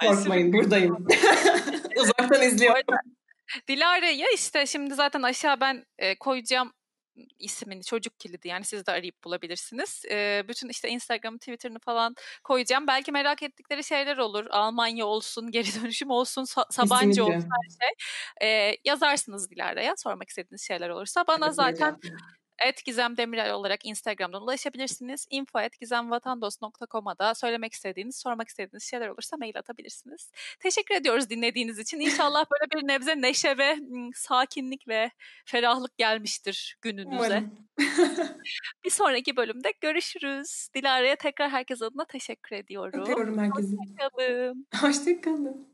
Korkmayın 0.00 0.52
buradayım. 0.52 1.06
Uzaktan 1.96 2.42
izliyorum. 2.42 2.82
Dilara'ya 3.68 4.26
işte 4.34 4.66
şimdi 4.66 4.94
zaten 4.94 5.22
aşağı 5.22 5.60
ben 5.60 5.84
e, 5.98 6.18
koyacağım 6.18 6.72
ismini 7.38 7.84
çocuk 7.84 8.20
kilidi 8.20 8.48
yani 8.48 8.64
siz 8.64 8.86
de 8.86 8.92
arayıp 8.92 9.24
bulabilirsiniz. 9.24 10.04
E, 10.10 10.44
bütün 10.48 10.68
işte 10.68 10.88
Instagram, 10.88 11.38
Twitter'ını 11.38 11.78
falan 11.78 12.14
koyacağım. 12.44 12.86
Belki 12.86 13.12
merak 13.12 13.42
ettikleri 13.42 13.84
şeyler 13.84 14.16
olur. 14.16 14.46
Almanya 14.50 15.06
olsun, 15.06 15.50
geri 15.50 15.82
dönüşüm 15.82 16.10
olsun, 16.10 16.44
Sabancı 16.44 17.06
Kesinlikle. 17.06 17.22
olsun 17.22 17.48
her 17.50 17.70
şey. 17.80 17.90
E, 18.48 18.76
yazarsınız 18.84 19.50
Dilara'ya 19.50 19.96
sormak 19.96 20.28
istediğiniz 20.28 20.62
şeyler 20.62 20.88
olursa. 20.88 21.26
Bana 21.26 21.46
evet, 21.46 21.54
zaten 21.54 21.98
et 22.66 22.84
Gizem 22.84 23.16
Demirel 23.16 23.52
olarak 23.52 23.86
Instagram'dan 23.86 24.42
ulaşabilirsiniz. 24.42 25.26
info 25.30 25.60
et 25.60 25.80
gizemvatandos.com'a 25.80 27.18
da 27.18 27.34
söylemek 27.34 27.72
istediğiniz, 27.72 28.16
sormak 28.16 28.48
istediğiniz 28.48 28.84
şeyler 28.84 29.08
olursa 29.08 29.36
mail 29.36 29.58
atabilirsiniz. 29.58 30.30
Teşekkür 30.60 30.94
ediyoruz 30.94 31.30
dinlediğiniz 31.30 31.78
için. 31.78 32.00
İnşallah 32.00 32.44
böyle 32.50 32.70
bir 32.70 32.88
nebze 32.88 33.20
neşe 33.20 33.58
ve 33.58 33.76
sakinlik 34.14 34.88
ve 34.88 35.10
ferahlık 35.44 35.98
gelmiştir 35.98 36.76
gününüze. 36.82 37.44
bir 38.84 38.90
sonraki 38.90 39.36
bölümde 39.36 39.72
görüşürüz. 39.80 40.68
Dilara'ya 40.74 41.16
tekrar 41.16 41.50
herkes 41.50 41.82
adına 41.82 42.04
teşekkür 42.04 42.56
ediyorum. 42.56 43.00
Öpüyorum 43.00 43.38
herkese. 43.38 43.76
Hoşçakalın. 43.76 44.66
Hoşçakalın. 44.80 45.70